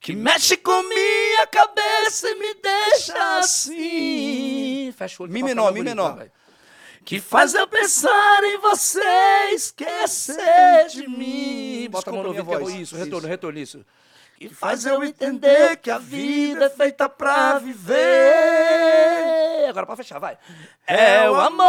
[0.06, 4.94] que mexe com minha cabeça e me deixa assim.
[4.96, 5.34] Fecha o olho.
[5.34, 6.28] Mi menor, mi menor.
[7.04, 9.02] Que faz eu pensar em você,
[9.56, 11.88] esquecer de mim.
[11.90, 13.04] Bota a mão no ouvido, Desculpa é minha isso, voz.
[13.04, 13.32] retorno, Isso.
[13.32, 13.84] retorno, isso.
[14.38, 17.96] Que faz eu entender que a vida é feita pra viver.
[19.68, 20.38] Agora pra fechar, vai.
[20.86, 21.66] É o amor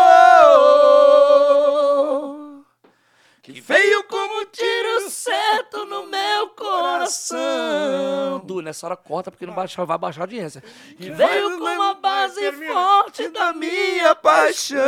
[3.46, 8.40] que veio como um tiro certo no meu coração.
[8.44, 10.60] Du, nessa hora corta porque não baixa, vai baixar a audiência.
[10.96, 14.82] Que veio com uma base forte da minha paixão.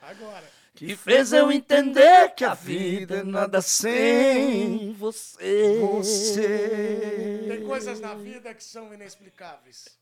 [0.00, 0.50] Agora.
[0.74, 5.78] Que fez eu entender que a vida é nada sem você.
[7.48, 9.98] Tem coisas na vida que são inexplicáveis.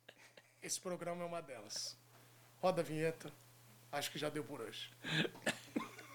[0.62, 1.98] Esse programa é uma delas.
[2.60, 3.28] Roda a vinheta.
[3.90, 4.88] Acho que já deu por hoje.